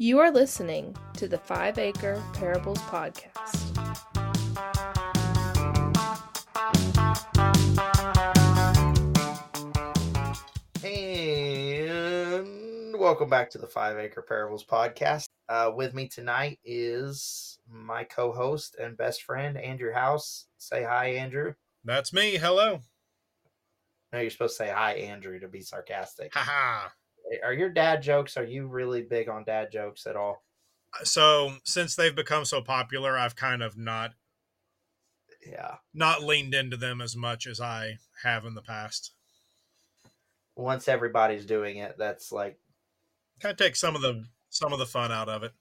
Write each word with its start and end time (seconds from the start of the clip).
You 0.00 0.20
are 0.20 0.30
listening 0.30 0.94
to 1.14 1.26
the 1.26 1.38
Five 1.38 1.76
Acre 1.76 2.22
Parables 2.32 2.78
Podcast. 2.82 3.74
And 10.84 12.96
welcome 12.96 13.28
back 13.28 13.50
to 13.50 13.58
the 13.58 13.66
Five 13.66 13.98
Acre 13.98 14.22
Parables 14.22 14.64
podcast. 14.64 15.26
Uh, 15.48 15.72
with 15.74 15.94
me 15.94 16.06
tonight 16.06 16.60
is 16.64 17.58
my 17.68 18.04
co 18.04 18.30
host 18.30 18.76
and 18.80 18.96
best 18.96 19.24
friend, 19.24 19.58
Andrew 19.58 19.92
House. 19.92 20.46
Say 20.58 20.84
hi, 20.84 21.06
Andrew. 21.14 21.54
That's 21.84 22.12
me. 22.12 22.36
Hello. 22.36 22.82
No, 24.12 24.20
you're 24.20 24.30
supposed 24.30 24.56
to 24.58 24.64
say 24.64 24.70
hi, 24.70 24.92
Andrew, 24.92 25.40
to 25.40 25.48
be 25.48 25.60
sarcastic. 25.60 26.32
Haha. 26.34 26.90
Are 27.42 27.52
your 27.52 27.70
dad 27.70 28.02
jokes, 28.02 28.36
are 28.36 28.44
you 28.44 28.66
really 28.66 29.02
big 29.02 29.28
on 29.28 29.44
dad 29.44 29.70
jokes 29.70 30.06
at 30.06 30.16
all? 30.16 30.44
Uh, 30.98 31.04
so 31.04 31.56
since 31.64 31.94
they've 31.94 32.14
become 32.14 32.44
so 32.44 32.62
popular, 32.62 33.16
I've 33.18 33.36
kind 33.36 33.62
of 33.62 33.76
not 33.76 34.14
Yeah. 35.46 35.78
not 35.94 36.22
leaned 36.22 36.54
into 36.54 36.76
them 36.76 37.00
as 37.00 37.16
much 37.16 37.46
as 37.46 37.60
I 37.60 37.98
have 38.22 38.44
in 38.44 38.54
the 38.54 38.62
past. 38.62 39.12
Once 40.56 40.88
everybody's 40.88 41.46
doing 41.46 41.76
it, 41.78 41.96
that's 41.98 42.32
like, 42.32 42.58
Kind 43.40 43.52
of 43.52 43.58
take 43.58 43.76
some 43.76 43.94
of 43.94 44.02
the 44.02 44.26
some 44.50 44.72
of 44.72 44.78
the 44.80 44.86
fun 44.86 45.12
out 45.12 45.28
of 45.28 45.42
it. 45.44 45.52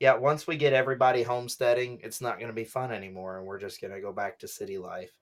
yeah, 0.00 0.14
once 0.14 0.46
we 0.46 0.56
get 0.56 0.72
everybody 0.72 1.22
homesteading, 1.22 2.00
it's 2.02 2.20
not 2.20 2.38
going 2.38 2.48
to 2.48 2.52
be 2.54 2.64
fun 2.64 2.90
anymore. 2.90 3.38
And 3.38 3.46
we're 3.46 3.60
just 3.60 3.80
going 3.80 3.92
to 3.92 4.00
go 4.00 4.12
back 4.12 4.38
to 4.40 4.48
city 4.48 4.78
life. 4.78 5.12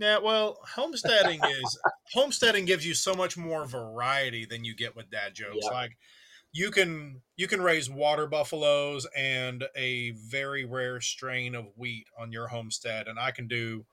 Yeah, 0.00 0.16
well, 0.16 0.58
homesteading 0.64 1.40
is 1.44 1.78
homesteading 2.14 2.64
gives 2.64 2.86
you 2.86 2.94
so 2.94 3.14
much 3.14 3.36
more 3.36 3.66
variety 3.66 4.46
than 4.46 4.64
you 4.64 4.74
get 4.74 4.96
with 4.96 5.10
dad 5.10 5.34
jokes. 5.34 5.58
Yeah. 5.60 5.70
Like 5.70 5.98
you 6.52 6.70
can 6.70 7.20
you 7.36 7.46
can 7.46 7.60
raise 7.60 7.90
water 7.90 8.26
buffaloes 8.26 9.06
and 9.14 9.62
a 9.76 10.12
very 10.12 10.64
rare 10.64 11.02
strain 11.02 11.54
of 11.54 11.66
wheat 11.76 12.06
on 12.18 12.32
your 12.32 12.48
homestead, 12.48 13.08
and 13.08 13.18
I 13.18 13.30
can 13.30 13.46
do 13.46 13.84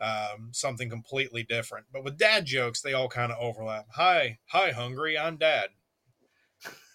um, 0.00 0.48
something 0.52 0.88
completely 0.88 1.42
different. 1.42 1.84
But 1.92 2.04
with 2.04 2.16
dad 2.16 2.46
jokes, 2.46 2.80
they 2.80 2.94
all 2.94 3.08
kind 3.08 3.30
of 3.30 3.36
overlap. 3.38 3.84
Hi, 3.96 4.38
hi, 4.46 4.70
hungry. 4.70 5.18
I'm 5.18 5.36
dad. 5.36 5.68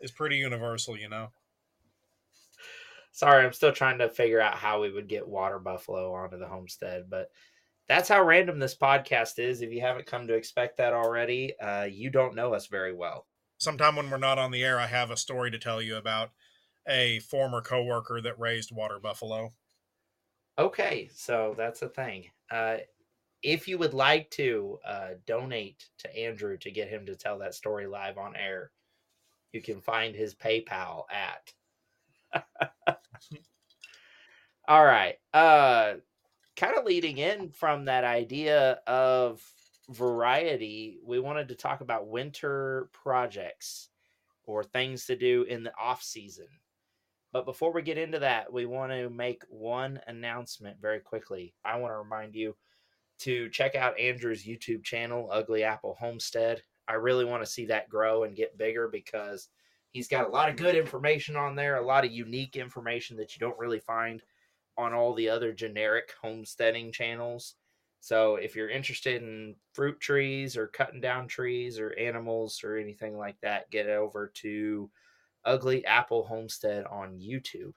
It's 0.02 0.12
pretty 0.12 0.38
universal, 0.38 0.98
you 0.98 1.08
know. 1.08 1.28
Sorry, 3.12 3.46
I'm 3.46 3.54
still 3.54 3.74
trying 3.74 4.00
to 4.00 4.10
figure 4.10 4.42
out 4.42 4.56
how 4.56 4.82
we 4.82 4.92
would 4.92 5.08
get 5.08 5.28
water 5.28 5.60
buffalo 5.60 6.14
onto 6.14 6.40
the 6.40 6.48
homestead, 6.48 7.10
but 7.10 7.30
that's 7.90 8.08
how 8.08 8.24
random 8.24 8.60
this 8.60 8.76
podcast 8.76 9.40
is. 9.40 9.62
If 9.62 9.72
you 9.72 9.82
haven't 9.82 10.06
come 10.06 10.28
to 10.28 10.36
expect 10.36 10.78
that 10.78 10.94
already, 10.94 11.60
uh, 11.60 11.86
you 11.86 12.12
don't 12.12 12.36
know 12.36 12.54
us 12.54 12.68
very 12.68 12.94
well. 12.94 13.26
Sometime 13.58 13.96
when 13.96 14.10
we're 14.10 14.18
not 14.18 14.38
on 14.38 14.52
the 14.52 14.64
air, 14.64 14.80
I 14.80 14.86
have 14.86 15.10
a 15.10 15.18
story 15.18 15.50
to 15.52 15.58
tell 15.58 15.82
you 15.82 15.98
about 15.98 16.30
a 16.88 17.20
former 17.20 17.62
coworker 17.62 18.22
that 18.22 18.40
raised 18.40 18.74
water 18.74 19.00
buffalo. 19.00 19.54
Okay, 20.58 21.10
so 21.14 21.56
that's 21.58 21.82
a 21.82 21.90
thing. 21.90 22.26
Uh, 22.52 22.78
if 23.42 23.68
you 23.68 23.78
would 23.80 23.94
like 23.94 24.30
to 24.32 24.78
uh, 24.86 25.10
donate 25.26 25.86
to 25.98 26.16
Andrew 26.18 26.58
to 26.58 26.72
get 26.72 26.90
him 26.90 27.08
to 27.08 27.16
tell 27.16 27.40
that 27.40 27.56
story 27.56 27.88
live 27.88 28.18
on 28.18 28.36
air, 28.36 28.72
you 29.52 29.62
can 29.62 29.82
find 29.82 30.16
his 30.16 30.36
PayPal 30.36 31.06
at. 31.12 31.54
All 34.68 34.86
right. 34.86 35.16
Uh, 35.34 35.96
kind 36.60 36.78
of 36.78 36.84
leading 36.84 37.18
in 37.18 37.50
from 37.50 37.86
that 37.86 38.04
idea 38.04 38.80
of 38.86 39.42
variety, 39.90 41.00
we 41.06 41.20
wanted 41.20 41.48
to 41.48 41.56
talk 41.56 41.80
about 41.80 42.10
winter 42.10 42.90
projects 42.92 43.90
or 44.44 44.64
things 44.64 45.06
to 45.06 45.16
do 45.16 45.44
in 45.44 45.64
the 45.64 45.72
off 45.80 46.04
season. 46.04 46.48
But 47.32 47.46
before 47.46 47.72
we 47.72 47.82
get 47.82 47.98
into 47.98 48.20
that, 48.20 48.52
we 48.52 48.66
want 48.66 48.92
to 48.92 49.10
make 49.10 49.44
one 49.48 50.02
announcement 50.08 50.82
very 50.82 51.00
quickly. 51.00 51.54
I 51.64 51.78
want 51.78 51.94
to 51.94 51.98
remind 51.98 52.36
you 52.36 52.56
to 53.20 53.50
check 53.50 53.76
out 53.76 53.98
Andrew's 53.98 54.46
YouTube 54.46 54.84
channel, 54.84 55.30
Ugly 55.32 55.64
Apple 55.64 55.96
Homestead. 55.98 56.62
I 56.90 56.94
really 56.96 57.26
want 57.26 57.42
to 57.42 57.50
see 57.50 57.68
that 57.68 57.88
grow 57.88 58.24
and 58.24 58.36
get 58.36 58.58
bigger 58.58 58.90
because 58.90 59.48
he's 59.92 60.08
got 60.10 60.28
a 60.28 60.32
lot 60.32 60.50
of 60.50 60.58
good 60.58 60.76
information 60.76 61.38
on 61.38 61.56
there, 61.56 61.78
a 61.78 61.86
lot 61.86 62.04
of 62.04 62.12
unique 62.12 62.58
information 62.58 63.16
that 63.18 63.34
you 63.34 63.40
don't 63.40 63.60
really 63.60 63.80
find 63.80 64.24
on 64.80 64.94
all 64.94 65.14
the 65.14 65.30
other 65.30 65.52
generic 65.52 66.14
homesteading 66.22 66.92
channels. 66.92 67.56
So 68.00 68.38
if 68.38 68.56
you're 68.56 68.70
interested 68.70 69.22
in 69.22 69.56
fruit 69.74 70.00
trees 70.00 70.56
or 70.56 70.68
cutting 70.68 71.02
down 71.02 71.28
trees 71.28 71.78
or 71.80 71.98
animals 72.00 72.64
or 72.64 72.78
anything 72.78 73.18
like 73.18 73.36
that, 73.42 73.70
get 73.72 73.88
over 73.88 74.32
to 74.36 74.90
Ugly 75.44 75.86
Apple 75.86 76.24
Homestead 76.24 76.86
on 76.86 77.20
YouTube. 77.20 77.74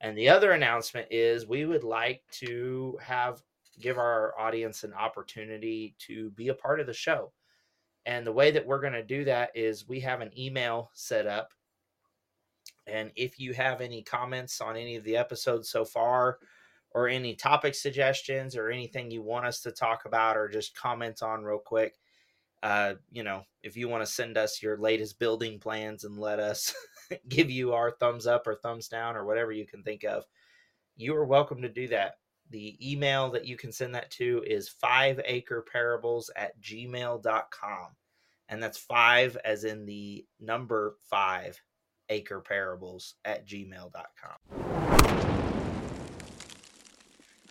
And 0.00 0.18
the 0.18 0.28
other 0.28 0.52
announcement 0.52 1.06
is 1.10 1.46
we 1.46 1.64
would 1.64 1.84
like 1.84 2.22
to 2.32 2.98
have 3.00 3.42
give 3.80 3.98
our 3.98 4.38
audience 4.38 4.84
an 4.84 4.92
opportunity 4.92 5.94
to 5.98 6.30
be 6.30 6.48
a 6.48 6.54
part 6.54 6.80
of 6.80 6.86
the 6.86 6.92
show. 6.92 7.32
And 8.06 8.26
the 8.26 8.32
way 8.32 8.50
that 8.50 8.66
we're 8.66 8.80
going 8.80 8.92
to 8.92 9.02
do 9.02 9.24
that 9.24 9.50
is 9.54 9.88
we 9.88 10.00
have 10.00 10.20
an 10.20 10.30
email 10.38 10.90
set 10.94 11.26
up. 11.26 11.52
And 12.86 13.10
if 13.16 13.38
you 13.38 13.52
have 13.54 13.80
any 13.80 14.02
comments 14.02 14.60
on 14.60 14.76
any 14.76 14.96
of 14.96 15.04
the 15.04 15.16
episodes 15.16 15.70
so 15.70 15.84
far, 15.84 16.38
or 16.90 17.08
any 17.08 17.34
topic 17.34 17.74
suggestions, 17.74 18.56
or 18.56 18.70
anything 18.70 19.10
you 19.10 19.22
want 19.22 19.46
us 19.46 19.60
to 19.62 19.72
talk 19.72 20.04
about, 20.04 20.36
or 20.36 20.48
just 20.48 20.76
comment 20.76 21.22
on 21.22 21.42
real 21.42 21.58
quick, 21.58 21.98
uh, 22.62 22.94
you 23.10 23.22
know, 23.22 23.44
if 23.62 23.76
you 23.76 23.88
want 23.88 24.02
to 24.02 24.10
send 24.10 24.38
us 24.38 24.62
your 24.62 24.78
latest 24.78 25.18
building 25.18 25.58
plans 25.58 26.04
and 26.04 26.18
let 26.18 26.38
us 26.38 26.74
give 27.28 27.50
you 27.50 27.74
our 27.74 27.90
thumbs 27.90 28.26
up 28.26 28.46
or 28.46 28.54
thumbs 28.54 28.88
down 28.88 29.16
or 29.16 29.24
whatever 29.24 29.52
you 29.52 29.66
can 29.66 29.82
think 29.82 30.04
of, 30.04 30.24
you 30.96 31.14
are 31.14 31.26
welcome 31.26 31.60
to 31.60 31.68
do 31.68 31.88
that. 31.88 32.14
The 32.50 32.78
email 32.80 33.30
that 33.32 33.46
you 33.46 33.56
can 33.56 33.72
send 33.72 33.94
that 33.94 34.10
to 34.12 34.42
is 34.46 34.74
fiveacreparables 34.82 35.22
acre 35.26 35.64
parables 35.70 36.30
at 36.36 36.60
gmail.com. 36.60 37.86
And 38.48 38.62
that's 38.62 38.78
five 38.78 39.36
as 39.44 39.64
in 39.64 39.84
the 39.84 40.24
number 40.40 40.96
five 41.02 41.60
acre 42.08 42.40
parables 42.40 43.14
at 43.24 43.46
gmail.com. 43.46 45.34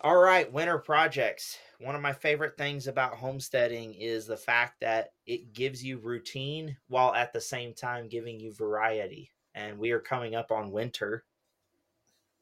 All 0.04 0.18
right, 0.18 0.52
winter 0.52 0.76
projects. 0.76 1.56
One 1.80 1.94
of 1.94 2.02
my 2.02 2.12
favorite 2.12 2.58
things 2.58 2.88
about 2.88 3.14
homesteading 3.14 3.94
is 3.94 4.26
the 4.26 4.36
fact 4.36 4.80
that 4.80 5.14
it 5.26 5.54
gives 5.54 5.82
you 5.82 5.96
routine 5.96 6.76
while 6.88 7.14
at 7.14 7.32
the 7.32 7.40
same 7.40 7.72
time 7.72 8.08
giving 8.08 8.38
you 8.38 8.52
variety. 8.52 9.30
And 9.54 9.78
we 9.78 9.92
are 9.92 10.00
coming 10.00 10.34
up 10.34 10.50
on 10.50 10.70
winter. 10.70 11.24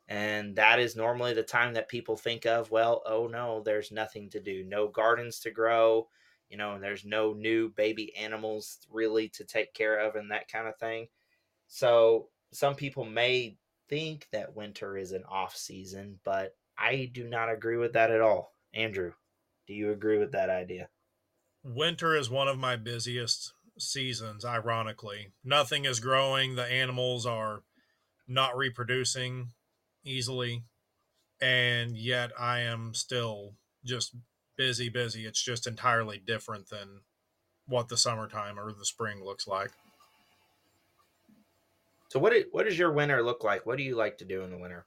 And 0.08 0.56
that 0.56 0.80
is 0.80 0.96
normally 0.96 1.34
the 1.34 1.44
time 1.44 1.74
that 1.74 1.88
people 1.88 2.16
think 2.16 2.46
of, 2.46 2.72
well, 2.72 3.00
oh 3.06 3.28
no, 3.28 3.62
there's 3.64 3.92
nothing 3.92 4.28
to 4.30 4.40
do. 4.40 4.64
No 4.64 4.88
gardens 4.88 5.38
to 5.40 5.52
grow, 5.52 6.08
you 6.50 6.56
know, 6.56 6.72
and 6.72 6.82
there's 6.82 7.04
no 7.04 7.32
new 7.32 7.70
baby 7.70 8.12
animals 8.16 8.78
really 8.90 9.28
to 9.28 9.44
take 9.44 9.72
care 9.72 10.00
of 10.00 10.16
and 10.16 10.32
that 10.32 10.50
kind 10.50 10.66
of 10.66 10.76
thing. 10.78 11.06
So 11.74 12.28
some 12.52 12.74
people 12.74 13.06
may 13.06 13.56
think 13.88 14.28
that 14.30 14.54
winter 14.54 14.98
is 14.98 15.12
an 15.12 15.24
off 15.26 15.56
season, 15.56 16.20
but 16.22 16.54
I 16.76 17.10
do 17.14 17.26
not 17.26 17.50
agree 17.50 17.78
with 17.78 17.94
that 17.94 18.10
at 18.10 18.20
all. 18.20 18.52
Andrew, 18.74 19.12
do 19.66 19.72
you 19.72 19.90
agree 19.90 20.18
with 20.18 20.32
that 20.32 20.50
idea? 20.50 20.90
Winter 21.64 22.14
is 22.14 22.28
one 22.28 22.46
of 22.46 22.58
my 22.58 22.76
busiest 22.76 23.54
seasons, 23.78 24.44
ironically. 24.44 25.28
Nothing 25.42 25.86
is 25.86 25.98
growing, 25.98 26.56
the 26.56 26.66
animals 26.66 27.24
are 27.24 27.62
not 28.28 28.54
reproducing 28.54 29.52
easily, 30.04 30.64
and 31.40 31.96
yet 31.96 32.32
I 32.38 32.60
am 32.60 32.92
still 32.92 33.54
just 33.82 34.14
busy, 34.58 34.90
busy. 34.90 35.24
It's 35.24 35.42
just 35.42 35.66
entirely 35.66 36.18
different 36.18 36.68
than 36.68 37.00
what 37.66 37.88
the 37.88 37.96
summertime 37.96 38.58
or 38.58 38.72
the 38.72 38.84
spring 38.84 39.24
looks 39.24 39.46
like. 39.46 39.70
So 42.12 42.18
what 42.18 42.34
what 42.50 42.66
does 42.66 42.78
your 42.78 42.92
winter 42.92 43.22
look 43.22 43.42
like? 43.42 43.64
What 43.64 43.78
do 43.78 43.82
you 43.82 43.96
like 43.96 44.18
to 44.18 44.26
do 44.26 44.42
in 44.42 44.50
the 44.50 44.58
winter? 44.58 44.84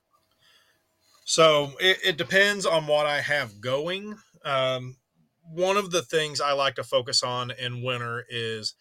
So 1.24 1.72
it, 1.80 1.98
it 2.06 2.18
depends 2.18 2.68
on 2.68 2.86
what 2.86 3.08
I 3.08 3.20
have 3.22 3.60
going. 3.60 4.14
Um, 4.44 4.98
one 5.52 5.76
of 5.76 5.90
the 5.90 6.04
things 6.04 6.40
I 6.40 6.52
like 6.52 6.76
to 6.76 6.84
focus 6.84 7.24
on 7.24 7.50
in 7.50 7.82
winter 7.82 8.26
is 8.30 8.76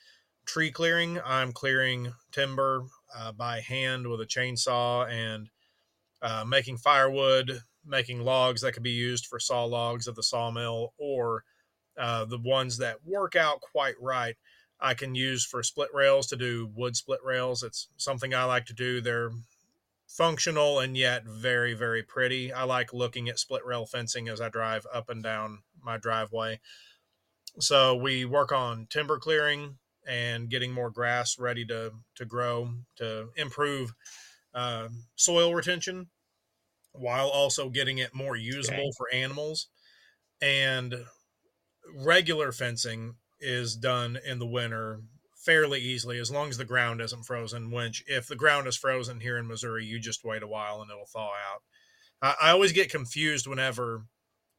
tree 0.44 0.70
clearing. 0.70 1.18
I'm 1.24 1.52
clearing 1.52 2.12
timber 2.32 2.84
uh, 3.16 3.32
by 3.32 3.60
hand 3.60 4.08
with 4.08 4.20
a 4.20 4.26
chainsaw 4.26 5.08
and 5.10 5.48
uh, 6.20 6.44
making 6.46 6.76
firewood, 6.76 7.62
making 7.86 8.20
logs 8.20 8.60
that 8.60 8.72
could 8.72 8.82
be 8.82 8.90
used 8.90 9.24
for 9.24 9.40
saw 9.40 9.64
logs 9.64 10.06
of 10.06 10.16
the 10.16 10.22
sawmill, 10.22 10.92
or 10.98 11.44
uh, 11.98 12.26
the 12.26 12.40
ones 12.44 12.76
that 12.76 13.06
work 13.06 13.36
out 13.36 13.62
quite 13.62 13.94
right. 14.02 14.36
I 14.80 14.94
can 14.94 15.14
use 15.14 15.44
for 15.46 15.62
split 15.62 15.90
rails 15.94 16.26
to 16.28 16.36
do 16.36 16.66
wood 16.66 16.96
split 16.96 17.22
rails. 17.24 17.62
It's 17.62 17.88
something 17.96 18.34
I 18.34 18.44
like 18.44 18.66
to 18.66 18.74
do. 18.74 19.00
They're 19.00 19.30
functional 20.08 20.80
and 20.80 20.96
yet 20.96 21.24
very 21.24 21.74
very 21.74 22.02
pretty. 22.02 22.52
I 22.52 22.64
like 22.64 22.92
looking 22.92 23.28
at 23.28 23.38
split 23.38 23.64
rail 23.64 23.86
fencing 23.86 24.28
as 24.28 24.40
I 24.40 24.48
drive 24.50 24.86
up 24.92 25.10
and 25.10 25.22
down 25.22 25.64
my 25.82 25.98
driveway. 25.98 26.60
So 27.60 27.94
we 27.94 28.24
work 28.24 28.52
on 28.52 28.86
timber 28.86 29.18
clearing 29.18 29.78
and 30.06 30.50
getting 30.50 30.72
more 30.72 30.90
grass 30.90 31.38
ready 31.38 31.64
to 31.66 31.94
to 32.16 32.24
grow 32.24 32.74
to 32.96 33.30
improve 33.36 33.94
uh, 34.54 34.88
soil 35.16 35.54
retention 35.54 36.10
while 36.92 37.28
also 37.28 37.70
getting 37.70 37.98
it 37.98 38.14
more 38.14 38.36
usable 38.36 38.90
Okay. 38.90 38.96
for 38.96 39.10
animals. 39.12 39.68
And 40.42 41.06
regular 41.94 42.52
fencing 42.52 43.16
is 43.44 43.76
done 43.76 44.18
in 44.24 44.38
the 44.38 44.46
winter 44.46 45.00
fairly 45.36 45.80
easily 45.80 46.18
as 46.18 46.30
long 46.30 46.48
as 46.48 46.56
the 46.56 46.64
ground 46.64 47.00
isn't 47.00 47.24
frozen. 47.24 47.70
Which, 47.70 48.02
if 48.06 48.26
the 48.26 48.36
ground 48.36 48.66
is 48.66 48.76
frozen 48.76 49.20
here 49.20 49.36
in 49.36 49.46
Missouri, 49.46 49.84
you 49.84 50.00
just 50.00 50.24
wait 50.24 50.42
a 50.42 50.48
while 50.48 50.80
and 50.80 50.90
it'll 50.90 51.06
thaw 51.06 51.32
out. 51.32 51.62
I, 52.22 52.48
I 52.48 52.50
always 52.50 52.72
get 52.72 52.90
confused 52.90 53.46
whenever 53.46 54.06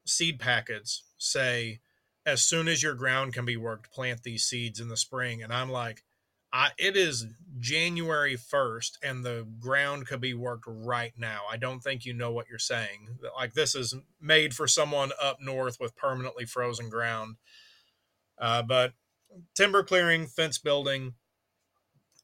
seed 0.06 0.40
packets 0.40 1.04
say, 1.18 1.80
as 2.26 2.42
soon 2.42 2.68
as 2.68 2.82
your 2.82 2.96
ground 2.96 3.34
can 3.34 3.46
be 3.46 3.58
worked, 3.58 3.92
plant 3.92 4.24
these 4.24 4.46
seeds 4.46 4.80
in 4.80 4.88
the 4.88 4.98
spring. 4.98 5.44
And 5.44 5.54
I'm 5.54 5.70
like, 5.70 6.04
I, 6.52 6.70
it 6.78 6.96
is 6.96 7.28
January 7.60 8.38
1st 8.38 8.92
and 9.04 9.24
the 9.24 9.46
ground 9.60 10.08
could 10.08 10.22
be 10.22 10.34
worked 10.34 10.66
right 10.68 11.14
now. 11.18 11.42
I 11.52 11.58
don't 11.58 11.82
think 11.82 12.06
you 12.06 12.14
know 12.14 12.32
what 12.32 12.48
you're 12.50 12.60
saying. 12.60 13.20
Like, 13.36 13.54
this 13.54 13.76
is 13.76 13.96
made 14.22 14.54
for 14.54 14.68
someone 14.68 15.12
up 15.22 15.38
north 15.42 15.80
with 15.80 15.96
permanently 15.96 16.46
frozen 16.46 16.90
ground. 16.90 17.36
Uh, 18.38 18.62
but 18.62 18.94
timber 19.56 19.84
clearing, 19.84 20.28
fence 20.28 20.58
building, 20.58 21.14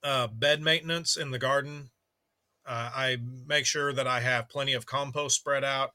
uh, 0.03 0.27
bed 0.27 0.61
maintenance 0.61 1.17
in 1.17 1.31
the 1.31 1.39
garden. 1.39 1.89
Uh, 2.65 2.91
I 2.93 3.17
make 3.47 3.65
sure 3.65 3.91
that 3.93 4.07
I 4.07 4.19
have 4.19 4.49
plenty 4.49 4.73
of 4.73 4.85
compost 4.85 5.35
spread 5.35 5.63
out. 5.63 5.91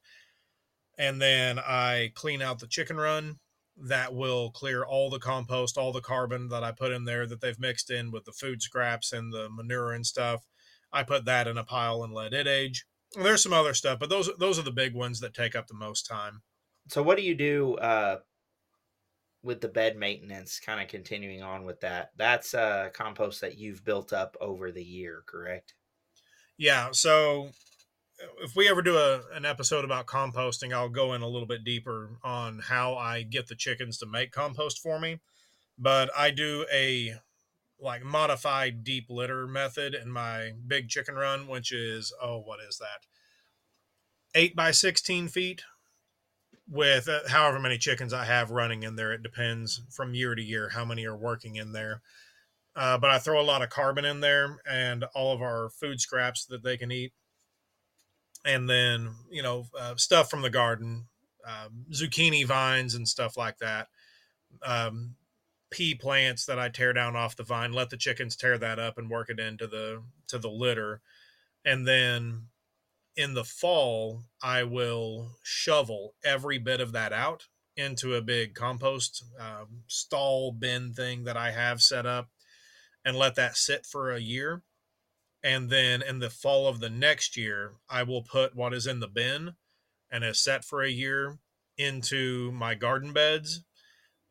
And 0.99 1.21
then 1.21 1.59
I 1.59 2.13
clean 2.15 2.41
out 2.41 2.59
the 2.59 2.67
chicken 2.67 2.97
run 2.97 3.39
that 3.77 4.15
will 4.15 4.51
clear 4.51 4.83
all 4.83 5.11
the 5.11 5.19
compost, 5.19 5.77
all 5.77 5.93
the 5.93 6.01
carbon 6.01 6.49
that 6.49 6.65
I 6.65 6.73
put 6.73 6.93
in 6.93 7.05
there 7.05 7.27
that 7.27 7.41
they've 7.41 7.59
mixed 7.59 7.91
in 7.91 8.11
with 8.11 8.25
the 8.25 8.33
food 8.33 8.63
scraps 8.63 9.13
and 9.13 9.33
the 9.33 9.49
manure 9.51 9.93
and 9.93 10.07
stuff. 10.07 10.47
I 10.93 11.03
put 11.03 11.27
that 11.27 11.47
in 11.47 11.59
a 11.59 11.65
pile 11.65 12.03
and 12.03 12.15
let 12.15 12.33
it 12.33 12.47
age. 12.47 12.87
There's 13.15 13.43
some 13.43 13.53
other 13.53 13.75
stuff, 13.75 13.99
but 13.99 14.09
those 14.09 14.31
those 14.39 14.59
are 14.59 14.63
the 14.63 14.71
big 14.71 14.95
ones 14.95 15.21
that 15.21 15.35
take 15.35 15.55
up 15.55 15.67
the 15.67 15.75
most 15.75 16.07
time. 16.07 16.43
So 16.89 17.03
what 17.03 17.17
do 17.17 17.23
you 17.23 17.35
do 17.35 17.77
uh, 17.77 18.19
with 19.47 19.63
the 19.63 19.69
bed 19.69 19.97
maintenance? 19.97 20.61
Kind 20.61 20.83
of 20.83 20.89
continuing 20.89 21.43
on 21.43 21.65
with 21.65 21.81
that. 21.81 22.11
That's 22.17 22.53
uh, 22.53 22.91
compost 22.93 23.41
that 23.41 23.57
you've 23.57 23.85
built 23.85 24.13
up 24.13 24.37
over 24.41 24.71
the 24.71 24.85
year, 24.85 25.23
correct? 25.27 25.75
Yeah, 26.59 26.89
so 26.93 27.51
if 28.43 28.57
we 28.57 28.69
ever 28.69 28.83
do 28.83 28.97
a, 28.97 29.21
an 29.33 29.45
episode 29.45 29.85
about 29.85 30.07
composting, 30.07 30.73
I'll 30.73 30.89
go 30.89 31.15
in 31.15 31.23
a 31.23 31.29
little 31.29 31.47
bit 31.47 31.65
deeper 31.65 32.19
on 32.23 32.61
how 32.61 32.95
I 32.95 33.23
get 33.23 33.47
the 33.47 33.55
chickens 33.55 33.99
to 33.99 34.07
make 34.07 34.33
compost 34.33 34.81
for 34.81 34.99
me. 34.99 35.21
But 35.79 36.11
I 36.17 36.31
do 36.31 36.67
a 36.73 37.15
like 37.79 38.03
modified 38.03 38.85
deep 38.85 39.11
litter 39.11 39.47
method 39.47 39.95
in 39.95 40.11
my 40.11 40.53
big 40.67 40.89
chicken 40.89 41.15
run, 41.15 41.47
which 41.47 41.73
is 41.73 42.13
oh, 42.23 42.41
what 42.41 42.61
is 42.67 42.79
that? 42.79 43.07
Eight 44.35 44.57
by 44.57 44.71
sixteen 44.71 45.29
feet 45.29 45.63
with 46.69 47.09
uh, 47.09 47.21
however 47.29 47.59
many 47.59 47.79
chickens 47.79 48.13
I 48.13 48.25
have 48.25 48.51
running 48.51 48.83
in 48.83 48.97
there. 48.97 49.13
It 49.13 49.23
depends 49.23 49.83
from 49.91 50.15
year 50.15 50.35
to 50.35 50.43
year 50.43 50.69
how 50.69 50.85
many 50.85 51.07
are 51.07 51.17
working 51.17 51.57
in 51.57 51.73
there. 51.73 52.03
Uh, 52.75 52.99
but 52.99 53.11
I 53.11 53.19
throw 53.19 53.41
a 53.41 53.43
lot 53.43 53.63
of 53.63 53.71
carbon 53.71 54.05
in 54.05 54.21
there 54.21 54.59
and 54.71 55.05
all 55.15 55.33
of 55.33 55.41
our 55.41 55.71
food 55.71 56.01
scraps 56.01 56.45
that 56.47 56.63
they 56.63 56.77
can 56.77 56.93
eat 56.93 57.13
and 58.47 58.71
then 58.71 59.11
you 59.31 59.43
know 59.43 59.67
uh, 59.79 59.97
stuff 59.97 60.31
from 60.31 60.41
the 60.41 60.51
garden, 60.51 61.07
um, 61.45 61.85
zucchini 61.93 62.47
vines 62.47 62.95
and 62.95 63.07
stuff 63.07 63.37
like 63.37 63.59
that. 63.59 63.89
Um, 64.63 65.17
pea 65.71 65.95
plants 65.95 66.47
that 66.47 66.59
I 66.59 66.69
tear 66.69 66.93
down 66.93 67.17
off 67.17 67.37
the 67.37 67.43
vine, 67.43 67.73
let 67.73 67.91
the 67.91 67.97
chickens 67.97 68.37
tear 68.37 68.57
that 68.57 68.79
up 68.79 68.97
and 68.97 69.11
work 69.11 69.29
it 69.29 69.41
into 69.41 69.67
the 69.67 70.03
to 70.29 70.39
the 70.39 70.49
litter, 70.49 71.03
and 71.65 71.87
then 71.87 72.45
in 73.17 73.35
the 73.35 73.45
fall 73.45 74.25
I 74.43 74.63
will 74.63 75.37
shovel 75.43 76.15
every 76.25 76.59
bit 76.59 76.81
of 76.81 76.93
that 76.93 77.13
out 77.13 77.45
into 77.77 78.15
a 78.15 78.23
big 78.23 78.55
compost 78.55 79.25
um, 79.39 79.83
stall 79.87 80.53
bin 80.53 80.93
thing 80.95 81.25
that 81.25 81.37
I 81.37 81.51
have 81.51 81.83
set 81.83 82.07
up, 82.07 82.29
and 83.05 83.17
let 83.17 83.35
that 83.35 83.57
sit 83.57 83.85
for 83.85 84.11
a 84.11 84.21
year. 84.21 84.63
And 85.43 85.69
then 85.69 86.03
in 86.03 86.19
the 86.19 86.31
fall 86.31 86.67
of 86.67 86.81
the 86.81 86.91
next 86.91 87.37
year 87.37 87.75
i 87.89 88.03
will 88.03 88.23
put 88.23 88.57
what 88.57 88.75
is 88.75 88.87
in 88.87 89.01
the 89.01 89.09
bin 89.09 89.55
and 90.11 90.25
is 90.25 90.43
set 90.43 90.65
for 90.65 90.83
a 90.83 90.91
year 90.91 91.39
into 91.79 92.51
my 92.53 92.75
garden 92.75 93.13
beds 93.13 93.63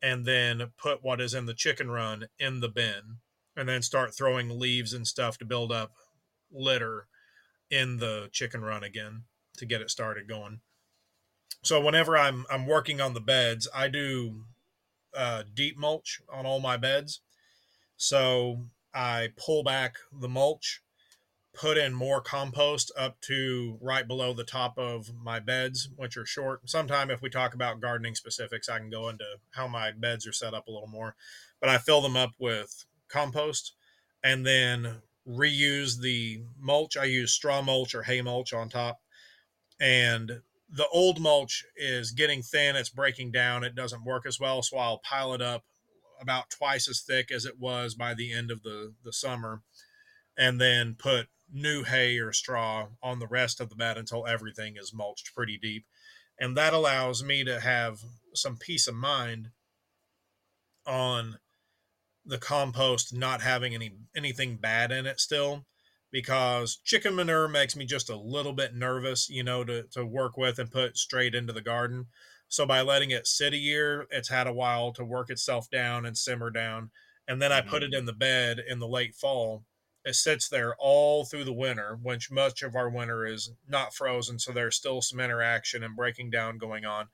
and 0.02 0.26
then 0.26 0.72
put 0.76 1.02
what 1.02 1.20
is 1.20 1.32
in 1.32 1.46
the 1.46 1.54
chicken 1.54 1.90
run 1.90 2.26
in 2.38 2.60
the 2.60 2.68
bin 2.68 3.18
and 3.56 3.68
then 3.68 3.80
start 3.80 4.14
throwing 4.14 4.58
leaves 4.58 4.92
and 4.92 5.06
stuff 5.06 5.38
to 5.38 5.44
build 5.44 5.72
up 5.72 5.92
litter 6.52 7.06
in 7.70 7.98
the 7.98 8.28
chicken 8.32 8.62
run 8.62 8.82
again 8.82 9.24
to 9.56 9.66
get 9.66 9.80
it 9.80 9.90
started 9.90 10.28
going 10.28 10.60
so 11.62 11.80
whenever 11.80 12.16
i'm 12.16 12.44
i'm 12.50 12.66
working 12.66 13.00
on 13.00 13.14
the 13.14 13.20
beds 13.20 13.68
i 13.74 13.88
do 13.88 14.44
uh, 15.16 15.42
deep 15.54 15.78
mulch 15.78 16.20
on 16.30 16.44
all 16.44 16.60
my 16.60 16.76
beds 16.76 17.20
so 17.96 18.66
i 18.94 19.28
pull 19.36 19.62
back 19.62 19.96
the 20.12 20.28
mulch 20.28 20.82
put 21.56 21.78
in 21.78 21.94
more 21.94 22.20
compost 22.20 22.92
up 22.98 23.18
to 23.22 23.78
right 23.80 24.06
below 24.06 24.34
the 24.34 24.44
top 24.44 24.78
of 24.78 25.10
my 25.14 25.40
beds, 25.40 25.88
which 25.96 26.16
are 26.16 26.26
short. 26.26 26.68
Sometime, 26.68 27.10
if 27.10 27.22
we 27.22 27.30
talk 27.30 27.54
about 27.54 27.80
gardening 27.80 28.14
specifics, 28.14 28.68
I 28.68 28.78
can 28.78 28.90
go 28.90 29.08
into 29.08 29.24
how 29.52 29.66
my 29.66 29.90
beds 29.90 30.26
are 30.26 30.32
set 30.32 30.52
up 30.52 30.68
a 30.68 30.70
little 30.70 30.86
more. 30.86 31.16
But 31.58 31.70
I 31.70 31.78
fill 31.78 32.02
them 32.02 32.16
up 32.16 32.32
with 32.38 32.84
compost 33.08 33.72
and 34.22 34.44
then 34.44 34.96
reuse 35.28 35.98
the 36.00 36.40
mulch. 36.58 36.96
I 36.96 37.04
use 37.04 37.32
straw 37.32 37.62
mulch 37.62 37.94
or 37.94 38.02
hay 38.02 38.22
mulch 38.22 38.52
on 38.52 38.68
top. 38.68 39.00
And 39.80 40.40
the 40.70 40.88
old 40.88 41.20
mulch 41.20 41.64
is 41.76 42.10
getting 42.10 42.42
thin, 42.42 42.76
it's 42.76 42.88
breaking 42.88 43.32
down, 43.32 43.64
it 43.64 43.74
doesn't 43.74 44.04
work 44.04 44.26
as 44.26 44.40
well. 44.40 44.62
So 44.62 44.78
I'll 44.78 44.98
pile 44.98 45.32
it 45.34 45.42
up 45.42 45.64
about 46.20 46.50
twice 46.50 46.88
as 46.88 47.02
thick 47.02 47.30
as 47.30 47.44
it 47.44 47.58
was 47.58 47.94
by 47.94 48.14
the 48.14 48.32
end 48.32 48.50
of 48.50 48.62
the, 48.62 48.94
the 49.04 49.12
summer 49.12 49.62
and 50.36 50.60
then 50.60 50.94
put 50.98 51.28
new 51.52 51.84
hay 51.84 52.18
or 52.18 52.32
straw 52.32 52.88
on 53.02 53.18
the 53.18 53.26
rest 53.26 53.60
of 53.60 53.68
the 53.68 53.76
bed 53.76 53.96
until 53.96 54.26
everything 54.26 54.76
is 54.76 54.94
mulched 54.94 55.34
pretty 55.34 55.58
deep. 55.58 55.84
And 56.38 56.56
that 56.56 56.72
allows 56.72 57.22
me 57.22 57.44
to 57.44 57.60
have 57.60 58.00
some 58.34 58.56
peace 58.56 58.86
of 58.86 58.94
mind 58.94 59.50
on 60.86 61.38
the 62.26 62.38
compost 62.38 63.14
not 63.14 63.40
having 63.40 63.74
any 63.74 63.92
anything 64.16 64.56
bad 64.56 64.90
in 64.90 65.06
it 65.06 65.20
still 65.20 65.64
because 66.10 66.78
chicken 66.84 67.14
manure 67.14 67.48
makes 67.48 67.76
me 67.76 67.84
just 67.84 68.10
a 68.10 68.16
little 68.16 68.52
bit 68.52 68.74
nervous, 68.74 69.28
you 69.28 69.42
know, 69.42 69.64
to, 69.64 69.82
to 69.90 70.06
work 70.06 70.36
with 70.36 70.58
and 70.58 70.70
put 70.70 70.96
straight 70.96 71.34
into 71.34 71.52
the 71.52 71.60
garden. 71.60 72.06
So 72.48 72.64
by 72.64 72.80
letting 72.80 73.10
it 73.10 73.26
sit 73.26 73.52
a 73.52 73.58
year, 73.58 74.06
it's 74.10 74.28
had 74.28 74.46
a 74.46 74.52
while 74.52 74.92
to 74.92 75.04
work 75.04 75.30
itself 75.30 75.68
down 75.68 76.06
and 76.06 76.16
simmer 76.16 76.50
down. 76.50 76.90
And 77.28 77.42
then 77.42 77.52
I 77.52 77.60
put 77.60 77.82
mm-hmm. 77.82 77.92
it 77.92 77.98
in 77.98 78.06
the 78.06 78.12
bed 78.12 78.60
in 78.66 78.78
the 78.78 78.88
late 78.88 79.14
fall 79.14 79.64
it 80.06 80.14
sits 80.14 80.48
there 80.48 80.76
all 80.78 81.24
through 81.24 81.42
the 81.42 81.52
winter, 81.52 81.98
which 82.00 82.30
much 82.30 82.62
of 82.62 82.76
our 82.76 82.88
winter 82.88 83.26
is 83.26 83.50
not 83.68 83.92
frozen, 83.92 84.38
so 84.38 84.52
there's 84.52 84.76
still 84.76 85.02
some 85.02 85.18
interaction 85.18 85.82
and 85.82 85.96
breaking 85.96 86.30
down 86.30 86.58
going 86.58 86.84
on, 86.84 87.08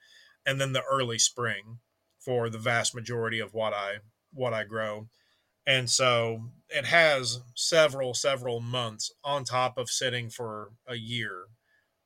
and 0.45 0.61
then 0.61 0.75
the 0.75 0.83
early 0.83 1.19
spring 1.19 1.78
for 2.21 2.50
the 2.50 2.59
vast 2.59 2.95
majority 2.95 3.40
of 3.40 3.54
what 3.54 3.73
I 3.73 4.00
what 4.33 4.55
I 4.55 4.65
grow. 4.65 5.09
And 5.67 5.89
so 5.89 6.51
it 6.69 6.87
has 6.87 7.41
several 7.55 8.15
several 8.15 8.61
months 8.61 9.12
on 9.23 9.45
top 9.45 9.79
of 9.79 9.91
sitting 9.91 10.29
for 10.29 10.73
a 10.89 10.97
year 10.97 11.45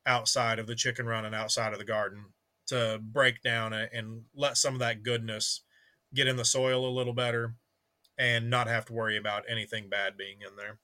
outside 0.05 0.59
of 0.59 0.67
the 0.67 0.75
chicken 0.75 1.07
run 1.07 1.25
and 1.25 1.35
outside 1.35 1.73
of 1.73 1.79
the 1.79 1.85
garden 1.85 2.27
to 2.67 3.01
break 3.03 3.43
down 3.43 3.73
and 3.73 4.23
let 4.35 4.57
some 4.57 4.75
of 4.75 4.81
that 4.81 5.03
goodness 5.03 5.63
get 6.15 6.29
in 6.29 6.37
the 6.37 6.45
soil 6.45 6.87
a 6.87 6.91
little 6.91 7.13
better 7.13 7.55
and 8.19 8.51
not 8.51 8.67
have 8.67 8.85
to 8.87 8.93
worry 8.93 9.17
about 9.17 9.45
anything 9.49 9.89
bad 9.89 10.17
being 10.17 10.39
in 10.41 10.57
there. 10.57 10.79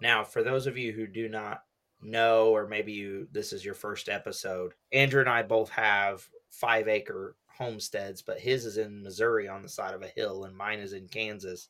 Now, 0.00 0.24
for 0.24 0.42
those 0.42 0.66
of 0.66 0.78
you 0.78 0.92
who 0.92 1.06
do 1.06 1.28
not 1.28 1.62
know, 2.00 2.48
or 2.48 2.66
maybe 2.66 2.92
you 2.92 3.28
this 3.32 3.52
is 3.52 3.64
your 3.64 3.74
first 3.74 4.08
episode, 4.08 4.72
Andrew 4.92 5.20
and 5.20 5.28
I 5.28 5.42
both 5.42 5.70
have 5.70 6.26
five 6.50 6.88
acre 6.88 7.36
homesteads, 7.60 8.22
but 8.22 8.40
his 8.40 8.64
is 8.64 8.78
in 8.78 9.02
Missouri 9.02 9.46
on 9.46 9.62
the 9.62 9.68
side 9.68 9.94
of 9.94 10.02
a 10.02 10.08
hill, 10.08 10.44
and 10.44 10.56
mine 10.56 10.78
is 10.78 10.94
in 10.94 11.08
Kansas 11.08 11.68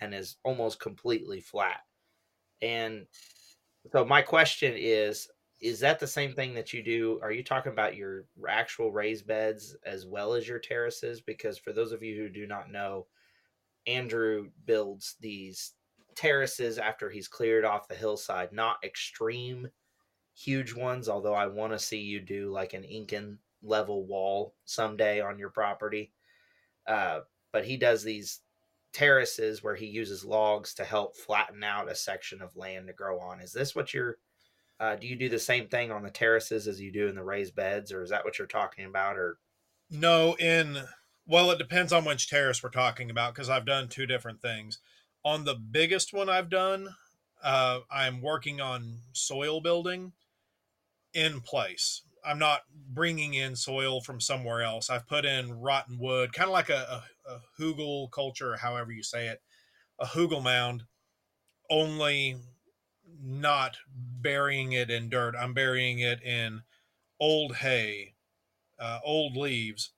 and 0.00 0.14
is 0.14 0.36
almost 0.44 0.78
completely 0.78 1.40
flat. 1.40 1.80
And 2.60 3.06
so, 3.90 4.04
my 4.04 4.22
question 4.22 4.74
is 4.76 5.28
is 5.60 5.78
that 5.78 6.00
the 6.00 6.06
same 6.06 6.34
thing 6.34 6.54
that 6.54 6.72
you 6.72 6.82
do? 6.82 7.20
Are 7.22 7.30
you 7.30 7.44
talking 7.44 7.70
about 7.70 7.96
your 7.96 8.24
actual 8.48 8.90
raised 8.90 9.28
beds 9.28 9.76
as 9.86 10.06
well 10.06 10.34
as 10.34 10.46
your 10.46 10.58
terraces? 10.58 11.20
Because 11.20 11.56
for 11.56 11.72
those 11.72 11.92
of 11.92 12.02
you 12.02 12.16
who 12.16 12.28
do 12.28 12.48
not 12.48 12.70
know, 12.70 13.06
Andrew 13.86 14.48
builds 14.66 15.14
these 15.20 15.74
terraces 16.16 16.78
after 16.78 17.08
he's 17.08 17.28
cleared 17.28 17.64
off 17.64 17.86
the 17.86 17.94
hillside, 17.94 18.52
not 18.52 18.78
extreme 18.84 19.68
huge 20.34 20.74
ones, 20.74 21.08
although 21.08 21.34
I 21.34 21.46
want 21.46 21.72
to 21.72 21.78
see 21.78 22.00
you 22.00 22.20
do 22.20 22.50
like 22.50 22.74
an 22.74 22.82
Incan 22.82 23.38
level 23.62 24.06
wall 24.06 24.54
someday 24.64 25.20
on 25.20 25.38
your 25.38 25.50
property. 25.50 26.12
Uh, 26.86 27.20
but 27.52 27.64
he 27.64 27.76
does 27.76 28.02
these 28.02 28.40
terraces 28.92 29.62
where 29.62 29.74
he 29.74 29.86
uses 29.86 30.24
logs 30.24 30.74
to 30.74 30.84
help 30.84 31.16
flatten 31.16 31.62
out 31.64 31.90
a 31.90 31.94
section 31.94 32.42
of 32.42 32.56
land 32.56 32.86
to 32.86 32.92
grow 32.92 33.20
on. 33.20 33.40
Is 33.40 33.52
this 33.52 33.74
what 33.74 33.94
you're? 33.94 34.18
Uh, 34.80 34.96
do 34.96 35.06
you 35.06 35.16
do 35.16 35.28
the 35.28 35.38
same 35.38 35.68
thing 35.68 35.92
on 35.92 36.02
the 36.02 36.10
terraces 36.10 36.66
as 36.66 36.80
you 36.80 36.92
do 36.92 37.06
in 37.06 37.14
the 37.14 37.22
raised 37.22 37.54
beds, 37.54 37.92
or 37.92 38.02
is 38.02 38.10
that 38.10 38.24
what 38.24 38.38
you're 38.38 38.48
talking 38.48 38.84
about? 38.84 39.16
Or 39.16 39.38
No, 39.90 40.34
in 40.38 40.82
well, 41.26 41.50
it 41.50 41.58
depends 41.58 41.92
on 41.92 42.04
which 42.04 42.28
terrace 42.28 42.62
we're 42.62 42.70
talking 42.70 43.10
about 43.10 43.34
because 43.34 43.48
I've 43.48 43.64
done 43.64 43.88
two 43.88 44.06
different 44.06 44.42
things. 44.42 44.78
On 45.24 45.44
the 45.44 45.54
biggest 45.54 46.12
one 46.12 46.28
I've 46.28 46.50
done, 46.50 46.96
uh, 47.42 47.80
I'm 47.90 48.20
working 48.20 48.60
on 48.60 48.98
soil 49.12 49.60
building 49.60 50.12
in 51.14 51.40
place. 51.40 52.02
I'm 52.24 52.38
not 52.38 52.62
bringing 52.72 53.34
in 53.34 53.56
soil 53.56 54.00
from 54.00 54.20
somewhere 54.20 54.62
else. 54.62 54.90
I've 54.90 55.06
put 55.06 55.24
in 55.24 55.60
rotten 55.60 55.98
wood, 55.98 56.32
kind 56.32 56.48
of 56.48 56.52
like 56.52 56.70
a, 56.70 57.02
a, 57.26 57.32
a 57.32 58.08
culture, 58.08 58.56
however 58.56 58.92
you 58.92 59.02
say 59.02 59.28
it, 59.28 59.40
a 59.98 60.06
hugel 60.06 60.42
mound, 60.42 60.84
only 61.70 62.36
not 63.20 63.76
burying 64.20 64.72
it 64.72 64.90
in 64.90 65.08
dirt. 65.08 65.34
I'm 65.38 65.54
burying 65.54 65.98
it 65.98 66.22
in 66.22 66.62
old 67.20 67.56
hay, 67.56 68.14
uh, 68.78 69.00
old 69.04 69.36
leaves, 69.36 69.90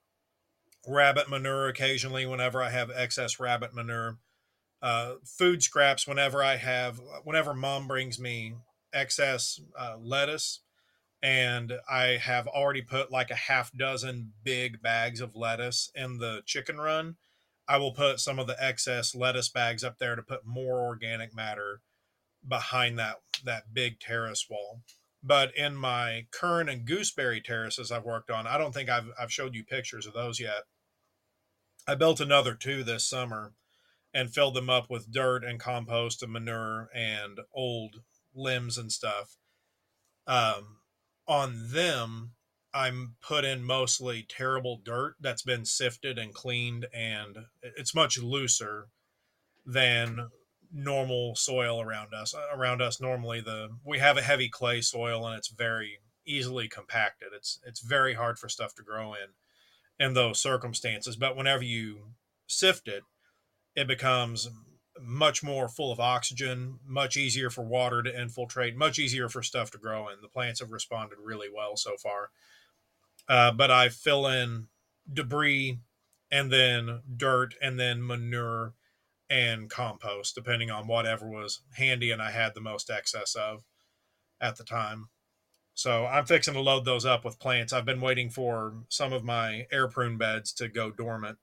rabbit 0.86 1.28
manure 1.28 1.68
occasionally 1.68 2.26
whenever 2.26 2.62
I 2.62 2.70
have 2.70 2.90
excess 2.94 3.40
rabbit 3.40 3.74
manure, 3.74 4.18
uh, 4.82 5.14
food 5.24 5.62
scraps 5.62 6.06
whenever 6.06 6.42
I 6.42 6.56
have, 6.56 7.00
whenever 7.24 7.54
mom 7.54 7.88
brings 7.88 8.18
me 8.18 8.54
excess 8.92 9.60
uh, 9.78 9.96
lettuce 9.98 10.60
and 11.24 11.72
I 11.88 12.18
have 12.20 12.46
already 12.46 12.82
put 12.82 13.10
like 13.10 13.30
a 13.30 13.34
half 13.34 13.72
dozen 13.72 14.34
big 14.44 14.82
bags 14.82 15.22
of 15.22 15.34
lettuce 15.34 15.90
in 15.94 16.18
the 16.18 16.42
chicken 16.44 16.76
run. 16.76 17.16
I 17.66 17.78
will 17.78 17.92
put 17.92 18.20
some 18.20 18.38
of 18.38 18.46
the 18.46 18.62
excess 18.62 19.14
lettuce 19.14 19.48
bags 19.48 19.82
up 19.82 19.96
there 19.98 20.16
to 20.16 20.22
put 20.22 20.44
more 20.44 20.84
organic 20.84 21.34
matter 21.34 21.80
behind 22.46 22.98
that 22.98 23.22
that 23.42 23.72
big 23.72 24.00
terrace 24.00 24.46
wall. 24.50 24.82
But 25.22 25.56
in 25.56 25.76
my 25.76 26.26
currant 26.30 26.68
and 26.68 26.84
gooseberry 26.84 27.40
terraces 27.40 27.90
I've 27.90 28.04
worked 28.04 28.30
on, 28.30 28.46
I 28.46 28.58
don't 28.58 28.74
think 28.74 28.90
I've 28.90 29.08
I've 29.18 29.32
showed 29.32 29.54
you 29.54 29.64
pictures 29.64 30.06
of 30.06 30.12
those 30.12 30.38
yet. 30.38 30.64
I 31.88 31.94
built 31.94 32.20
another 32.20 32.54
two 32.54 32.84
this 32.84 33.08
summer 33.08 33.54
and 34.12 34.32
filled 34.32 34.54
them 34.54 34.68
up 34.68 34.90
with 34.90 35.10
dirt 35.10 35.42
and 35.42 35.58
compost 35.58 36.22
and 36.22 36.32
manure 36.34 36.90
and 36.94 37.40
old 37.54 38.02
limbs 38.34 38.76
and 38.76 38.92
stuff. 38.92 39.38
Um, 40.26 40.80
on 41.26 41.70
them, 41.70 42.32
I'm 42.72 43.16
put 43.22 43.44
in 43.44 43.62
mostly 43.62 44.26
terrible 44.28 44.80
dirt 44.84 45.14
that's 45.20 45.42
been 45.42 45.64
sifted 45.64 46.18
and 46.18 46.34
cleaned, 46.34 46.86
and 46.92 47.38
it's 47.62 47.94
much 47.94 48.18
looser 48.18 48.88
than 49.64 50.28
normal 50.72 51.36
soil 51.36 51.80
around 51.80 52.12
us. 52.12 52.34
Uh, 52.34 52.46
around 52.52 52.82
us, 52.82 53.00
normally 53.00 53.40
the 53.40 53.68
we 53.84 54.00
have 54.00 54.16
a 54.16 54.22
heavy 54.22 54.48
clay 54.48 54.80
soil, 54.80 55.26
and 55.26 55.36
it's 55.36 55.48
very 55.48 55.98
easily 56.26 56.68
compacted. 56.68 57.28
It's 57.34 57.60
it's 57.64 57.80
very 57.80 58.14
hard 58.14 58.38
for 58.38 58.48
stuff 58.48 58.74
to 58.74 58.82
grow 58.82 59.14
in 59.14 59.30
in 60.04 60.14
those 60.14 60.42
circumstances. 60.42 61.16
But 61.16 61.36
whenever 61.36 61.62
you 61.62 62.08
sift 62.46 62.88
it, 62.88 63.04
it 63.76 63.86
becomes 63.86 64.50
much 65.00 65.42
more 65.42 65.68
full 65.68 65.90
of 65.90 66.00
oxygen, 66.00 66.78
much 66.86 67.16
easier 67.16 67.50
for 67.50 67.62
water 67.62 68.02
to 68.02 68.20
infiltrate, 68.20 68.76
much 68.76 68.98
easier 68.98 69.28
for 69.28 69.42
stuff 69.42 69.70
to 69.72 69.78
grow 69.78 70.08
in. 70.08 70.20
The 70.20 70.28
plants 70.28 70.60
have 70.60 70.70
responded 70.70 71.18
really 71.22 71.48
well 71.54 71.76
so 71.76 71.96
far. 71.96 72.30
Uh, 73.28 73.52
but 73.52 73.70
I 73.70 73.88
fill 73.88 74.26
in 74.26 74.68
debris 75.12 75.78
and 76.30 76.50
then 76.52 77.02
dirt 77.16 77.54
and 77.60 77.78
then 77.78 78.06
manure 78.06 78.74
and 79.30 79.70
compost, 79.70 80.34
depending 80.34 80.70
on 80.70 80.86
whatever 80.86 81.28
was 81.28 81.60
handy 81.76 82.10
and 82.10 82.22
I 82.22 82.30
had 82.30 82.54
the 82.54 82.60
most 82.60 82.90
excess 82.90 83.34
of 83.34 83.64
at 84.40 84.56
the 84.56 84.64
time. 84.64 85.08
So 85.74 86.06
I'm 86.06 86.24
fixing 86.24 86.54
to 86.54 86.60
load 86.60 86.84
those 86.84 87.04
up 87.04 87.24
with 87.24 87.40
plants. 87.40 87.72
I've 87.72 87.84
been 87.84 88.00
waiting 88.00 88.30
for 88.30 88.74
some 88.88 89.12
of 89.12 89.24
my 89.24 89.66
air 89.72 89.88
prune 89.88 90.18
beds 90.18 90.52
to 90.54 90.68
go 90.68 90.90
dormant 90.90 91.38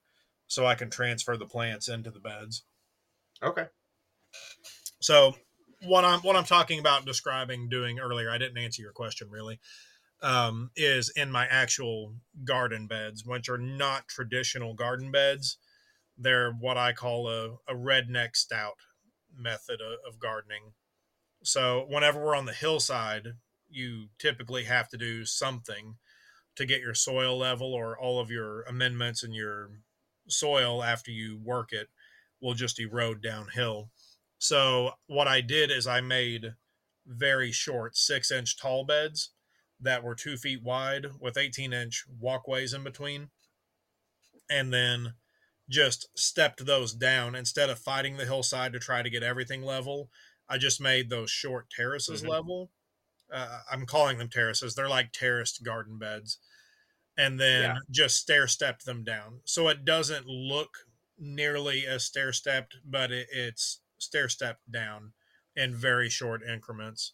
so 0.46 0.64
I 0.66 0.74
can 0.74 0.88
transfer 0.90 1.36
the 1.36 1.46
plants 1.46 1.88
into 1.88 2.10
the 2.10 2.20
beds. 2.20 2.64
Okay, 3.42 3.66
So 5.00 5.34
what 5.82 6.04
I'm 6.04 6.20
what 6.20 6.36
I'm 6.36 6.44
talking 6.44 6.78
about 6.78 7.04
describing 7.04 7.68
doing 7.68 7.98
earlier, 7.98 8.30
I 8.30 8.38
didn't 8.38 8.58
answer 8.58 8.82
your 8.82 8.92
question 8.92 9.28
really, 9.30 9.58
um, 10.22 10.70
is 10.76 11.10
in 11.16 11.30
my 11.30 11.46
actual 11.46 12.14
garden 12.44 12.86
beds, 12.86 13.24
which 13.26 13.48
are 13.48 13.58
not 13.58 14.08
traditional 14.08 14.74
garden 14.74 15.10
beds. 15.10 15.58
They're 16.16 16.52
what 16.52 16.76
I 16.78 16.92
call 16.92 17.28
a, 17.28 17.54
a 17.68 17.74
redneck 17.74 18.36
Stout 18.36 18.76
method 19.36 19.80
of, 19.80 19.98
of 20.06 20.20
gardening. 20.20 20.72
So 21.42 21.86
whenever 21.88 22.22
we're 22.22 22.36
on 22.36 22.46
the 22.46 22.52
hillside, 22.52 23.34
you 23.68 24.08
typically 24.18 24.64
have 24.64 24.88
to 24.90 24.96
do 24.96 25.24
something 25.24 25.96
to 26.54 26.66
get 26.66 26.80
your 26.80 26.94
soil 26.94 27.36
level 27.36 27.74
or 27.74 27.98
all 27.98 28.20
of 28.20 28.30
your 28.30 28.62
amendments 28.62 29.24
in 29.24 29.32
your 29.32 29.70
soil 30.28 30.84
after 30.84 31.10
you 31.10 31.40
work 31.42 31.72
it 31.72 31.88
will 32.42 32.54
just 32.54 32.78
erode 32.80 33.22
downhill. 33.22 33.90
So 34.38 34.92
what 35.06 35.28
I 35.28 35.40
did 35.40 35.70
is 35.70 35.86
I 35.86 36.00
made 36.00 36.54
very 37.06 37.52
short 37.52 37.96
six 37.96 38.30
inch 38.30 38.58
tall 38.58 38.84
beds 38.84 39.30
that 39.80 40.02
were 40.02 40.14
two 40.14 40.36
feet 40.36 40.62
wide 40.62 41.06
with 41.20 41.36
18 41.38 41.72
inch 41.72 42.04
walkways 42.08 42.74
in 42.74 42.84
between. 42.84 43.30
And 44.50 44.72
then 44.72 45.14
just 45.68 46.08
stepped 46.18 46.66
those 46.66 46.92
down 46.92 47.34
instead 47.34 47.70
of 47.70 47.78
fighting 47.78 48.16
the 48.16 48.26
hillside 48.26 48.72
to 48.72 48.78
try 48.78 49.02
to 49.02 49.10
get 49.10 49.22
everything 49.22 49.62
level. 49.62 50.10
I 50.48 50.58
just 50.58 50.80
made 50.80 51.08
those 51.08 51.30
short 51.30 51.70
terraces 51.70 52.22
Mhm. 52.22 52.28
level. 52.28 52.72
Uh, 53.30 53.62
I'm 53.70 53.86
calling 53.86 54.18
them 54.18 54.28
terraces. 54.28 54.74
They're 54.74 54.88
like 54.88 55.12
terraced 55.12 55.62
garden 55.62 55.98
beds. 55.98 56.38
And 57.16 57.40
then 57.40 57.62
Yeah. 57.62 57.78
just 57.90 58.16
stair 58.18 58.48
stepped 58.48 58.84
them 58.84 59.04
down. 59.04 59.42
So 59.44 59.68
it 59.68 59.84
doesn't 59.84 60.26
look 60.26 60.70
nearly 61.22 61.86
as 61.86 62.04
stair 62.04 62.32
stepped, 62.32 62.76
but 62.84 63.12
it, 63.12 63.28
it's 63.32 63.80
stair 63.98 64.28
stepped 64.28 64.70
down 64.70 65.12
in 65.54 65.74
very 65.74 66.10
short 66.10 66.42
increments. 66.42 67.12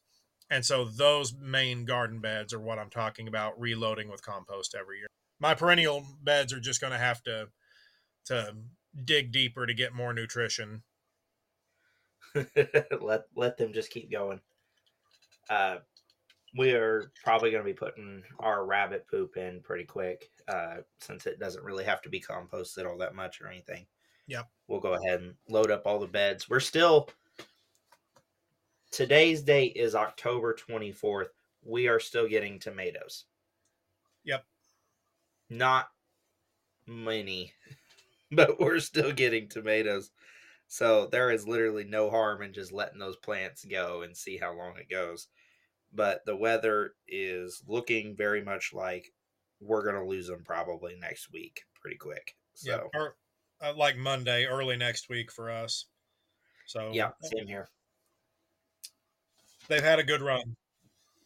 And 0.50 0.64
so 0.64 0.86
those 0.86 1.34
main 1.34 1.84
garden 1.84 2.20
beds 2.20 2.54
are 2.54 2.60
what 2.60 2.78
I'm 2.78 2.88
talking 2.88 3.28
about 3.28 3.60
reloading 3.60 4.10
with 4.10 4.22
compost 4.22 4.74
every 4.78 4.98
year. 4.98 5.08
My 5.38 5.54
perennial 5.54 6.06
beds 6.22 6.52
are 6.52 6.60
just 6.60 6.80
going 6.80 6.92
to 6.92 6.98
have 6.98 7.22
to 7.24 7.48
to 8.26 8.54
dig 9.04 9.30
deeper 9.30 9.66
to 9.66 9.74
get 9.74 9.94
more 9.94 10.12
nutrition. 10.12 10.82
let 13.00 13.24
let 13.36 13.56
them 13.58 13.72
just 13.72 13.90
keep 13.90 14.10
going. 14.10 14.40
Uh, 15.50 15.76
we 16.56 16.72
are 16.72 17.12
probably 17.22 17.50
going 17.50 17.62
to 17.62 17.70
be 17.70 17.76
putting 17.76 18.22
our 18.38 18.64
rabbit 18.64 19.06
poop 19.10 19.36
in 19.36 19.60
pretty 19.60 19.84
quick, 19.84 20.30
uh, 20.48 20.76
since 21.00 21.26
it 21.26 21.38
doesn't 21.38 21.64
really 21.64 21.84
have 21.84 22.00
to 22.02 22.08
be 22.08 22.20
composted 22.20 22.86
all 22.86 22.98
that 22.98 23.14
much 23.14 23.40
or 23.40 23.48
anything. 23.48 23.86
Yep. 24.28 24.48
We'll 24.68 24.80
go 24.80 24.94
ahead 24.94 25.20
and 25.20 25.34
load 25.48 25.70
up 25.70 25.82
all 25.86 25.98
the 25.98 26.06
beds. 26.06 26.48
We're 26.48 26.60
still. 26.60 27.08
Today's 28.90 29.42
date 29.42 29.72
is 29.76 29.94
October 29.94 30.54
twenty 30.54 30.92
fourth. 30.92 31.28
We 31.62 31.88
are 31.88 32.00
still 32.00 32.28
getting 32.28 32.58
tomatoes. 32.58 33.24
Yep. 34.24 34.44
Not 35.50 35.88
many, 36.86 37.52
but 38.30 38.60
we're 38.60 38.80
still 38.80 39.12
getting 39.12 39.48
tomatoes. 39.48 40.10
So 40.68 41.06
there 41.06 41.30
is 41.30 41.48
literally 41.48 41.84
no 41.84 42.10
harm 42.10 42.42
in 42.42 42.52
just 42.52 42.72
letting 42.72 42.98
those 42.98 43.16
plants 43.16 43.64
go 43.64 44.02
and 44.02 44.14
see 44.14 44.36
how 44.36 44.54
long 44.54 44.76
it 44.78 44.90
goes. 44.90 45.28
But 45.94 46.26
the 46.26 46.36
weather 46.36 46.92
is 47.06 47.62
looking 47.66 48.14
very 48.14 48.44
much 48.44 48.74
like 48.74 49.10
we're 49.60 49.82
going 49.82 49.94
to 49.94 50.08
lose 50.08 50.26
them 50.26 50.44
probably 50.44 50.96
next 51.00 51.32
week 51.32 51.62
pretty 51.80 51.96
quick. 51.96 52.36
So, 52.52 52.70
Yeah, 52.70 53.00
or 53.00 53.16
uh, 53.60 53.74
like 53.76 53.96
Monday, 53.96 54.44
early 54.44 54.76
next 54.76 55.08
week 55.08 55.32
for 55.32 55.50
us. 55.50 55.86
So 56.66 56.90
yeah, 56.92 57.10
same 57.22 57.46
here. 57.46 57.68
they've 59.68 59.82
had 59.82 59.98
a 59.98 60.04
good 60.04 60.22
run. 60.22 60.56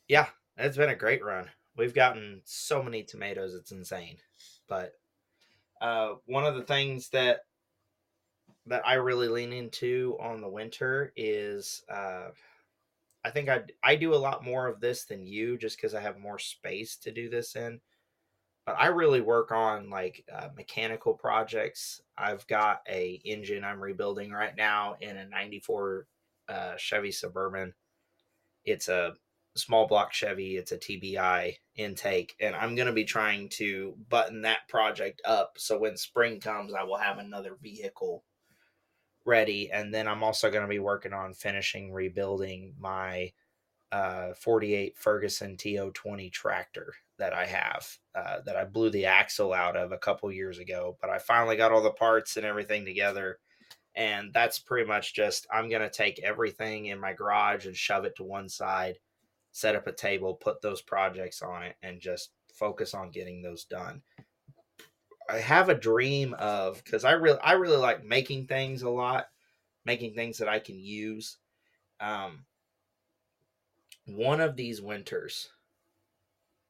Yeah, 0.08 0.26
it's 0.56 0.76
been 0.76 0.90
a 0.90 0.96
great 0.96 1.24
run. 1.24 1.48
We've 1.76 1.94
gotten 1.94 2.42
so 2.44 2.82
many 2.82 3.02
tomatoes, 3.02 3.54
it's 3.54 3.72
insane. 3.72 4.18
But 4.68 4.92
uh, 5.80 6.14
one 6.26 6.44
of 6.44 6.54
the 6.54 6.62
things 6.62 7.08
that 7.10 7.40
that 8.66 8.86
I 8.86 8.94
really 8.94 9.26
lean 9.28 9.52
into 9.52 10.16
on 10.20 10.40
the 10.40 10.48
winter 10.48 11.12
is 11.16 11.82
uh, 11.90 12.28
I 13.24 13.30
think 13.30 13.48
I 13.48 13.62
I 13.82 13.96
do 13.96 14.14
a 14.14 14.16
lot 14.16 14.44
more 14.44 14.66
of 14.66 14.80
this 14.80 15.04
than 15.04 15.26
you 15.26 15.58
just 15.58 15.76
because 15.76 15.94
I 15.94 16.00
have 16.00 16.18
more 16.18 16.38
space 16.38 16.96
to 16.98 17.10
do 17.10 17.28
this 17.28 17.56
in. 17.56 17.80
But 18.64 18.76
I 18.78 18.88
really 18.88 19.20
work 19.20 19.50
on 19.50 19.90
like 19.90 20.24
uh, 20.32 20.48
mechanical 20.56 21.14
projects. 21.14 22.00
I've 22.16 22.46
got 22.46 22.82
a 22.88 23.20
engine 23.24 23.64
I'm 23.64 23.80
rebuilding 23.80 24.30
right 24.30 24.56
now 24.56 24.96
in 25.00 25.16
a 25.16 25.26
'94 25.26 26.06
uh, 26.48 26.76
Chevy 26.76 27.10
Suburban. 27.10 27.74
It's 28.64 28.88
a 28.88 29.14
small 29.56 29.86
block 29.86 30.12
Chevy. 30.12 30.56
It's 30.56 30.72
a 30.72 30.78
TBI 30.78 31.56
intake, 31.76 32.36
and 32.40 32.54
I'm 32.54 32.76
going 32.76 32.86
to 32.86 32.92
be 32.92 33.04
trying 33.04 33.48
to 33.50 33.96
button 34.08 34.42
that 34.42 34.68
project 34.68 35.20
up 35.24 35.56
so 35.58 35.78
when 35.78 35.96
spring 35.96 36.38
comes, 36.40 36.72
I 36.72 36.84
will 36.84 36.98
have 36.98 37.18
another 37.18 37.56
vehicle 37.60 38.22
ready, 39.24 39.70
and 39.72 39.92
then 39.92 40.06
I'm 40.06 40.22
also 40.22 40.50
going 40.50 40.62
to 40.62 40.68
be 40.68 40.78
working 40.78 41.12
on 41.12 41.34
finishing 41.34 41.92
rebuilding 41.92 42.74
my 42.78 43.32
uh, 43.92 44.32
48 44.32 44.96
Ferguson 44.96 45.54
TO20 45.56 46.32
tractor 46.32 46.94
that 47.18 47.34
I 47.34 47.44
have 47.44 47.86
uh, 48.14 48.38
that 48.46 48.56
I 48.56 48.64
blew 48.64 48.88
the 48.88 49.04
axle 49.04 49.52
out 49.52 49.76
of 49.76 49.92
a 49.92 49.98
couple 49.98 50.32
years 50.32 50.58
ago, 50.58 50.96
but 51.00 51.10
I 51.10 51.18
finally 51.18 51.56
got 51.56 51.72
all 51.72 51.82
the 51.82 51.90
parts 51.90 52.38
and 52.38 52.46
everything 52.46 52.86
together. 52.86 53.38
And 53.94 54.32
that's 54.32 54.58
pretty 54.58 54.88
much 54.88 55.14
just 55.14 55.46
I'm 55.52 55.68
going 55.68 55.82
to 55.82 55.90
take 55.90 56.18
everything 56.20 56.86
in 56.86 56.98
my 56.98 57.12
garage 57.12 57.66
and 57.66 57.76
shove 57.76 58.06
it 58.06 58.16
to 58.16 58.24
one 58.24 58.48
side, 58.48 58.98
set 59.50 59.76
up 59.76 59.86
a 59.86 59.92
table, 59.92 60.34
put 60.34 60.62
those 60.62 60.80
projects 60.80 61.42
on 61.42 61.62
it, 61.62 61.76
and 61.82 62.00
just 62.00 62.30
focus 62.54 62.94
on 62.94 63.10
getting 63.10 63.42
those 63.42 63.64
done. 63.66 64.00
I 65.28 65.36
have 65.36 65.68
a 65.68 65.74
dream 65.74 66.34
of 66.38 66.82
because 66.82 67.04
I 67.04 67.12
really 67.12 67.38
I 67.40 67.52
really 67.52 67.76
like 67.76 68.06
making 68.06 68.46
things 68.46 68.80
a 68.80 68.90
lot, 68.90 69.26
making 69.84 70.14
things 70.14 70.38
that 70.38 70.48
I 70.48 70.60
can 70.60 70.78
use. 70.78 71.36
Um, 72.00 72.46
one 74.06 74.40
of 74.40 74.56
these 74.56 74.82
winters, 74.82 75.50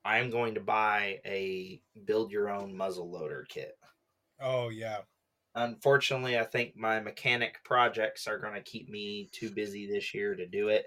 I'm 0.05 0.31
going 0.31 0.55
to 0.55 0.61
buy 0.61 1.21
a 1.25 1.81
build 2.05 2.33
your 2.33 2.51
own 2.51 2.77
muzzle 2.77 3.11
loader 3.11 3.47
kit. 3.49 3.77
Oh 4.41 4.69
yeah. 4.69 4.99
Unfortunately, 5.55 6.39
I 6.39 6.45
think 6.45 6.77
my 6.77 6.99
mechanic 7.01 7.63
projects 7.65 8.27
are 8.27 8.39
going 8.39 8.55
to 8.55 8.63
keep 8.63 8.89
me 8.89 9.29
too 9.33 9.51
busy 9.51 9.87
this 9.87 10.15
year 10.15 10.35
to 10.35 10.47
do 10.47 10.69
it. 10.69 10.87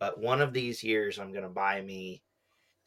But 0.00 0.20
one 0.20 0.40
of 0.40 0.52
these 0.52 0.82
years, 0.82 1.18
I'm 1.18 1.30
going 1.30 1.44
to 1.44 1.48
buy 1.48 1.80
me, 1.80 2.22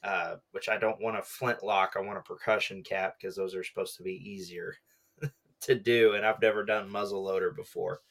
uh, 0.04 0.36
which 0.52 0.68
I 0.68 0.78
don't 0.78 1.02
want 1.02 1.18
a 1.18 1.22
flintlock. 1.22 1.94
I 1.96 2.02
want 2.02 2.18
a 2.18 2.22
percussion 2.22 2.84
cap 2.84 3.16
because 3.20 3.38
those 3.38 3.56
are 3.56 3.64
supposed 3.64 3.96
to 3.98 4.04
be 4.04 4.30
easier 4.30 4.76
to 5.62 5.76
do. 5.76 6.14
And 6.14 6.26
I've 6.26 6.42
never 6.42 6.66
done 6.66 6.92
muzzle 6.92 7.24
loader 7.24 7.52
before 7.52 8.02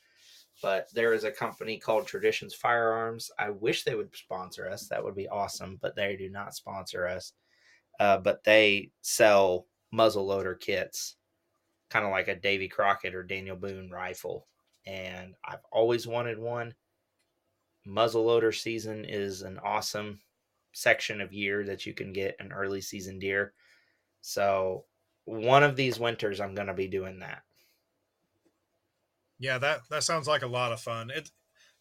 but 0.62 0.88
there 0.94 1.12
is 1.12 1.24
a 1.24 1.30
company 1.30 1.78
called 1.78 2.06
Traditions 2.06 2.54
Firearms. 2.54 3.30
I 3.38 3.50
wish 3.50 3.84
they 3.84 3.94
would 3.94 4.14
sponsor 4.16 4.68
us. 4.68 4.88
That 4.88 5.04
would 5.04 5.14
be 5.14 5.28
awesome, 5.28 5.78
but 5.82 5.94
they 5.94 6.16
do 6.16 6.30
not 6.30 6.54
sponsor 6.54 7.06
us. 7.06 7.32
Uh, 8.00 8.18
but 8.18 8.44
they 8.44 8.90
sell 9.02 9.66
muzzle 9.90 10.26
loader 10.26 10.54
kits, 10.54 11.16
kind 11.90 12.04
of 12.04 12.10
like 12.10 12.28
a 12.28 12.36
Davy 12.36 12.68
Crockett 12.68 13.14
or 13.14 13.22
Daniel 13.22 13.56
Boone 13.56 13.90
rifle. 13.90 14.46
And 14.86 15.34
I've 15.44 15.64
always 15.72 16.06
wanted 16.06 16.38
one. 16.38 16.74
Muzzle 17.84 18.24
loader 18.24 18.52
season 18.52 19.04
is 19.04 19.42
an 19.42 19.58
awesome 19.64 20.20
section 20.72 21.20
of 21.20 21.32
year 21.32 21.64
that 21.64 21.86
you 21.86 21.94
can 21.94 22.12
get 22.12 22.36
an 22.38 22.52
early 22.52 22.80
season 22.80 23.18
deer. 23.18 23.52
So 24.20 24.84
one 25.24 25.62
of 25.62 25.76
these 25.76 25.98
winters, 25.98 26.40
I'm 26.40 26.54
going 26.54 26.66
to 26.66 26.74
be 26.74 26.88
doing 26.88 27.18
that. 27.20 27.42
Yeah, 29.38 29.58
that 29.58 29.82
that 29.90 30.04
sounds 30.04 30.26
like 30.26 30.42
a 30.42 30.46
lot 30.46 30.72
of 30.72 30.80
fun. 30.80 31.10
It 31.10 31.30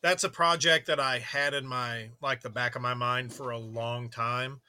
that's 0.01 0.23
a 0.23 0.29
project 0.29 0.87
that 0.87 0.99
I 0.99 1.19
had 1.19 1.53
in 1.53 1.65
my 1.65 2.09
like 2.21 2.41
the 2.41 2.49
back 2.49 2.75
of 2.75 2.81
my 2.81 2.93
mind 2.93 3.33
for 3.33 3.51
a 3.51 3.57
long 3.57 4.09
time 4.09 4.61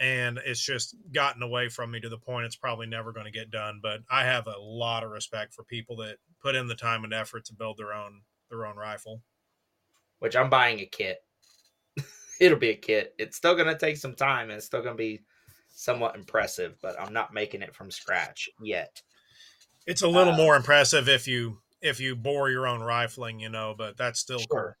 and 0.00 0.40
it's 0.46 0.64
just 0.64 0.96
gotten 1.12 1.42
away 1.42 1.68
from 1.68 1.90
me 1.90 2.00
to 2.00 2.08
the 2.08 2.16
point 2.16 2.46
it's 2.46 2.56
probably 2.56 2.86
never 2.86 3.12
going 3.12 3.26
to 3.26 3.30
get 3.30 3.50
done, 3.50 3.80
but 3.82 4.00
I 4.10 4.24
have 4.24 4.46
a 4.46 4.58
lot 4.58 5.04
of 5.04 5.10
respect 5.10 5.52
for 5.52 5.62
people 5.62 5.96
that 5.96 6.16
put 6.42 6.54
in 6.54 6.66
the 6.66 6.74
time 6.74 7.04
and 7.04 7.12
effort 7.12 7.44
to 7.44 7.54
build 7.54 7.76
their 7.76 7.92
own 7.92 8.22
their 8.50 8.64
own 8.64 8.76
rifle. 8.76 9.20
Which 10.18 10.34
I'm 10.34 10.50
buying 10.50 10.80
a 10.80 10.86
kit. 10.86 11.18
It'll 12.40 12.58
be 12.58 12.70
a 12.70 12.76
kit. 12.76 13.14
It's 13.18 13.36
still 13.36 13.54
going 13.54 13.68
to 13.68 13.78
take 13.78 13.98
some 13.98 14.14
time 14.14 14.48
and 14.48 14.56
it's 14.56 14.66
still 14.66 14.82
going 14.82 14.94
to 14.94 14.98
be 14.98 15.20
somewhat 15.68 16.16
impressive, 16.16 16.76
but 16.80 16.98
I'm 16.98 17.12
not 17.12 17.34
making 17.34 17.60
it 17.60 17.74
from 17.74 17.90
scratch 17.90 18.48
yet. 18.62 19.02
It's 19.86 20.02
a 20.02 20.08
little 20.08 20.34
uh, 20.34 20.36
more 20.36 20.56
impressive 20.56 21.08
if 21.08 21.28
you 21.28 21.58
if 21.80 22.00
you 22.00 22.16
bore 22.16 22.50
your 22.50 22.66
own 22.66 22.80
rifling, 22.80 23.40
you 23.40 23.48
know, 23.48 23.74
but 23.76 23.96
that's 23.96 24.20
still 24.20 24.38
sure. 24.38 24.46
cool. 24.50 24.72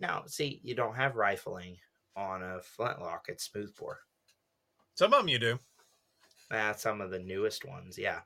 Now, 0.00 0.22
see, 0.26 0.60
you 0.62 0.74
don't 0.74 0.96
have 0.96 1.16
rifling 1.16 1.76
on 2.16 2.42
a 2.42 2.60
flintlock. 2.60 3.26
It's 3.28 3.44
smooth 3.44 3.74
bore. 3.76 3.98
Some 4.94 5.12
of 5.12 5.20
them 5.20 5.28
you 5.28 5.38
do. 5.38 5.58
That's 6.50 6.82
some 6.82 7.00
of 7.00 7.10
the 7.10 7.18
newest 7.18 7.64
ones, 7.64 7.98
yeah. 7.98 8.20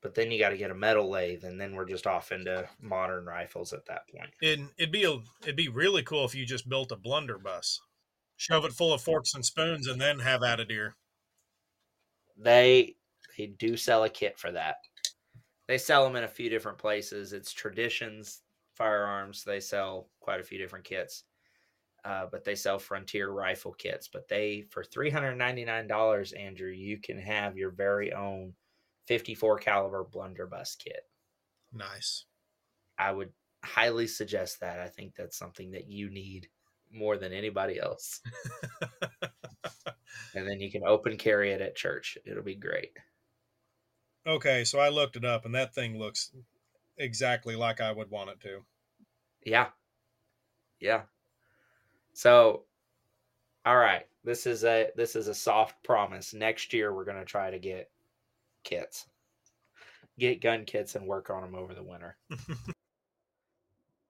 But 0.00 0.14
then 0.14 0.30
you 0.30 0.38
got 0.38 0.50
to 0.50 0.58
get 0.58 0.70
a 0.70 0.74
metal 0.74 1.08
lathe, 1.08 1.44
and 1.44 1.58
then 1.58 1.74
we're 1.74 1.86
just 1.86 2.06
off 2.06 2.30
into 2.30 2.68
modern 2.80 3.24
rifles 3.24 3.72
at 3.72 3.86
that 3.86 4.02
point. 4.14 4.30
It, 4.42 4.60
it'd 4.76 4.92
be 4.92 5.04
a, 5.04 5.18
it'd 5.42 5.56
be 5.56 5.68
really 5.68 6.02
cool 6.02 6.26
if 6.26 6.34
you 6.34 6.44
just 6.44 6.68
built 6.68 6.92
a 6.92 6.96
blunderbuss, 6.96 7.80
shove 8.36 8.66
it 8.66 8.72
full 8.72 8.92
of 8.92 9.00
forks 9.00 9.34
and 9.34 9.44
spoons, 9.44 9.86
and 9.86 9.98
then 9.98 10.18
have 10.18 10.42
at 10.42 10.60
a 10.60 10.64
deer. 10.66 10.94
They 12.36 12.96
they 13.38 13.46
do 13.46 13.76
sell 13.76 14.04
a 14.04 14.10
kit 14.10 14.38
for 14.38 14.52
that. 14.52 14.76
They 15.66 15.78
sell 15.78 16.04
them 16.04 16.16
in 16.16 16.24
a 16.24 16.28
few 16.28 16.50
different 16.50 16.78
places. 16.78 17.32
It's 17.32 17.52
Traditions 17.52 18.42
Firearms. 18.74 19.44
They 19.44 19.60
sell 19.60 20.08
quite 20.20 20.40
a 20.40 20.44
few 20.44 20.58
different 20.58 20.84
kits. 20.84 21.24
Uh, 22.04 22.26
but 22.30 22.44
they 22.44 22.54
sell 22.54 22.78
frontier 22.78 23.30
rifle 23.30 23.72
kits. 23.72 24.08
But 24.08 24.28
they, 24.28 24.64
for 24.70 24.84
$399, 24.84 26.38
Andrew, 26.38 26.70
you 26.70 26.98
can 26.98 27.18
have 27.18 27.56
your 27.56 27.70
very 27.70 28.12
own 28.12 28.52
54 29.06 29.58
caliber 29.58 30.04
blunderbuss 30.04 30.76
kit. 30.76 31.08
Nice. 31.72 32.26
I 32.98 33.10
would 33.10 33.32
highly 33.64 34.06
suggest 34.06 34.60
that. 34.60 34.80
I 34.80 34.88
think 34.88 35.14
that's 35.14 35.38
something 35.38 35.70
that 35.70 35.88
you 35.88 36.10
need 36.10 36.48
more 36.92 37.16
than 37.16 37.32
anybody 37.32 37.80
else. 37.80 38.20
and 40.34 40.46
then 40.46 40.60
you 40.60 40.70
can 40.70 40.82
open 40.86 41.16
carry 41.16 41.52
it 41.52 41.60
at 41.60 41.74
church. 41.74 42.18
It'll 42.26 42.42
be 42.42 42.54
great. 42.54 42.90
Okay, 44.26 44.64
so 44.64 44.78
I 44.78 44.88
looked 44.88 45.16
it 45.16 45.24
up 45.24 45.44
and 45.44 45.54
that 45.54 45.74
thing 45.74 45.98
looks 45.98 46.30
exactly 46.96 47.56
like 47.56 47.80
I 47.80 47.92
would 47.92 48.10
want 48.10 48.30
it 48.30 48.40
to. 48.40 48.64
Yeah. 49.44 49.68
Yeah. 50.80 51.02
So 52.14 52.64
all 53.66 53.76
right, 53.76 54.06
this 54.24 54.46
is 54.46 54.64
a 54.64 54.90
this 54.96 55.16
is 55.16 55.28
a 55.28 55.34
soft 55.34 55.82
promise. 55.82 56.34
Next 56.34 56.72
year 56.72 56.94
we're 56.94 57.04
going 57.04 57.18
to 57.18 57.24
try 57.24 57.50
to 57.50 57.58
get 57.58 57.90
kits. 58.62 59.06
Get 60.18 60.40
gun 60.40 60.64
kits 60.64 60.94
and 60.94 61.06
work 61.06 61.30
on 61.30 61.42
them 61.42 61.54
over 61.54 61.74
the 61.74 61.82
winter. 61.82 62.16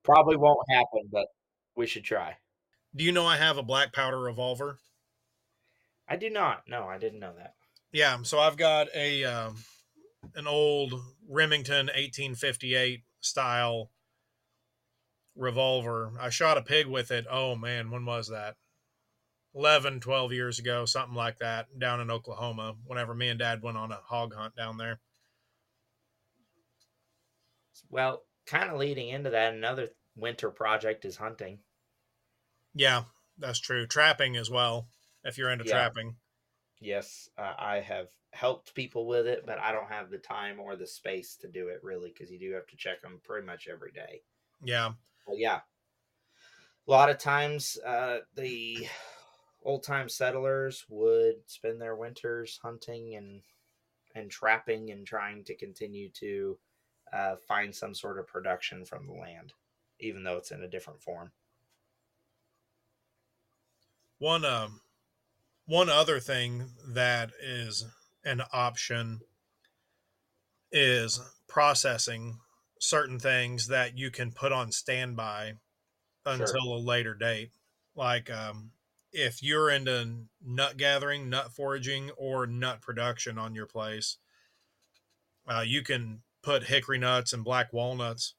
Probably 0.03 0.37
won't 0.37 0.68
happen, 0.68 1.09
but 1.11 1.27
we 1.77 1.87
should 1.87 2.05
try. 2.05 2.37
Do 2.94 3.05
you 3.05 3.12
know 3.12 3.27
I 3.27 3.37
have 3.37 3.59
a 3.59 3.62
black 3.62 3.92
powder 3.92 4.18
revolver? 4.20 4.79
I 6.07 6.16
do 6.16 6.29
not. 6.29 6.64
No, 6.68 6.87
I 6.87 6.98
didn't 6.98 7.20
know 7.20 7.33
that. 7.38 7.55
Yeah, 7.92 8.18
so 8.22 8.38
I've 8.38 8.57
got 8.59 8.88
a 8.94 9.24
um, 9.24 9.57
an 10.34 10.46
old 10.46 10.94
Remington 11.28 11.86
1858 11.86 13.02
style 13.20 13.90
revolver. 15.36 16.12
I 16.20 16.30
shot 16.30 16.58
a 16.58 16.62
pig 16.62 16.86
with 16.86 17.10
it. 17.10 17.26
Oh 17.30 17.56
man, 17.56 17.90
when 17.90 18.04
was 18.04 18.28
that? 18.28 18.56
11, 19.54 20.00
12 20.00 20.32
years 20.32 20.58
ago, 20.58 20.84
something 20.84 21.14
like 21.14 21.38
that, 21.38 21.78
down 21.78 22.00
in 22.00 22.10
Oklahoma, 22.10 22.74
whenever 22.84 23.14
me 23.14 23.28
and 23.28 23.38
dad 23.38 23.62
went 23.62 23.76
on 23.76 23.92
a 23.92 24.00
hog 24.04 24.34
hunt 24.34 24.56
down 24.56 24.78
there. 24.78 25.00
Well, 27.88 28.22
kind 28.46 28.70
of 28.70 28.78
leading 28.78 29.08
into 29.08 29.30
that, 29.30 29.54
another 29.54 29.90
winter 30.16 30.50
project 30.50 31.04
is 31.04 31.16
hunting. 31.16 31.60
Yeah, 32.74 33.04
that's 33.38 33.60
true. 33.60 33.86
Trapping 33.86 34.36
as 34.36 34.50
well, 34.50 34.88
if 35.22 35.38
you're 35.38 35.50
into 35.50 35.64
yeah. 35.66 35.72
trapping. 35.72 36.16
Yes, 36.84 37.30
uh, 37.38 37.54
I 37.56 37.80
have 37.80 38.10
helped 38.32 38.74
people 38.74 39.06
with 39.06 39.26
it, 39.26 39.46
but 39.46 39.58
I 39.58 39.72
don't 39.72 39.88
have 39.88 40.10
the 40.10 40.18
time 40.18 40.60
or 40.60 40.76
the 40.76 40.86
space 40.86 41.34
to 41.36 41.48
do 41.48 41.68
it 41.68 41.82
really 41.82 42.10
because 42.10 42.30
you 42.30 42.38
do 42.38 42.52
have 42.52 42.66
to 42.66 42.76
check 42.76 43.00
them 43.00 43.20
pretty 43.24 43.46
much 43.46 43.68
every 43.68 43.90
day. 43.90 44.22
Yeah. 44.62 44.92
Well, 45.26 45.38
yeah. 45.38 45.62
A 46.86 46.90
lot 46.90 47.08
of 47.08 47.16
times, 47.16 47.78
uh, 47.78 48.20
the 48.34 48.86
old 49.62 49.82
time 49.82 50.10
settlers 50.10 50.84
would 50.90 51.48
spend 51.48 51.80
their 51.80 51.96
winters 51.96 52.58
hunting 52.62 53.14
and 53.14 53.42
and 54.14 54.30
trapping 54.30 54.90
and 54.90 55.06
trying 55.06 55.44
to 55.44 55.56
continue 55.56 56.10
to 56.10 56.58
uh, 57.12 57.36
find 57.36 57.74
some 57.74 57.94
sort 57.94 58.18
of 58.18 58.26
production 58.28 58.84
from 58.84 59.06
the 59.06 59.14
land, 59.14 59.54
even 60.00 60.24
though 60.24 60.36
it's 60.38 60.52
in 60.52 60.62
a 60.62 60.68
different 60.68 61.02
form. 61.02 61.32
One 64.18 64.44
um, 64.44 64.80
one 65.66 65.88
other 65.88 66.20
thing 66.20 66.70
that 66.88 67.31
is 67.42 67.85
an 68.24 68.42
option 68.53 69.20
is 70.70 71.20
processing 71.48 72.38
certain 72.81 73.18
things 73.18 73.68
that 73.68 73.96
you 73.96 74.11
can 74.11 74.33
put 74.33 74.53
on 74.53 74.72
standby 74.72 75.55
until 76.27 76.46
sure. 76.46 76.77
a 76.77 76.79
later 76.79 77.14
date. 77.14 77.50
Like 77.94 78.31
um, 78.31 78.72
if 79.12 79.42
you're 79.42 79.70
into 79.70 80.27
nut 80.44 80.77
gathering, 80.77 81.31
nut 81.31 81.53
foraging, 81.53 82.11
or 82.16 82.46
nut 82.46 82.81
production 82.83 83.38
on 83.38 83.55
your 83.55 83.66
place, 83.66 84.18
uh, 85.46 85.64
you 85.64 85.83
can 85.83 86.22
put 86.42 86.64
hickory 86.64 86.98
nuts 86.98 87.33
and 87.33 87.44
black 87.44 87.72
walnuts 87.72 88.35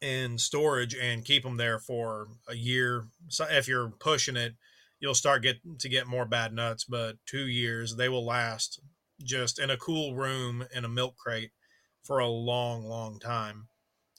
in 0.00 0.36
storage 0.36 0.94
and 0.94 1.24
keep 1.24 1.44
them 1.44 1.56
there 1.56 1.78
for 1.78 2.28
a 2.48 2.56
year. 2.56 3.04
So 3.28 3.46
if 3.48 3.68
you're 3.68 3.90
pushing 4.00 4.36
it, 4.36 4.54
you'll 5.02 5.14
start 5.14 5.42
get 5.42 5.56
to 5.80 5.88
get 5.88 6.06
more 6.06 6.24
bad 6.24 6.54
nuts, 6.54 6.84
but 6.84 7.16
two 7.26 7.48
years 7.48 7.96
they 7.96 8.08
will 8.08 8.24
last 8.24 8.80
just 9.22 9.58
in 9.58 9.68
a 9.68 9.76
cool 9.76 10.14
room 10.14 10.64
in 10.74 10.84
a 10.84 10.88
milk 10.88 11.16
crate. 11.18 11.50
for 12.02 12.18
a 12.18 12.26
long, 12.26 12.84
long 12.84 13.20
time. 13.20 13.68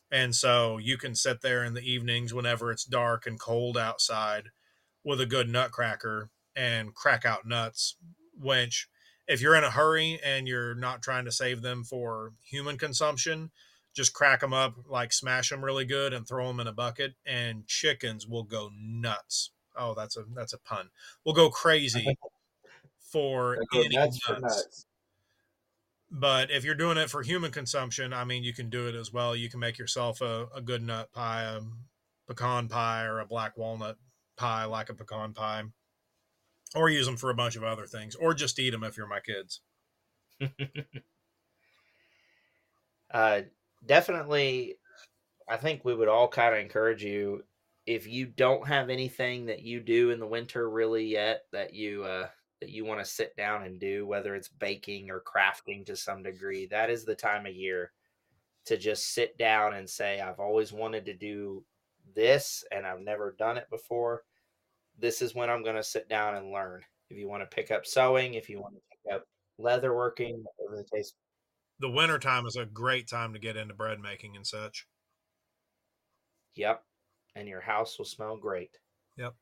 And 0.10 0.34
so 0.34 0.78
you 0.78 0.98
can 0.98 1.16
sit 1.16 1.42
there 1.42 1.66
in 1.66 1.74
the 1.74 1.82
evenings 1.82 2.34
whenever 2.34 2.72
it's 2.72 2.86
dark 2.86 3.26
and 3.28 3.38
cold 3.38 3.78
outside 3.78 4.52
with 5.04 5.20
a 5.20 5.26
good 5.26 5.50
nutcracker 5.50 6.30
and 6.56 6.96
crack 6.96 7.26
out 7.26 7.46
nuts, 7.46 7.98
which 8.40 8.88
if 9.28 9.42
you're 9.42 9.56
in 9.56 9.66
a 9.66 9.72
hurry 9.72 10.18
and 10.24 10.48
you're 10.48 10.76
not 10.76 11.02
trying 11.02 11.26
to 11.26 11.32
save 11.32 11.62
them 11.62 11.84
for 11.84 12.32
human 12.42 12.78
consumption, 12.78 13.52
just 13.94 14.14
crack 14.14 14.40
them 14.40 14.54
up, 14.54 14.76
like 14.90 15.12
smash 15.12 15.50
them 15.50 15.64
really 15.64 15.86
good 15.86 16.14
and 16.14 16.26
throw 16.26 16.48
them 16.48 16.62
in 16.62 16.68
a 16.68 16.74
bucket 16.74 17.16
and 17.26 17.68
chickens 17.68 18.26
will 18.26 18.44
go 18.44 18.70
nuts. 18.74 19.52
Oh, 19.76 19.94
that's 19.94 20.18
a 20.18 20.24
that's 20.36 20.54
a 20.54 20.60
pun. 20.60 20.90
We'll 21.26 21.36
go 21.36 21.50
crazy 21.50 22.18
for 23.00 23.58
any 23.74 23.90
nuts 23.90 24.20
for 24.20 24.40
nuts. 24.40 24.86
But 26.16 26.52
if 26.52 26.64
you're 26.64 26.76
doing 26.76 26.98
it 26.98 27.10
for 27.10 27.24
human 27.24 27.52
consumption, 27.52 28.14
I 28.14 28.24
mean, 28.24 28.44
you 28.44 28.54
can 28.54 28.70
do 28.70 28.88
it 28.88 28.94
as 28.94 29.12
well. 29.12 29.36
You 29.36 29.50
can 29.50 29.60
make 29.60 29.80
yourself 29.80 30.22
a, 30.22 30.48
a 30.56 30.62
good 30.62 30.84
nut 30.84 31.12
pie, 31.12 31.44
a 31.44 31.62
pecan 32.28 32.68
pie, 32.68 33.06
or 33.06 33.20
a 33.20 33.26
black 33.26 33.58
walnut 33.58 33.98
pie, 34.38 34.66
like 34.66 34.90
a 34.90 34.94
pecan 34.94 35.34
pie, 35.34 35.64
or 36.76 36.90
use 36.90 37.08
them 37.08 37.18
for 37.18 37.32
a 37.32 37.36
bunch 37.36 37.56
of 37.56 37.64
other 37.64 37.88
things, 37.88 38.14
or 38.14 38.36
just 38.36 38.60
eat 38.60 38.70
them 38.70 38.84
if 38.84 38.96
you're 38.96 39.08
my 39.08 39.22
kids. 39.22 39.62
uh, 43.12 43.42
definitely, 43.84 44.76
I 45.50 45.58
think 45.58 45.84
we 45.84 45.96
would 45.96 46.08
all 46.08 46.28
kind 46.28 46.54
of 46.54 46.62
encourage 46.62 47.04
you 47.04 47.44
if 47.86 48.08
you 48.08 48.26
don't 48.26 48.68
have 48.68 48.90
anything 48.90 49.46
that 49.48 49.62
you 49.62 49.80
do 49.82 50.12
in 50.12 50.20
the 50.20 50.28
winter 50.28 50.70
really 50.70 51.06
yet 51.06 51.44
that 51.52 51.74
you 51.74 52.04
uh, 52.04 52.30
that 52.62 52.70
you 52.70 52.86
want 52.86 53.00
to 53.02 53.06
sit 53.06 53.36
down 53.36 53.64
and 53.64 53.80
do, 53.80 54.06
whether 54.08 54.36
it's 54.36 54.48
baking 54.50 55.10
or 55.12 55.22
crafting 55.22 55.86
to 55.86 55.96
some 55.96 56.24
degree. 56.24 56.66
That 56.68 56.90
is 56.90 57.06
the 57.06 57.16
time 57.16 57.46
of 57.46 57.54
year 57.56 57.92
to 58.66 58.78
just 58.78 59.14
sit 59.14 59.38
down 59.38 59.74
and 59.76 59.90
say, 59.90 60.22
"I've 60.22 60.40
always 60.40 60.74
wanted 60.74 61.06
to 61.06 61.14
do 61.14 61.66
this, 62.16 62.64
and 62.72 62.86
I've 62.88 63.02
never 63.02 63.34
done 63.34 63.58
it 63.58 63.70
before." 63.70 64.26
This 64.98 65.22
is 65.22 65.36
when 65.36 65.50
I'm 65.50 65.64
going 65.64 65.76
to 65.76 65.84
sit 65.84 66.10
down 66.10 66.36
and 66.36 66.52
learn. 66.52 66.84
If 67.10 67.18
you 67.18 67.28
want 67.30 67.44
to 67.44 67.56
pick 67.56 67.72
up 67.72 67.86
sewing, 67.86 68.36
if 68.36 68.50
you 68.50 68.60
want 68.62 68.76
to 68.76 68.82
pick 68.92 69.16
up 69.16 69.28
leather 69.58 69.96
working, 69.96 70.44
whatever 70.58 70.78
the 70.84 70.98
case 70.98 71.14
The 71.78 71.90
winter 71.92 72.18
time 72.18 72.48
is 72.48 72.56
a 72.56 72.66
great 72.66 73.08
time 73.08 73.34
to 73.34 73.40
get 73.40 73.58
into 73.58 73.76
bread 73.76 74.00
making 74.00 74.36
and 74.36 74.48
such. 74.48 74.88
Yep. 76.56 76.84
And 77.36 77.48
your 77.48 77.62
house 77.62 77.98
will 77.98 78.06
smell 78.06 78.38
great. 78.38 78.78
Yep. 79.18 79.34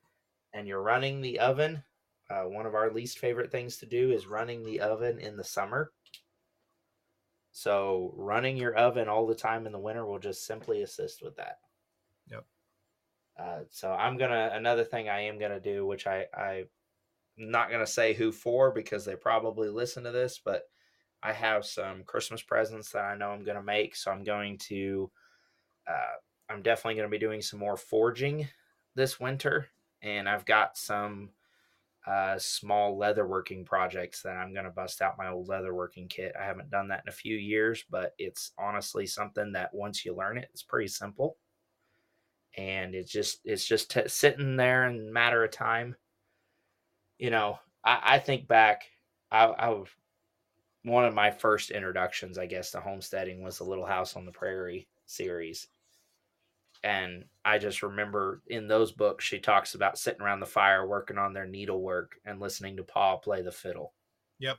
And 0.53 0.67
you're 0.67 0.81
running 0.81 1.21
the 1.21 1.39
oven. 1.39 1.83
Uh, 2.29 2.43
one 2.43 2.65
of 2.65 2.75
our 2.75 2.91
least 2.91 3.19
favorite 3.19 3.51
things 3.51 3.77
to 3.77 3.85
do 3.85 4.11
is 4.11 4.27
running 4.27 4.63
the 4.63 4.79
oven 4.79 5.19
in 5.19 5.35
the 5.35 5.43
summer. 5.43 5.91
So 7.51 8.13
running 8.15 8.55
your 8.55 8.75
oven 8.75 9.09
all 9.09 9.27
the 9.27 9.35
time 9.35 9.65
in 9.65 9.73
the 9.73 9.79
winter 9.79 10.05
will 10.05 10.19
just 10.19 10.45
simply 10.45 10.83
assist 10.83 11.21
with 11.21 11.35
that. 11.35 11.59
Yep. 12.29 12.45
Uh, 13.37 13.59
so 13.69 13.91
I'm 13.91 14.17
gonna 14.17 14.51
another 14.53 14.83
thing 14.83 15.09
I 15.09 15.21
am 15.21 15.37
gonna 15.37 15.59
do, 15.59 15.85
which 15.85 16.07
I 16.07 16.25
I'm 16.37 16.67
not 17.37 17.69
gonna 17.69 17.87
say 17.87 18.13
who 18.13 18.31
for 18.31 18.71
because 18.71 19.03
they 19.03 19.15
probably 19.15 19.69
listen 19.69 20.03
to 20.05 20.11
this, 20.11 20.39
but 20.43 20.63
I 21.23 21.33
have 21.33 21.65
some 21.65 22.03
Christmas 22.03 22.41
presents 22.41 22.91
that 22.91 23.03
I 23.03 23.17
know 23.17 23.31
I'm 23.31 23.43
gonna 23.43 23.61
make. 23.61 23.95
So 23.95 24.11
I'm 24.11 24.23
going 24.23 24.57
to 24.69 25.11
uh, 25.87 26.17
I'm 26.51 26.61
definitely 26.61 26.95
going 26.95 27.07
to 27.07 27.11
be 27.11 27.19
doing 27.19 27.41
some 27.41 27.59
more 27.59 27.77
forging 27.77 28.47
this 28.95 29.19
winter, 29.19 29.67
and 30.01 30.27
I've 30.27 30.45
got 30.45 30.77
some 30.77 31.29
uh, 32.05 32.37
small 32.37 32.99
leatherworking 32.99 33.65
projects 33.65 34.21
that 34.23 34.35
I'm 34.35 34.53
going 34.53 34.65
to 34.65 34.71
bust 34.71 35.01
out 35.01 35.17
my 35.17 35.29
old 35.29 35.47
leatherworking 35.47 36.09
kit. 36.09 36.33
I 36.39 36.43
haven't 36.43 36.71
done 36.71 36.89
that 36.89 37.03
in 37.05 37.09
a 37.09 37.13
few 37.13 37.37
years, 37.37 37.85
but 37.89 38.13
it's 38.17 38.51
honestly 38.57 39.05
something 39.05 39.53
that 39.53 39.73
once 39.73 40.03
you 40.03 40.15
learn 40.15 40.37
it, 40.37 40.49
it's 40.51 40.63
pretty 40.63 40.87
simple, 40.87 41.37
and 42.57 42.95
it's 42.95 43.11
just 43.11 43.39
it's 43.45 43.65
just 43.65 43.91
t- 43.91 44.07
sitting 44.07 44.57
there 44.57 44.87
in 44.87 45.13
matter 45.13 45.43
of 45.43 45.51
time. 45.51 45.95
You 47.17 47.29
know, 47.29 47.59
I, 47.83 47.99
I 48.03 48.19
think 48.19 48.47
back, 48.47 48.83
I, 49.31 49.45
I 49.45 49.69
was 49.69 49.87
one 50.83 51.05
of 51.05 51.13
my 51.13 51.31
first 51.31 51.71
introductions, 51.71 52.37
I 52.37 52.47
guess, 52.47 52.71
to 52.71 52.81
homesteading 52.81 53.41
was 53.41 53.59
the 53.59 53.63
Little 53.63 53.85
House 53.85 54.15
on 54.15 54.25
the 54.25 54.31
Prairie 54.31 54.87
series 55.05 55.67
and 56.83 57.25
I 57.45 57.57
just 57.57 57.83
remember 57.83 58.41
in 58.47 58.67
those 58.67 58.91
books 58.91 59.23
she 59.23 59.39
talks 59.39 59.75
about 59.75 59.97
sitting 59.97 60.21
around 60.21 60.39
the 60.39 60.45
fire 60.45 60.85
working 60.85 61.17
on 61.17 61.33
their 61.33 61.45
needlework 61.45 62.15
and 62.25 62.39
listening 62.39 62.77
to 62.77 62.83
Pa 62.83 63.17
play 63.17 63.41
the 63.41 63.51
fiddle. 63.51 63.93
Yep. 64.39 64.57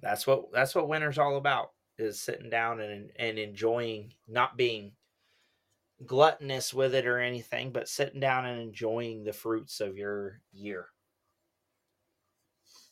That's 0.00 0.26
what 0.26 0.52
that's 0.52 0.74
what 0.74 0.88
winter's 0.88 1.18
all 1.18 1.36
about 1.36 1.72
is 1.98 2.20
sitting 2.20 2.50
down 2.50 2.80
and 2.80 3.10
and 3.16 3.38
enjoying 3.38 4.12
not 4.28 4.56
being 4.56 4.92
gluttonous 6.04 6.74
with 6.74 6.94
it 6.94 7.06
or 7.06 7.18
anything, 7.18 7.72
but 7.72 7.88
sitting 7.88 8.20
down 8.20 8.46
and 8.46 8.60
enjoying 8.60 9.24
the 9.24 9.32
fruits 9.32 9.80
of 9.80 9.96
your 9.96 10.40
year. 10.52 10.88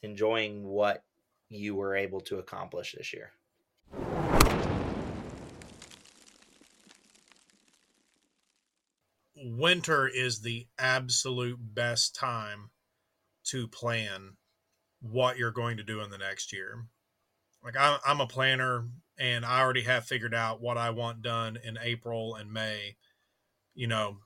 Enjoying 0.02 0.64
what 0.64 1.05
you 1.48 1.74
were 1.74 1.94
able 1.94 2.20
to 2.20 2.38
accomplish 2.38 2.94
this 2.96 3.12
year. 3.12 3.33
Winter 9.42 10.07
is 10.09 10.40
the 10.40 10.66
absolute 10.78 11.59
best 11.61 12.14
time 12.14 12.70
to 13.44 13.68
plan 13.68 14.37
what 15.00 15.37
you're 15.37 15.50
going 15.50 15.76
to 15.76 15.83
do 15.83 16.00
in 16.00 16.11
the 16.11 16.18
next 16.18 16.52
year. 16.52 16.87
Like 17.64 17.76
I'm, 17.78 17.98
I'm 18.07 18.20
a 18.20 18.26
planner 18.26 18.88
and 19.18 19.44
I 19.44 19.61
already 19.61 19.83
have 19.83 20.05
figured 20.07 20.35
out 20.35 20.61
what 20.61 20.78
I 20.78 20.90
want 20.90 21.22
done 21.22 21.59
in 21.62 21.78
April 21.81 22.35
and 22.35 22.52
May, 22.52 22.96
you 23.74 23.87
know, 23.87 24.18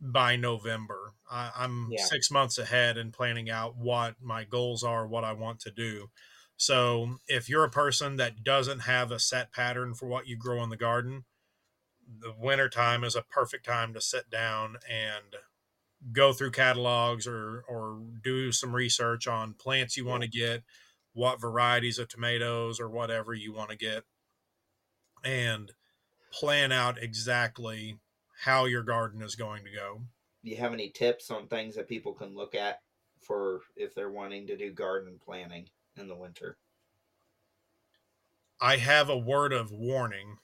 by 0.00 0.36
November. 0.36 1.14
I, 1.30 1.50
I'm 1.56 1.90
Yeah. 1.90 2.06
six 2.06 2.30
months 2.30 2.58
ahead 2.58 2.96
and 2.98 3.12
planning 3.12 3.50
out 3.50 3.76
what 3.76 4.16
my 4.20 4.44
goals 4.44 4.82
are, 4.82 5.06
what 5.06 5.24
I 5.24 5.32
want 5.32 5.60
to 5.60 5.70
do. 5.70 6.10
So 6.56 7.18
if 7.26 7.48
you're 7.48 7.64
a 7.64 7.70
person 7.70 8.16
that 8.16 8.44
doesn't 8.44 8.80
have 8.80 9.10
a 9.10 9.18
set 9.18 9.52
pattern 9.52 9.94
for 9.94 10.06
what 10.06 10.26
you 10.26 10.36
grow 10.36 10.62
in 10.62 10.70
the 10.70 10.76
garden, 10.76 11.24
the 12.18 12.34
winter 12.38 12.68
time 12.68 13.04
is 13.04 13.14
a 13.14 13.22
perfect 13.22 13.64
time 13.64 13.94
to 13.94 14.00
sit 14.00 14.30
down 14.30 14.76
and 14.88 15.36
go 16.12 16.32
through 16.32 16.50
catalogs 16.50 17.26
or 17.26 17.62
or 17.68 18.00
do 18.22 18.52
some 18.52 18.74
research 18.74 19.26
on 19.26 19.54
plants 19.54 19.96
you 19.96 20.04
want 20.04 20.22
to 20.22 20.28
get 20.28 20.62
what 21.12 21.40
varieties 21.40 21.98
of 21.98 22.08
tomatoes 22.08 22.80
or 22.80 22.88
whatever 22.88 23.34
you 23.34 23.52
want 23.52 23.70
to 23.70 23.76
get 23.76 24.04
and 25.24 25.72
plan 26.32 26.72
out 26.72 27.02
exactly 27.02 27.98
how 28.44 28.64
your 28.64 28.82
garden 28.82 29.20
is 29.20 29.34
going 29.34 29.64
to 29.64 29.70
go. 29.70 30.00
Do 30.44 30.50
you 30.50 30.56
have 30.56 30.72
any 30.72 30.88
tips 30.88 31.30
on 31.30 31.46
things 31.48 31.74
that 31.74 31.88
people 31.88 32.14
can 32.14 32.34
look 32.34 32.54
at 32.54 32.80
for 33.20 33.60
if 33.76 33.94
they're 33.94 34.10
wanting 34.10 34.46
to 34.46 34.56
do 34.56 34.72
garden 34.72 35.18
planning 35.22 35.68
in 35.96 36.08
the 36.08 36.16
winter? 36.16 36.56
i 38.60 38.76
have 38.76 39.08
a 39.08 39.16
word 39.16 39.52
of 39.52 39.72
warning 39.72 40.36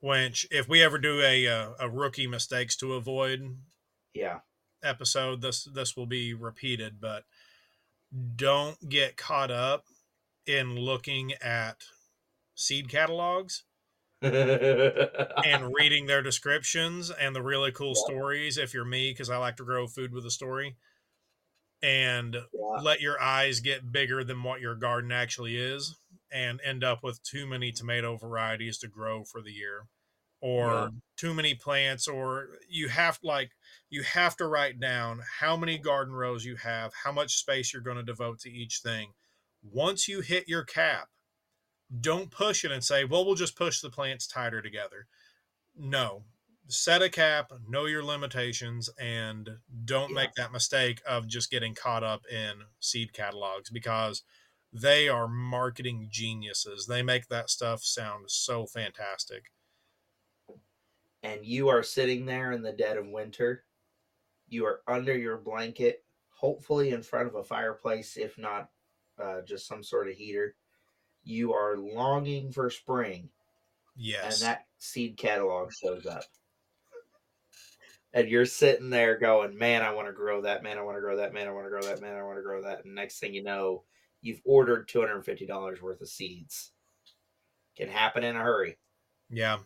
which 0.00 0.46
if 0.50 0.68
we 0.68 0.82
ever 0.82 0.98
do 0.98 1.20
a 1.20 1.46
a, 1.46 1.74
a 1.80 1.88
rookie 1.90 2.26
mistakes 2.26 2.76
to 2.76 2.94
avoid 2.94 3.56
Yeah. 4.14 4.40
episode 4.82 5.40
this 5.42 5.64
this 5.64 5.96
will 5.96 6.06
be 6.06 6.34
repeated 6.34 7.00
but 7.00 7.24
don't 8.36 8.88
get 8.88 9.16
caught 9.16 9.50
up 9.50 9.84
in 10.46 10.76
looking 10.76 11.32
at 11.42 11.82
seed 12.54 12.88
catalogs 12.88 13.64
and 14.22 15.72
reading 15.78 16.06
their 16.06 16.22
descriptions 16.22 17.10
and 17.10 17.34
the 17.34 17.42
really 17.42 17.72
cool 17.72 17.94
Yeah. 17.96 18.02
stories 18.04 18.56
if 18.58 18.72
you're 18.72 18.84
me 18.84 19.10
because 19.10 19.30
i 19.30 19.36
like 19.36 19.56
to 19.56 19.64
grow 19.64 19.86
food 19.86 20.12
with 20.12 20.24
a 20.26 20.30
story 20.30 20.76
and 21.82 22.34
Yeah. 22.34 22.80
let 22.82 23.00
your 23.00 23.20
eyes 23.20 23.60
get 23.60 23.92
bigger 23.92 24.24
than 24.24 24.42
what 24.42 24.60
your 24.60 24.74
garden 24.74 25.12
actually 25.12 25.56
is 25.56 25.96
and 26.30 26.60
end 26.64 26.84
up 26.84 27.02
with 27.02 27.22
too 27.22 27.46
many 27.46 27.72
tomato 27.72 28.16
varieties 28.16 28.78
to 28.78 28.88
grow 28.88 29.24
for 29.24 29.40
the 29.42 29.52
year 29.52 29.86
or 30.40 30.70
Yeah. 30.70 30.88
too 31.16 31.34
many 31.34 31.54
plants 31.54 32.06
or 32.06 32.58
you 32.68 32.88
have 32.88 33.18
like 33.22 33.50
you 33.90 34.02
have 34.04 34.36
to 34.36 34.46
write 34.46 34.78
down 34.78 35.20
how 35.40 35.56
many 35.56 35.78
garden 35.78 36.14
rows 36.14 36.44
you 36.44 36.54
have 36.56 36.92
how 37.04 37.10
much 37.10 37.36
space 37.36 37.72
you're 37.72 37.82
going 37.82 37.96
to 37.96 38.02
devote 38.04 38.38
to 38.38 38.50
each 38.50 38.78
thing 38.78 39.12
once 39.62 40.06
you 40.06 40.20
hit 40.20 40.48
your 40.48 40.62
cap 40.64 41.08
don't 42.00 42.30
push 42.30 42.64
it 42.64 42.70
and 42.70 42.84
say 42.84 43.04
well 43.04 43.24
we'll 43.24 43.34
just 43.34 43.56
push 43.56 43.80
the 43.80 43.90
plants 43.90 44.26
tighter 44.28 44.62
together 44.62 45.06
no 45.76 46.22
set 46.68 47.02
a 47.02 47.08
cap 47.08 47.50
know 47.66 47.86
your 47.86 48.04
limitations 48.04 48.88
and 49.00 49.48
don't 49.84 50.10
Yeah. 50.10 50.14
make 50.16 50.34
that 50.34 50.52
mistake 50.52 51.00
of 51.06 51.26
just 51.26 51.50
getting 51.50 51.74
caught 51.74 52.04
up 52.04 52.26
in 52.30 52.62
seed 52.78 53.12
catalogs 53.12 53.70
because 53.70 54.22
they 54.72 55.08
are 55.08 55.28
marketing 55.28 56.08
geniuses 56.10 56.86
they 56.86 57.02
make 57.02 57.28
that 57.28 57.48
stuff 57.50 57.82
sound 57.82 58.30
so 58.30 58.66
fantastic 58.66 59.52
and 61.22 61.44
you 61.44 61.68
are 61.68 61.82
sitting 61.82 62.24
there 62.26 62.52
in 62.52 62.62
the 62.62 62.72
dead 62.72 62.96
of 62.96 63.06
winter. 63.08 63.64
You 64.48 64.66
are 64.66 64.82
under 64.86 65.16
your 65.16 65.36
blanket, 65.36 66.04
hopefully 66.30 66.90
in 66.90 67.02
front 67.02 67.28
of 67.28 67.34
a 67.34 67.42
fireplace, 67.44 68.16
if 68.16 68.38
not 68.38 68.70
uh, 69.18 69.42
just 69.42 69.66
some 69.66 69.82
sort 69.82 70.08
of 70.08 70.14
heater. 70.14 70.56
you 71.24 71.52
are 71.52 71.76
longing 71.76 72.52
for 72.52 72.70
spring, 72.70 73.30
Yes. 73.96 74.40
and 74.42 74.48
that 74.48 74.68
seed 74.78 75.16
catalog 75.16 75.72
shows 75.72 76.06
up. 76.06 76.24
And 78.14 78.28
you're 78.28 78.46
sitting 78.46 78.90
there 78.90 79.18
going, 79.18 79.56
Man, 79.58 79.82
I 79.82 79.92
want 79.92 80.08
to 80.08 80.12
grow 80.14 80.40
that, 80.42 80.62
man, 80.62 80.78
I 80.78 80.82
want 80.82 80.96
to 80.96 81.00
grow 81.00 81.16
that, 81.16 81.32
man, 81.32 81.46
I 81.46 81.52
want 81.52 81.66
to 81.66 81.70
grow 81.70 81.82
that, 81.82 82.00
man, 82.00 82.16
I 82.16 82.22
want 82.22 82.38
to 82.38 82.42
grow 82.42 82.62
that. 82.62 82.84
And 82.84 82.94
next 82.94 83.18
thing 83.18 83.34
you 83.34 83.42
know, 83.42 83.84
you've 84.20 84.40
ordered 84.44 84.88
$250 84.88 85.80
worth 85.80 86.00
of 86.00 86.08
seeds. 86.08 86.72
Can 87.76 87.88
happen 87.88 88.24
in 88.24 88.36
a 88.36 88.40
hurry. 88.40 88.76
Yeah. 89.30 89.58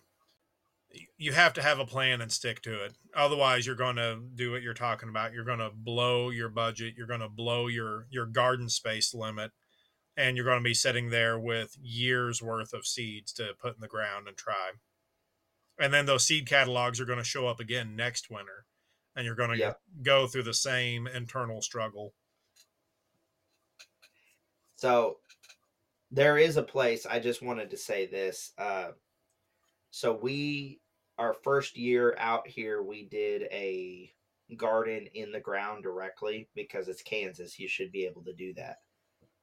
You 1.16 1.32
have 1.32 1.54
to 1.54 1.62
have 1.62 1.78
a 1.78 1.86
plan 1.86 2.20
and 2.20 2.30
stick 2.30 2.60
to 2.62 2.84
it. 2.84 2.94
Otherwise, 3.16 3.66
you're 3.66 3.74
going 3.74 3.96
to 3.96 4.20
do 4.34 4.52
what 4.52 4.60
you're 4.60 4.74
talking 4.74 5.08
about. 5.08 5.32
You're 5.32 5.44
going 5.46 5.58
to 5.60 5.70
blow 5.74 6.28
your 6.28 6.50
budget. 6.50 6.94
You're 6.96 7.06
going 7.06 7.20
to 7.20 7.30
blow 7.30 7.66
your 7.68 8.06
your 8.10 8.26
garden 8.26 8.68
space 8.68 9.14
limit, 9.14 9.52
and 10.18 10.36
you're 10.36 10.44
going 10.44 10.58
to 10.58 10.68
be 10.68 10.74
sitting 10.74 11.08
there 11.08 11.38
with 11.38 11.78
years 11.80 12.42
worth 12.42 12.74
of 12.74 12.84
seeds 12.86 13.32
to 13.34 13.54
put 13.58 13.74
in 13.76 13.80
the 13.80 13.88
ground 13.88 14.28
and 14.28 14.36
try. 14.36 14.72
And 15.80 15.94
then 15.94 16.04
those 16.04 16.26
seed 16.26 16.46
catalogs 16.46 17.00
are 17.00 17.06
going 17.06 17.18
to 17.18 17.24
show 17.24 17.46
up 17.46 17.58
again 17.58 17.96
next 17.96 18.28
winter, 18.30 18.66
and 19.16 19.24
you're 19.24 19.34
going 19.34 19.52
to 19.52 19.56
Yep. 19.56 19.80
go 20.02 20.26
through 20.26 20.42
the 20.42 20.52
same 20.52 21.06
internal 21.06 21.62
struggle. 21.62 22.12
So 24.82 25.18
there 26.10 26.38
is 26.38 26.56
a 26.56 26.62
place. 26.64 27.06
I 27.06 27.20
just 27.20 27.40
wanted 27.40 27.70
to 27.70 27.76
say 27.76 28.06
this. 28.06 28.50
Uh, 28.58 28.88
so 29.92 30.18
we, 30.20 30.80
our 31.18 31.34
first 31.44 31.76
year 31.76 32.16
out 32.18 32.48
here, 32.48 32.82
we 32.82 33.04
did 33.04 33.42
a 33.52 34.12
garden 34.56 35.06
in 35.14 35.30
the 35.30 35.38
ground 35.38 35.84
directly 35.84 36.48
because 36.56 36.88
it's 36.88 37.00
Kansas. 37.00 37.60
You 37.60 37.68
should 37.68 37.92
be 37.92 38.06
able 38.06 38.24
to 38.24 38.32
do 38.32 38.54
that. 38.54 38.78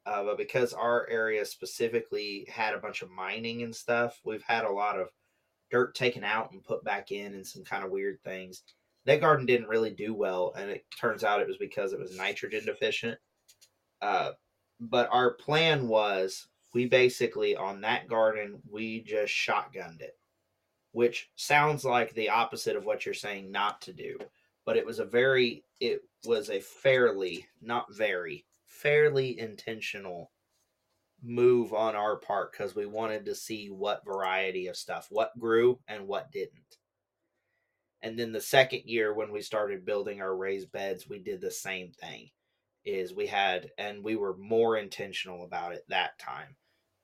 Uh, 0.06 0.25
but 0.25 0.38
because 0.38 0.73
our 0.73 1.08
area 1.10 1.45
specifically 1.45 2.45
had 2.54 2.73
a 2.73 2.80
bunch 2.80 3.02
of 3.02 3.10
mining 3.10 3.63
and 3.63 3.73
stuff, 3.73 4.19
we've 4.25 4.43
had 4.43 4.65
a 4.65 4.69
lot 4.69 4.99
of 4.99 5.08
dirt 5.71 5.95
taken 5.95 6.25
out 6.25 6.52
and 6.52 6.65
put 6.65 6.84
back 6.84 7.13
in 7.13 7.34
and 7.34 7.47
some 7.47 7.63
kind 7.63 7.86
of 7.86 7.91
weird 7.91 8.21
things. 8.25 8.63
That 9.06 9.21
garden 9.21 9.45
didn't 9.45 9.69
really 9.69 9.91
do 9.91 10.13
well, 10.13 10.54
and 10.58 10.69
it 10.69 10.84
turns 10.99 11.23
out 11.23 11.39
it 11.39 11.47
was 11.47 11.56
because 11.56 11.93
it 11.93 11.99
was 11.99 12.17
nitrogen 12.17 12.65
deficient. 12.65 13.17
Uh, 14.02 14.32
but 14.80 15.10
our 15.12 15.32
plan 15.32 15.88
was 15.88 16.48
we 16.74 16.86
basically 16.86 17.56
on 17.56 17.82
that 17.82 18.08
garden 18.08 18.62
we 18.70 19.02
just 19.02 19.34
shotgunned 19.34 20.02
it 20.02 20.18
which 20.92 21.30
sounds 21.36 21.86
like 21.86 22.13
the 22.13 22.30
opposite 22.30 22.76
of 22.76 22.86
what 22.86 23.06
you're 23.06 23.13
saying 23.13 23.52
not 23.52 23.82
to 23.82 23.94
do 23.94 24.18
but 24.65 24.78
it 24.78 24.86
was 24.86 25.00
a 25.00 25.06
very 25.06 25.63
it 25.80 26.02
was 26.26 26.50
a 26.50 26.60
fairly 26.60 27.46
not 27.62 27.86
very 27.94 28.46
fairly 28.68 29.39
intentional 29.39 30.32
move 31.22 31.74
on 31.74 31.96
our 31.96 32.15
part 32.15 32.52
because 32.52 32.76
we 32.76 32.86
wanted 32.86 33.26
to 33.26 33.36
see 33.36 33.70
what 33.70 34.06
variety 34.06 34.68
of 34.68 34.78
stuff 34.78 35.08
what 35.10 35.38
grew 35.39 35.80
and 35.88 36.08
what 36.08 36.32
didn't. 36.32 36.78
And 38.02 38.18
then 38.18 38.32
the 38.32 38.39
second 38.39 38.84
year 38.86 39.13
when 39.13 39.32
we 39.32 39.42
started 39.42 39.86
building 39.86 40.22
our 40.22 40.36
raised 40.36 40.72
beds 40.72 41.10
we 41.10 41.20
did 41.20 41.42
the 41.42 41.52
same 41.52 41.92
thing 41.92 42.30
is 42.86 43.13
we 43.13 43.28
had 43.28 43.70
and 43.78 44.04
we 44.04 44.15
were 44.15 44.36
more 44.38 44.78
intentional 44.78 45.44
about 45.44 45.74
it 45.74 45.84
that 45.89 46.18
time 46.20 46.56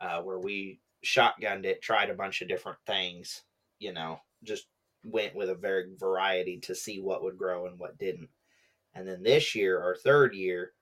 uh, 0.01 0.21
where 0.21 0.39
we 0.39 0.79
shotgunned 1.05 1.65
it 1.65 1.81
tried 1.81 2.09
a 2.09 2.15
bunch 2.15 2.41
of 2.41 2.47
different 2.47 2.77
things 2.85 3.43
you 3.79 3.93
know 3.93 4.19
just 4.43 4.67
went 5.03 5.35
with 5.35 5.49
a 5.49 5.55
very 5.55 5.85
variety 5.99 6.59
to 6.59 6.73
see 6.73 6.99
what 6.99 7.23
would 7.23 7.37
grow 7.37 7.67
and 7.67 7.77
what 7.77 7.97
didn't. 7.99 8.29
And 8.95 9.07
then 9.07 9.21
this 9.21 9.53
year 9.53 9.81
our 9.81 9.95
third 9.95 10.33
year 10.33 10.73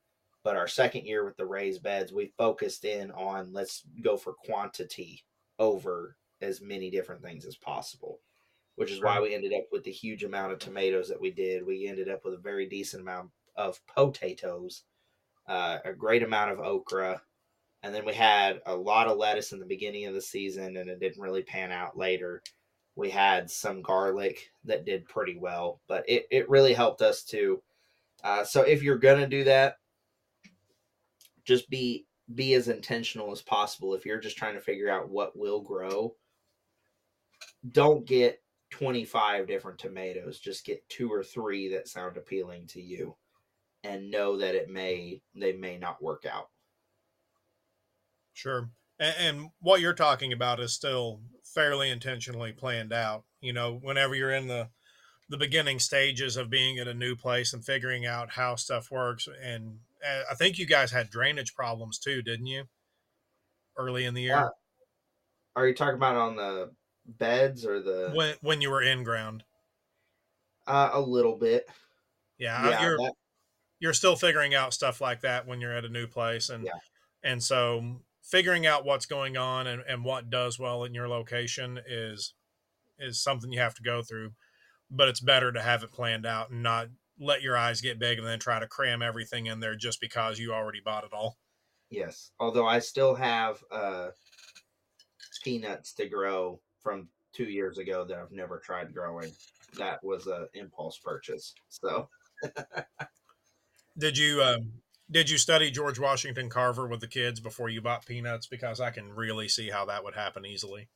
but 0.44 0.56
our 0.56 0.68
second 0.68 1.06
year 1.06 1.26
with 1.26 1.38
the 1.38 1.46
raised 1.46 1.84
beds 1.84 2.12
we 2.14 2.34
focused 2.38 2.86
in 2.86 3.12
on 3.12 3.54
let's 3.54 3.84
go 4.02 4.18
for 4.18 4.34
quantity 4.34 5.24
over 5.60 6.16
as 6.42 6.62
many 6.62 6.90
different 6.90 7.22
things 7.22 7.46
as 7.46 7.56
possible 7.56 8.20
which 8.76 8.92
is 8.92 9.02
why 9.02 9.20
we 9.20 9.36
ended 9.36 9.54
up 9.54 9.66
with 9.72 9.84
the 9.84 9.92
huge 9.92 10.24
amount 10.24 10.52
of 10.52 10.60
tomatoes 10.60 11.08
that 11.08 11.22
we 11.22 11.32
did. 11.32 11.66
We 11.66 11.88
ended 11.88 12.10
up 12.10 12.26
with 12.26 12.34
a 12.34 12.40
very 12.40 12.68
decent 12.68 13.04
amount 13.04 13.30
of 13.56 13.80
potatoes, 13.88 14.84
uh, 15.48 15.80
a 15.86 15.94
great 15.94 16.24
amount 16.24 16.52
of 16.52 16.60
okra, 16.60 17.22
and 17.84 17.94
then 17.94 18.06
we 18.06 18.14
had 18.14 18.62
a 18.66 18.76
lot 18.76 19.08
of 19.08 19.18
lettuce 19.18 19.52
in 19.52 19.60
the 19.60 19.66
beginning 19.66 20.06
of 20.06 20.14
the 20.14 20.22
season, 20.22 20.78
and 20.78 20.90
it 20.90 21.00
didn't 21.00 21.22
really 21.22 21.44
pan 21.44 21.72
out 21.72 21.98
later. 21.98 22.42
We 22.96 23.10
had 23.10 23.52
some 23.52 23.82
garlic 23.82 24.52
that 24.64 24.86
did 24.86 25.06
pretty 25.06 25.38
well, 25.38 25.82
but 25.88 26.08
it, 26.08 26.26
it 26.32 26.50
really 26.50 26.74
helped 26.74 27.02
us 27.02 27.24
too. 27.24 27.62
Uh, 28.24 28.46
so 28.46 28.62
if 28.62 28.82
you're 28.82 28.98
gonna 28.98 29.28
do 29.28 29.44
that, 29.44 29.78
just 31.44 31.70
be 31.70 32.06
be 32.36 32.54
as 32.54 32.70
intentional 32.70 33.32
as 33.34 33.42
possible. 33.42 33.94
If 33.94 34.06
you're 34.06 34.20
just 34.20 34.38
trying 34.38 34.54
to 34.56 34.62
figure 34.62 34.90
out 34.90 35.10
what 35.10 35.38
will 35.38 35.60
grow, 35.62 36.16
don't 37.72 38.06
get 38.06 38.42
25 38.70 39.46
different 39.46 39.78
tomatoes. 39.78 40.40
Just 40.40 40.66
get 40.66 40.88
two 40.88 41.12
or 41.12 41.22
three 41.22 41.68
that 41.70 41.90
sound 41.90 42.16
appealing 42.16 42.66
to 42.68 42.82
you 42.82 43.16
and 43.84 44.10
know 44.12 44.38
that 44.38 44.56
it 44.56 44.70
may 44.70 45.22
they 45.36 45.54
may 45.54 45.78
not 45.78 46.02
work 46.02 46.26
out. 46.26 46.50
Sure. 48.34 48.70
And, 49.00 49.16
and 49.20 49.50
what 49.60 49.82
you're 49.82 49.94
talking 49.94 50.34
about 50.34 50.60
is 50.60 50.74
still 50.74 51.22
fairly 51.44 51.90
intentionally 51.90 52.52
planned 52.52 52.94
out. 52.94 53.24
You 53.42 53.54
know, 53.54 53.80
whenever 53.82 54.16
you're 54.16 54.32
in 54.32 54.48
the 54.48 54.70
the 55.30 55.38
beginning 55.38 55.80
stages 55.80 56.38
of 56.38 56.50
being 56.50 56.78
at 56.80 56.88
a 56.88 56.94
new 56.94 57.16
place 57.16 57.54
and 57.54 57.66
figuring 57.66 58.06
out 58.06 58.32
how 58.32 58.56
stuff 58.56 58.92
works, 58.92 59.28
and 59.42 59.80
uh, 60.06 60.24
I 60.32 60.36
think 60.36 60.58
you 60.60 60.66
guys 60.66 60.92
had 60.92 61.10
drainage 61.10 61.56
problems 61.56 61.98
too, 61.98 62.22
didn't 62.22 62.48
you? 62.48 62.66
Early 63.78 64.06
in 64.06 64.14
the 64.14 64.22
year 64.22 64.36
Yeah. 64.36 64.50
Are 65.56 65.68
you 65.68 65.74
talking 65.74 65.96
about 65.96 66.16
on 66.16 66.36
the 66.36 66.72
beds 67.06 67.66
or 67.66 67.82
the 67.82 68.12
when 68.14 68.36
when 68.42 68.62
you 68.62 68.70
were 68.70 68.82
in 68.82 69.04
ground. 69.04 69.44
uh, 70.68 70.90
a 70.94 71.02
little 71.02 71.38
bit? 71.38 71.68
Yeah, 72.38 72.70
Yeah, 72.70 72.82
you're 72.84 72.98
that- 72.98 73.14
you're 73.84 73.94
still 73.94 74.16
figuring 74.16 74.56
out 74.56 74.74
stuff 74.74 75.02
like 75.02 75.20
that 75.20 75.46
when 75.46 75.60
you're 75.60 75.76
at 75.76 75.84
a 75.84 75.90
new 75.90 76.08
place 76.08 76.48
and 76.48 76.64
Yeah. 76.64 76.80
and 77.22 77.44
so 77.44 78.00
figuring 78.22 78.66
out 78.66 78.86
what's 78.86 79.06
going 79.06 79.36
on 79.36 79.68
and, 79.68 79.84
and 79.86 80.06
what 80.06 80.30
does 80.30 80.58
well 80.58 80.86
in 80.86 80.94
your 80.94 81.10
location 81.10 81.78
is 81.86 82.34
is 82.98 83.22
something 83.22 83.52
you 83.52 83.60
have 83.60 83.76
to 83.76 83.84
go 83.84 84.02
through 84.02 84.32
but 84.90 85.10
it's 85.10 85.20
better 85.20 85.52
to 85.52 85.62
have 85.62 85.84
it 85.84 85.92
planned 85.92 86.26
out 86.26 86.50
and 86.50 86.64
not 86.64 86.88
let 87.20 87.42
your 87.42 87.58
eyes 87.58 87.82
get 87.82 88.00
big 88.00 88.18
and 88.18 88.26
then 88.26 88.40
try 88.40 88.58
to 88.58 88.68
cram 88.68 89.02
everything 89.02 89.48
in 89.48 89.60
there 89.60 89.76
just 89.76 90.00
because 90.00 90.40
you 90.40 90.54
already 90.54 90.80
bought 90.80 91.04
it 91.04 91.12
all 91.12 91.38
yes. 91.90 92.32
Although 92.40 92.66
I 92.66 92.80
still 92.80 93.14
have 93.16 93.62
uh, 93.70 94.08
peanuts 95.44 95.94
to 95.96 96.08
grow 96.08 96.62
from 96.82 97.10
two 97.34 97.46
years 97.46 97.78
ago 97.78 98.06
that 98.06 98.18
I've 98.18 98.32
never 98.32 98.60
tried 98.60 98.94
growing. 98.94 99.32
That 99.78 100.02
was 100.04 100.28
a 100.28 100.48
impulse 100.54 101.00
purchase. 101.04 101.54
So 101.70 102.08
did 103.98 104.18
you 104.18 104.42
um, 104.44 104.72
did 105.10 105.30
you 105.30 105.38
study 105.38 105.70
george 105.72 106.00
washington 106.00 106.50
carver 106.50 106.88
with 106.88 107.00
the 107.00 107.08
kids 107.08 107.40
before 107.40 107.70
you 107.70 107.82
bought 107.82 108.06
peanuts 108.06 108.48
because 108.48 108.80
i 108.80 108.90
can 108.90 109.14
really 109.14 109.48
see 109.48 109.70
how 109.70 109.86
that 109.86 110.04
would 110.04 110.16
happen 110.16 110.46
easily 110.46 110.90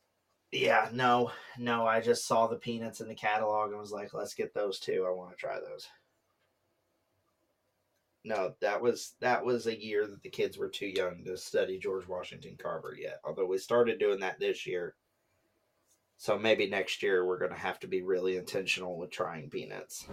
yeah, 0.50 0.88
no, 0.92 1.30
no. 1.58 1.86
I 1.86 2.00
just 2.00 2.26
saw 2.26 2.46
the 2.46 2.56
peanuts 2.56 3.00
in 3.00 3.08
the 3.08 3.14
catalog 3.14 3.70
and 3.70 3.78
was 3.78 3.92
like, 3.92 4.14
let's 4.14 4.34
get 4.34 4.54
those 4.54 4.78
too. 4.78 5.04
I 5.06 5.12
want 5.12 5.30
to 5.30 5.36
try 5.36 5.60
those. 5.60 5.86
No, 8.24 8.54
that 8.60 8.80
was 8.80 9.14
that 9.20 9.44
was 9.44 9.66
a 9.66 9.80
year 9.80 10.06
that 10.06 10.22
the 10.22 10.30
kids 10.30 10.58
were 10.58 10.68
too 10.68 10.86
young 10.86 11.24
to 11.24 11.36
study 11.36 11.78
George 11.78 12.08
Washington 12.08 12.56
Carver 12.60 12.96
yet. 12.98 13.20
Although 13.24 13.46
we 13.46 13.58
started 13.58 13.98
doing 13.98 14.20
that 14.20 14.40
this 14.40 14.66
year. 14.66 14.94
So 16.16 16.38
maybe 16.38 16.68
next 16.68 17.02
year 17.02 17.24
we're 17.24 17.38
going 17.38 17.52
to 17.52 17.58
have 17.58 17.78
to 17.80 17.86
be 17.86 18.02
really 18.02 18.36
intentional 18.36 18.98
with 18.98 19.10
trying 19.10 19.50
peanuts. 19.50 20.08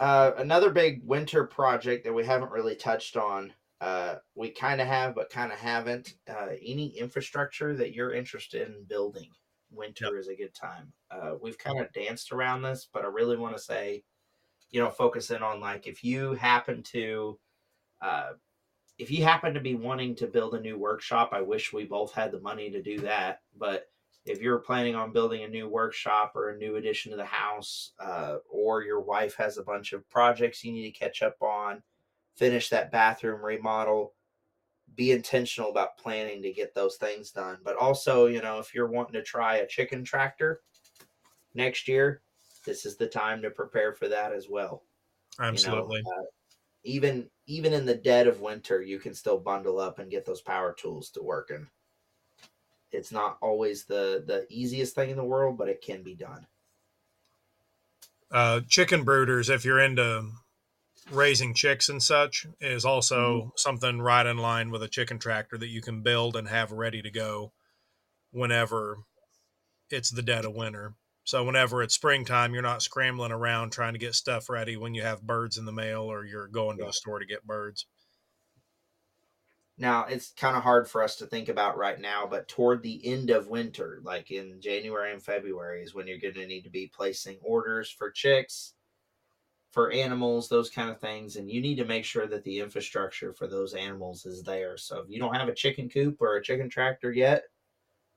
Uh, 0.00 0.32
another 0.36 0.70
big 0.70 1.02
winter 1.04 1.44
project 1.44 2.04
that 2.04 2.12
we 2.12 2.24
haven't 2.24 2.52
really 2.52 2.76
touched 2.76 3.16
on 3.16 3.52
uh, 3.80 4.16
we 4.34 4.50
kind 4.50 4.80
of 4.80 4.88
have, 4.88 5.14
but 5.14 5.30
kind 5.30 5.52
of 5.52 5.58
haven't. 5.58 6.14
Uh, 6.28 6.48
any 6.64 6.88
infrastructure 6.98 7.76
that 7.76 7.94
you're 7.94 8.12
interested 8.12 8.68
in 8.68 8.84
building, 8.84 9.30
winter 9.70 10.18
is 10.18 10.28
a 10.28 10.34
good 10.34 10.54
time. 10.54 10.92
Uh, 11.10 11.34
we've 11.40 11.58
kind 11.58 11.80
of 11.80 11.92
danced 11.92 12.32
around 12.32 12.62
this, 12.62 12.88
but 12.92 13.04
I 13.04 13.08
really 13.08 13.36
want 13.36 13.56
to 13.56 13.62
say, 13.62 14.02
you 14.70 14.80
know, 14.82 14.90
focus 14.90 15.30
in 15.30 15.42
on 15.42 15.60
like 15.60 15.86
if 15.86 16.02
you 16.02 16.34
happen 16.34 16.82
to, 16.84 17.38
uh, 18.02 18.32
if 18.98 19.12
you 19.12 19.22
happen 19.22 19.54
to 19.54 19.60
be 19.60 19.76
wanting 19.76 20.16
to 20.16 20.26
build 20.26 20.54
a 20.54 20.60
new 20.60 20.76
workshop, 20.76 21.30
I 21.32 21.40
wish 21.40 21.72
we 21.72 21.84
both 21.84 22.12
had 22.12 22.32
the 22.32 22.40
money 22.40 22.70
to 22.70 22.82
do 22.82 22.98
that. 23.00 23.42
But 23.56 23.88
if 24.24 24.40
you're 24.40 24.58
planning 24.58 24.94
on 24.94 25.12
building 25.12 25.42
a 25.44 25.48
new 25.48 25.68
workshop 25.68 26.32
or 26.34 26.50
a 26.50 26.58
new 26.58 26.76
addition 26.76 27.10
to 27.10 27.16
the 27.16 27.24
house, 27.24 27.92
uh, 27.98 28.36
or 28.50 28.82
your 28.82 29.00
wife 29.00 29.34
has 29.36 29.58
a 29.58 29.62
bunch 29.62 29.92
of 29.92 30.08
projects 30.10 30.64
you 30.64 30.72
need 30.72 30.92
to 30.92 30.98
catch 30.98 31.22
up 31.22 31.40
on, 31.40 31.82
finish 32.36 32.68
that 32.68 32.92
bathroom 32.92 33.44
remodel 33.44 34.14
be 34.94 35.12
intentional 35.12 35.70
about 35.70 35.98
planning 35.98 36.42
to 36.42 36.52
get 36.52 36.74
those 36.74 36.96
things 36.96 37.30
done. 37.30 37.58
But 37.62 37.76
also 37.76 38.26
you 38.26 38.42
know 38.42 38.58
if 38.58 38.74
you're 38.74 38.88
wanting 38.88 39.14
to 39.14 39.22
try 39.22 39.56
a 39.56 39.66
chicken 39.66 40.02
tractor 40.02 40.62
next 41.54 41.88
year 41.88 42.22
this 42.68 42.84
is 42.84 42.96
the 42.96 43.06
time 43.06 43.42
to 43.42 43.50
prepare 43.50 43.94
for 43.94 44.08
that 44.08 44.32
as 44.32 44.48
well. 44.48 44.84
You 45.38 45.44
know, 45.44 45.48
absolutely. 45.48 46.00
uh, 46.00 46.24
even 46.84 47.28
even 47.46 47.72
in 47.72 47.86
the 47.86 47.94
dead 47.94 48.26
of 48.26 48.40
winter, 48.40 48.82
you 48.82 48.98
can 48.98 49.14
still 49.14 49.38
bundle 49.38 49.80
up 49.80 49.98
and 49.98 50.10
get 50.10 50.26
those 50.26 50.42
power 50.42 50.76
tools 50.78 51.10
to 51.10 51.22
working. 51.22 51.66
It's 52.92 53.12
not 53.12 53.38
always 53.40 53.84
the 53.84 54.22
the 54.26 54.46
easiest 54.50 54.94
thing 54.94 55.10
in 55.10 55.16
the 55.16 55.24
world, 55.24 55.58
but 55.58 55.68
it 55.68 55.82
can 55.82 56.02
be 56.02 56.14
done. 56.14 56.46
Uh, 58.30 58.60
chicken 58.68 59.04
brooders, 59.04 59.48
if 59.50 59.64
you're 59.64 59.78
into 59.80 60.30
raising 61.10 61.54
chicks 61.54 61.88
and 61.88 62.02
such, 62.02 62.46
is 62.60 62.84
also 62.84 63.44
Mm-hmm. 63.44 63.48
something 63.56 64.00
right 64.00 64.26
in 64.26 64.38
line 64.38 64.70
with 64.70 64.82
a 64.82 64.88
chicken 64.88 65.18
tractor 65.18 65.58
that 65.58 65.68
you 65.68 65.82
can 65.82 66.02
build 66.02 66.36
and 66.36 66.48
have 66.48 66.72
ready 66.72 67.02
to 67.02 67.10
go 67.10 67.52
whenever 68.32 68.98
it's 69.90 70.10
the 70.10 70.22
dead 70.22 70.44
of 70.44 70.54
winter. 70.54 70.94
So 71.24 71.44
whenever 71.44 71.82
it's 71.82 71.94
springtime, 71.94 72.54
you're 72.54 72.62
not 72.62 72.82
scrambling 72.82 73.32
around 73.32 73.70
trying 73.72 73.94
to 73.94 73.98
get 73.98 74.14
stuff 74.14 74.48
ready 74.50 74.76
when 74.76 74.94
you 74.94 75.02
have 75.02 75.22
birds 75.22 75.58
in 75.58 75.66
the 75.66 75.72
mail 75.72 76.02
or 76.02 76.24
you're 76.24 76.48
going 76.48 76.78
to 76.78 76.86
the 76.86 76.92
store 76.92 77.18
to 77.20 77.26
get 77.26 77.46
birds. 77.46 77.86
Now 79.78 80.06
it's 80.06 80.32
kind 80.32 80.56
of 80.56 80.64
hard 80.64 80.88
for 80.88 81.02
us 81.02 81.16
to 81.16 81.26
think 81.26 81.48
about 81.48 81.78
right 81.78 82.00
now, 82.00 82.26
but 82.28 82.48
toward 82.48 82.82
the 82.82 83.00
end 83.06 83.30
of 83.30 83.46
winter, 83.46 84.00
like 84.02 84.30
in 84.30 84.60
January 84.60 85.12
and 85.12 85.22
February, 85.22 85.82
is 85.82 85.94
when 85.94 86.08
you're 86.08 86.18
going 86.18 86.34
to 86.34 86.46
need 86.46 86.62
to 86.62 86.70
be 86.70 86.90
placing 86.92 87.38
orders 87.42 87.88
for 87.88 88.10
chicks, 88.10 88.74
for 89.70 89.92
animals, 89.92 90.48
those 90.48 90.68
kind 90.68 90.90
of 90.90 91.00
things, 91.00 91.36
and 91.36 91.48
you 91.48 91.60
need 91.60 91.76
to 91.76 91.84
make 91.84 92.04
sure 92.04 92.26
that 92.26 92.42
the 92.42 92.58
infrastructure 92.58 93.32
for 93.32 93.46
those 93.46 93.74
animals 93.74 94.26
is 94.26 94.42
there. 94.42 94.76
So 94.76 94.98
if 94.98 95.08
you 95.08 95.20
don't 95.20 95.36
have 95.36 95.48
a 95.48 95.54
chicken 95.54 95.88
coop 95.88 96.20
or 96.20 96.36
a 96.36 96.42
chicken 96.42 96.68
tractor 96.68 97.12
yet, 97.12 97.44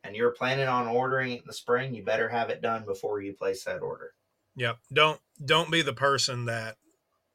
and 0.04 0.16
you're 0.16 0.32
planning 0.32 0.68
on 0.68 0.88
ordering 0.88 1.34
it 1.34 1.42
in 1.42 1.48
the 1.48 1.54
spring, 1.54 1.94
you 1.94 2.04
better 2.04 2.28
have 2.28 2.50
it 2.50 2.64
done 2.64 2.86
before 2.86 3.22
you 3.22 3.34
place 3.34 3.64
that 3.66 3.84
order. 3.84 4.14
Yep. 4.56 4.80
Don't 4.92 5.22
don't 5.46 5.70
be 5.70 5.84
the 5.84 5.94
person 5.94 6.46
that 6.46 6.78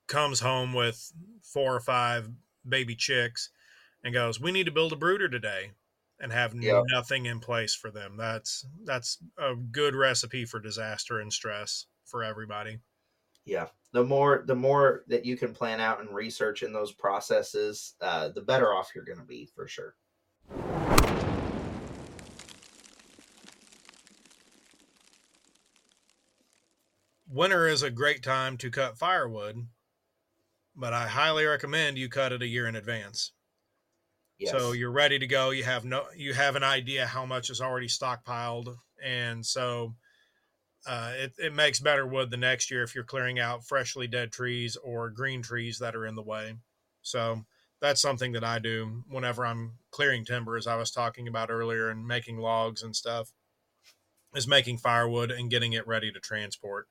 comes 0.09 0.41
home 0.41 0.73
with 0.73 1.13
four 1.43 1.77
or 1.77 1.81
five 1.81 2.29
baby 2.69 2.97
chicks 2.97 3.51
and 4.07 4.15
goes, 4.15 4.39
"We 4.41 4.53
need 4.53 4.67
to 4.67 4.73
build 4.73 4.93
a 4.93 4.97
brooder 4.97 5.29
today," 5.29 5.73
and 6.21 6.33
have 6.33 6.55
Yep. 6.61 6.85
nothing 6.95 7.27
in 7.27 7.41
place 7.41 7.75
for 7.75 7.91
them. 7.91 8.17
That's 8.17 8.65
that's 8.85 9.19
a 9.37 9.57
good 9.57 9.97
recipe 9.97 10.45
for 10.45 10.61
disaster 10.61 11.19
and 11.19 11.33
stress 11.33 11.87
for 12.05 12.23
everybody. 12.23 12.79
Yeah, 13.45 13.69
the 13.93 14.05
more 14.05 14.45
the 14.47 14.55
more 14.55 15.05
that 15.09 15.25
you 15.25 15.37
can 15.37 15.55
plan 15.55 15.81
out 15.81 16.01
and 16.01 16.15
research 16.15 16.63
in 16.63 16.73
those 16.73 16.93
processes, 16.93 17.95
uh, 18.01 18.29
the 18.29 18.43
better 18.43 18.73
off 18.73 18.93
you're 18.95 19.05
going 19.05 19.19
to 19.19 19.25
be 19.25 19.47
for 19.47 19.67
sure. 19.67 19.97
Winter 27.29 27.67
is 27.69 27.83
a 27.83 27.91
great 27.91 28.23
time 28.23 28.57
to 28.57 28.71
cut 28.71 28.97
firewood, 28.97 29.69
but 30.77 30.93
I 30.93 31.09
highly 31.09 31.45
recommend 31.45 31.99
you 31.99 32.09
cut 32.09 32.33
it 32.33 32.43
a 32.43 32.47
year 32.47 32.67
in 32.69 32.77
advance. 32.77 33.33
Yes. 34.39 34.53
So 34.53 34.73
you're 34.73 34.91
ready 34.91 35.19
to 35.19 35.27
go. 35.27 35.51
You 35.51 35.65
have 35.65 35.85
no, 35.85 36.07
you 36.15 36.35
have 36.35 36.57
an 36.57 36.63
idea 36.63 37.07
how 37.07 37.25
much 37.25 37.51
is 37.51 37.61
already 37.61 37.89
stockpiled, 37.89 38.77
and 39.03 39.45
so 39.45 39.95
uh, 40.87 41.13
it 41.17 41.33
it 41.39 41.55
makes 41.55 41.81
better 41.81 42.07
wood 42.07 42.31
the 42.31 42.37
next 42.37 42.71
year 42.71 42.83
if 42.83 42.95
you're 42.95 43.05
clearing 43.05 43.39
out 43.39 43.65
freshly 43.67 44.07
dead 44.07 44.33
trees 44.33 44.77
or 44.77 45.11
green 45.11 45.43
trees 45.43 45.79
that 45.79 45.97
are 45.97 46.07
in 46.07 46.15
the 46.15 46.23
way. 46.23 46.55
So 47.03 47.45
that's 47.81 48.01
something 48.01 48.33
that 48.33 48.45
I 48.45 48.59
do 48.59 49.05
whenever 49.09 49.45
I'm 49.47 49.79
clearing 49.91 50.25
timber, 50.25 50.57
as 50.57 50.67
I 50.67 50.77
was 50.77 50.91
talking 50.91 51.29
about 51.29 51.51
earlier, 51.51 51.89
and 51.89 52.07
making 52.07 52.39
logs 52.39 52.83
and 52.83 52.95
stuff, 52.95 53.33
is 54.35 54.47
making 54.47 54.79
firewood 54.79 55.31
and 55.31 55.51
getting 55.51 55.73
it 55.73 55.87
ready 55.87 56.13
to 56.13 56.21
transport. 56.21 56.89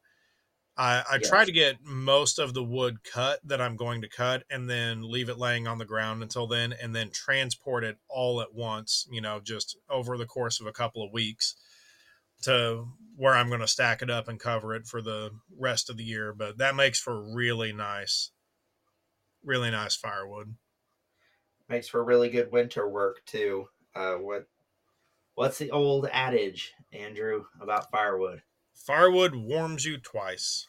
I, 0.77 1.03
I 1.09 1.17
try 1.19 1.45
to 1.45 1.51
get 1.53 1.77
most 1.83 2.37
of 2.37 2.53
the 2.53 2.63
wood 2.63 2.97
cut 3.03 3.39
that 3.45 3.61
I'm 3.61 3.77
going 3.77 4.01
to 4.01 4.09
cut 4.09 4.43
and 4.49 4.69
then 4.69 5.09
leave 5.09 5.29
it 5.29 5.37
laying 5.37 5.67
on 5.67 5.77
the 5.77 5.85
ground 5.85 6.21
until 6.21 6.47
then 6.47 6.73
and 6.73 6.93
then 6.93 7.11
transport 7.11 7.85
it 7.85 7.97
all 8.09 8.41
at 8.41 8.53
once, 8.53 9.07
you 9.09 9.21
know, 9.21 9.39
just 9.39 9.77
over 9.89 10.17
the 10.17 10.25
course 10.25 10.59
of 10.59 10.67
a 10.67 10.73
couple 10.73 11.01
of 11.01 11.13
weeks 11.13 11.55
to 12.43 12.85
where 13.15 13.35
I'm 13.35 13.47
going 13.47 13.61
to 13.61 13.67
stack 13.67 14.01
it 14.01 14.09
up 14.09 14.27
and 14.27 14.37
cover 14.37 14.75
it 14.75 14.85
for 14.85 15.01
the 15.01 15.31
rest 15.57 15.89
of 15.89 15.95
the 15.95 16.03
year. 16.03 16.33
But 16.33 16.57
that 16.57 16.75
makes 16.75 16.99
for 16.99 17.33
really 17.33 17.71
nice, 17.71 18.31
really 19.45 19.71
nice 19.71 19.95
firewood. 19.95 20.55
makes 21.69 21.87
for 21.87 22.03
really 22.03 22.29
good 22.29 22.51
winter 22.51 22.87
work 22.89 23.21
too. 23.25 23.67
Uh, 23.95 24.15
what 24.15 24.47
what's 25.35 25.57
the 25.57 25.71
old 25.71 26.09
adage, 26.11 26.73
Andrew, 26.91 27.45
about 27.61 27.89
firewood? 27.91 28.41
Firewood 28.75 29.35
warms 29.35 29.85
you 29.85 29.97
twice. 29.97 30.67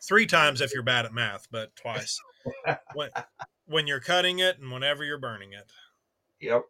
Three 0.00 0.26
times 0.26 0.60
if 0.60 0.72
you're 0.72 0.82
bad 0.82 1.06
at 1.06 1.14
math, 1.14 1.48
but 1.50 1.74
twice. 1.74 2.20
when, 2.94 3.10
when 3.66 3.86
you're 3.86 4.00
cutting 4.00 4.38
it 4.38 4.58
and 4.58 4.70
whenever 4.70 5.04
you're 5.04 5.18
burning 5.18 5.52
it. 5.52 5.72
Yep. 6.40 6.64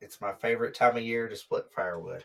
It's 0.00 0.20
my 0.20 0.34
favorite 0.34 0.74
time 0.74 0.96
of 0.96 1.02
year 1.02 1.28
to 1.28 1.36
split 1.36 1.66
firewood. 1.74 2.24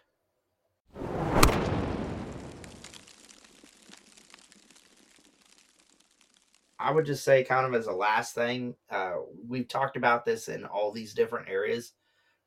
I 6.77 6.91
would 6.91 7.05
just 7.05 7.23
say, 7.23 7.43
kind 7.43 7.65
of 7.65 7.79
as 7.79 7.85
a 7.85 7.91
last 7.91 8.33
thing, 8.33 8.75
uh, 8.89 9.17
we've 9.47 9.67
talked 9.67 9.95
about 9.95 10.25
this 10.25 10.47
in 10.47 10.65
all 10.65 10.91
these 10.91 11.13
different 11.13 11.47
areas, 11.47 11.93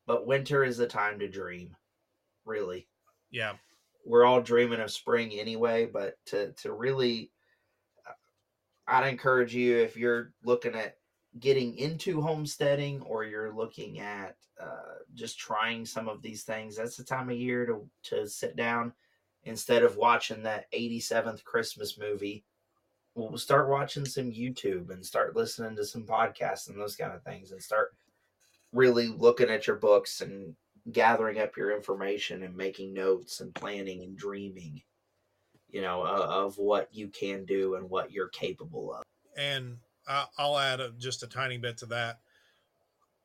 but 0.06 0.26
winter 0.26 0.64
is 0.64 0.76
the 0.76 0.88
time 0.88 1.20
to 1.20 1.28
dream. 1.28 1.76
Really, 2.44 2.88
Yeah. 3.34 3.54
we're 4.04 4.24
all 4.24 4.40
dreaming 4.40 4.80
of 4.80 4.90
spring 4.90 5.32
anyway, 5.32 5.86
but 5.86 6.16
to 6.26 6.52
to 6.52 6.72
really, 6.72 7.30
uh, 8.06 8.12
I'd 8.86 9.08
encourage 9.08 9.54
you 9.54 9.78
if 9.78 9.96
you're 9.96 10.32
looking 10.44 10.74
at 10.74 10.98
getting 11.40 11.76
into 11.76 12.20
homesteading 12.20 13.02
or 13.02 13.24
you're 13.24 13.52
looking 13.52 13.98
at 13.98 14.36
uh, 14.60 15.00
just 15.14 15.38
trying 15.38 15.84
some 15.84 16.08
of 16.08 16.22
these 16.22 16.44
things, 16.44 16.76
that's 16.76 16.96
the 16.96 17.04
time 17.04 17.28
of 17.28 17.36
year 17.36 17.66
to 17.66 17.88
to 18.04 18.28
sit 18.28 18.56
down 18.56 18.92
instead 19.44 19.82
of 19.82 19.96
watching 19.96 20.42
that 20.42 20.70
87th 20.72 21.42
Christmas 21.44 21.98
movie. 21.98 22.44
We'll 23.16 23.38
start 23.38 23.68
watching 23.68 24.04
some 24.04 24.30
YouTube 24.30 24.90
and 24.90 25.04
start 25.04 25.36
listening 25.36 25.76
to 25.76 25.84
some 25.84 26.04
podcasts 26.04 26.68
and 26.68 26.80
those 26.80 26.96
kind 26.96 27.12
of 27.12 27.22
things 27.22 27.52
and 27.52 27.62
start 27.62 27.94
really 28.72 29.08
looking 29.08 29.50
at 29.50 29.66
your 29.66 29.76
books 29.76 30.20
and 30.20 30.56
gathering 30.92 31.38
up 31.38 31.56
your 31.56 31.74
information 31.74 32.42
and 32.42 32.56
making 32.56 32.92
notes 32.92 33.40
and 33.40 33.54
planning 33.54 34.02
and 34.02 34.16
dreaming 34.16 34.82
you 35.70 35.80
know 35.80 36.02
uh, 36.02 36.26
of 36.28 36.58
what 36.58 36.88
you 36.92 37.08
can 37.08 37.44
do 37.44 37.76
and 37.76 37.88
what 37.88 38.12
you're 38.12 38.28
capable 38.28 38.94
of 38.94 39.02
And 39.36 39.78
I'll 40.06 40.58
add 40.58 40.80
just 40.98 41.22
a 41.22 41.26
tiny 41.26 41.56
bit 41.56 41.78
to 41.78 41.86
that. 41.86 42.20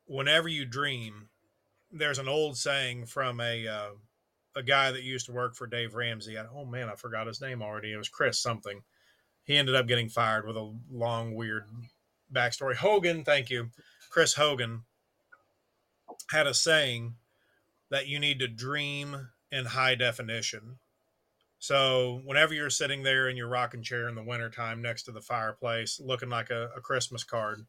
Whenever 0.05 0.47
you 0.47 0.65
dream, 0.65 1.29
there's 1.91 2.19
an 2.19 2.27
old 2.27 2.57
saying 2.57 3.05
from 3.05 3.39
a 3.41 3.67
uh, 3.67 3.89
a 4.55 4.63
guy 4.63 4.91
that 4.91 5.03
used 5.03 5.25
to 5.27 5.31
work 5.31 5.55
for 5.55 5.67
Dave 5.67 5.95
Ramsey. 5.95 6.37
I, 6.37 6.45
oh 6.53 6.65
man, 6.65 6.89
I 6.89 6.95
forgot 6.95 7.27
his 7.27 7.41
name 7.41 7.61
already. 7.61 7.91
It 7.93 7.97
was 7.97 8.09
Chris 8.09 8.39
something. 8.39 8.81
He 9.43 9.57
ended 9.57 9.75
up 9.75 9.87
getting 9.87 10.09
fired 10.09 10.45
with 10.45 10.57
a 10.57 10.73
long, 10.91 11.33
weird 11.35 11.65
backstory. 12.31 12.75
Hogan, 12.75 13.23
thank 13.23 13.49
you, 13.49 13.69
Chris 14.09 14.33
Hogan, 14.33 14.83
had 16.29 16.47
a 16.47 16.53
saying 16.53 17.15
that 17.89 18.07
you 18.07 18.19
need 18.19 18.39
to 18.39 18.47
dream 18.47 19.31
in 19.51 19.65
high 19.65 19.95
definition. 19.95 20.79
So 21.59 22.21
whenever 22.23 22.53
you're 22.53 22.69
sitting 22.69 23.03
there 23.03 23.29
in 23.29 23.37
your 23.37 23.49
rocking 23.49 23.83
chair 23.83 24.07
in 24.07 24.15
the 24.15 24.23
wintertime 24.23 24.81
next 24.81 25.03
to 25.03 25.11
the 25.11 25.21
fireplace, 25.21 25.99
looking 25.99 26.29
like 26.29 26.49
a, 26.49 26.69
a 26.75 26.81
Christmas 26.81 27.23
card, 27.23 27.67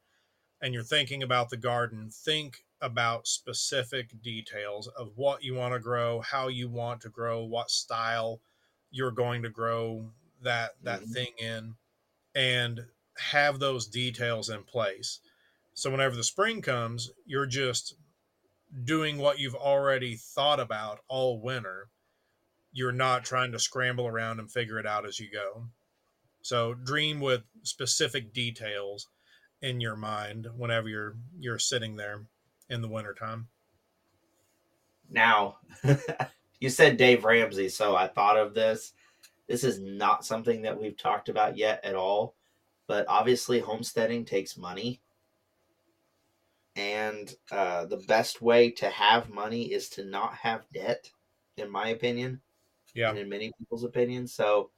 and 0.61 0.75
you're 0.75 0.83
thinking 0.85 1.23
about 1.23 1.51
the 1.51 1.57
garden, 1.57 2.11
think 2.11 2.65
about 2.81 3.27
specific 3.27 4.21
details 4.23 4.89
of 4.89 5.17
what 5.17 5.43
you 5.43 5.55
want 5.55 5.75
to 5.75 5.81
grow, 5.81 6.21
how 6.21 6.49
you 6.49 6.69
want 6.69 7.01
to 7.03 7.11
grow, 7.11 7.45
what 7.45 7.71
style 7.71 8.43
you're 8.91 9.11
going 9.13 9.43
to 9.43 9.51
grow 9.51 10.13
that 10.43 10.73
that 10.83 11.01
Mhm. 11.01 11.13
thing 11.15 11.33
in, 11.39 11.77
and 12.35 12.89
have 13.19 13.59
those 13.61 13.87
details 13.89 14.51
in 14.51 14.65
place. 14.65 15.21
So 15.75 15.91
whenever 15.91 16.17
the 16.17 16.25
spring 16.25 16.63
comes, 16.63 17.11
you're 17.27 17.47
just 17.47 17.97
doing 18.85 19.19
what 19.19 19.39
you've 19.39 19.55
already 19.55 20.17
thought 20.17 20.61
about 20.61 21.01
all 21.09 21.41
winter 21.41 21.89
you're 22.73 22.93
not 22.93 23.25
trying 23.25 23.53
to 23.53 23.59
scramble 23.59 24.07
around 24.07 24.39
and 24.39 24.51
figure 24.51 24.79
it 24.79 24.87
out 24.87 25.07
as 25.07 25.19
you 25.19 25.29
go. 25.31 25.65
So 26.43 26.75
dream 26.75 27.21
with 27.21 27.43
specific 27.63 28.33
details 28.33 29.09
in 29.63 29.81
your 29.81 29.97
mind 29.97 30.49
whenever 30.57 30.89
you're 30.89 31.17
you're 31.39 31.59
sitting 31.59 31.97
there 31.97 32.25
in 32.69 32.81
the 32.81 32.89
wintertime. 32.89 33.49
now 35.11 35.59
you 36.61 36.71
said 36.71 36.97
dave 36.97 37.25
ramsey 37.25 37.69
so 37.69 37.95
i 37.95 38.07
thought 38.07 38.39
of 38.39 38.55
this 38.55 38.95
this 39.49 39.65
is 39.65 39.81
not 39.81 40.25
something 40.25 40.63
that 40.63 40.81
we've 40.81 40.97
talked 40.97 41.29
about 41.29 41.59
yet 41.59 41.85
at 41.85 41.95
all 41.95 42.35
but 42.87 43.05
obviously 43.09 43.59
homesteading 43.59 44.25
takes 44.25 44.57
money 44.57 45.01
and 46.77 47.35
uh, 47.51 47.85
the 47.87 47.97
best 48.09 48.41
way 48.41 48.71
to 48.71 48.89
have 48.89 49.31
money 49.31 49.73
is 49.73 49.89
to 49.91 50.05
not 50.05 50.35
have 50.35 50.71
debt 50.73 51.11
in 51.57 51.71
my 51.71 51.89
opinion 51.89 52.41
Yeah. 52.95 53.15
in 53.15 53.29
many 53.29 53.53
people's 53.59 53.85
opinions. 53.85 54.33
So, 54.33 54.71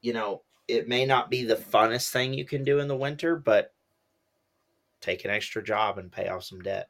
you 0.00 0.12
know, 0.12 0.42
it 0.68 0.88
may 0.88 1.04
not 1.06 1.30
be 1.30 1.44
the 1.44 1.56
funnest 1.56 2.10
thing 2.10 2.34
you 2.34 2.44
can 2.44 2.64
do 2.64 2.78
in 2.78 2.88
the 2.88 2.96
winter, 2.96 3.36
but 3.36 3.74
take 5.00 5.24
an 5.24 5.30
extra 5.30 5.62
job 5.62 5.98
and 5.98 6.12
pay 6.12 6.28
off 6.28 6.44
some 6.44 6.60
debt. 6.60 6.88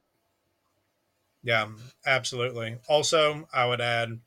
Yeah, 1.43 1.68
absolutely. 2.05 2.79
Also, 2.89 3.49
I 3.53 3.66
would 3.66 3.81
add 3.81 4.20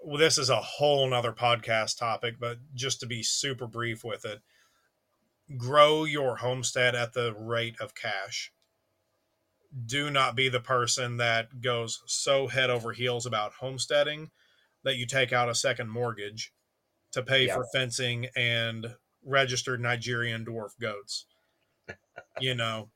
well, 0.00 0.18
this 0.18 0.38
is 0.38 0.50
a 0.50 0.60
whole 0.60 1.08
nother 1.08 1.32
podcast 1.32 1.98
topic, 1.98 2.36
but 2.38 2.58
just 2.74 3.00
to 3.00 3.06
be 3.06 3.22
super 3.24 3.66
brief 3.66 4.04
with 4.04 4.24
it, 4.24 4.40
grow 5.56 6.04
your 6.04 6.36
homestead 6.36 6.94
at 6.94 7.12
the 7.12 7.34
rate 7.34 7.80
of 7.80 7.94
cash. 7.94 8.52
Do 9.84 10.10
not 10.10 10.36
be 10.36 10.48
the 10.48 10.60
person 10.60 11.18
that 11.18 11.60
goes 11.60 12.02
so 12.06 12.46
head 12.46 12.70
over 12.70 12.92
heels 12.92 13.26
about 13.26 13.52
homesteading 13.54 14.30
that 14.84 14.96
you 14.96 15.06
take 15.06 15.32
out 15.32 15.48
a 15.48 15.54
second 15.54 15.90
mortgage 15.90 16.52
to 17.12 17.22
pay 17.22 17.48
for 17.48 17.66
fencing 17.74 18.28
and 18.36 18.94
registered 19.24 19.80
Nigerian 19.80 20.44
dwarf 20.44 20.70
goats. 20.80 21.26
you 22.40 22.54
know, 22.54 22.90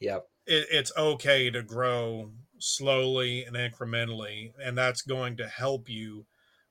yep. 0.00 0.26
It, 0.46 0.66
it's 0.70 0.92
okay 0.96 1.50
to 1.50 1.62
grow 1.62 2.30
slowly 2.58 3.44
and 3.44 3.56
incrementally, 3.56 4.52
and 4.62 4.76
that's 4.76 5.02
going 5.02 5.36
to 5.38 5.48
help 5.48 5.88
you 5.88 6.26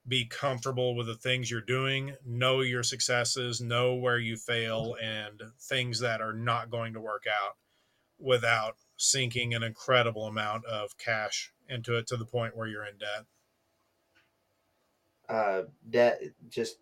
be 0.07 0.25
comfortable 0.25 0.95
with 0.95 1.07
the 1.07 1.15
things 1.15 1.49
you're 1.49 1.61
doing, 1.61 2.15
know 2.25 2.61
your 2.61 2.83
successes, 2.83 3.61
know 3.61 3.95
where 3.95 4.19
you 4.19 4.35
fail, 4.35 4.95
and 5.01 5.41
things 5.61 5.99
that 5.99 6.21
are 6.21 6.33
not 6.33 6.69
going 6.69 6.93
to 6.93 6.99
work 6.99 7.23
out 7.27 7.53
without 8.19 8.75
sinking 9.03 9.53
an 9.53 9.63
incredible 9.63 10.27
amount 10.27 10.65
of 10.65 10.97
cash 10.97 11.51
into 11.69 11.97
it 11.97 12.07
to 12.07 12.17
the 12.17 12.25
point 12.25 12.55
where 12.55 12.67
you're 12.67 12.85
in 12.85 12.97
debt. 12.97 13.25
Uh, 15.27 15.63
debt, 15.89 16.21
just 16.49 16.77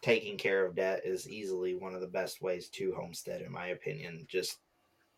taking 0.00 0.36
care 0.36 0.66
of 0.66 0.74
debt 0.74 1.02
is 1.04 1.28
easily 1.28 1.74
one 1.74 1.94
of 1.94 2.00
the 2.00 2.06
best 2.06 2.42
ways 2.42 2.68
to 2.68 2.94
homestead, 2.94 3.40
in 3.40 3.50
my 3.50 3.68
opinion. 3.68 4.26
Just 4.28 4.58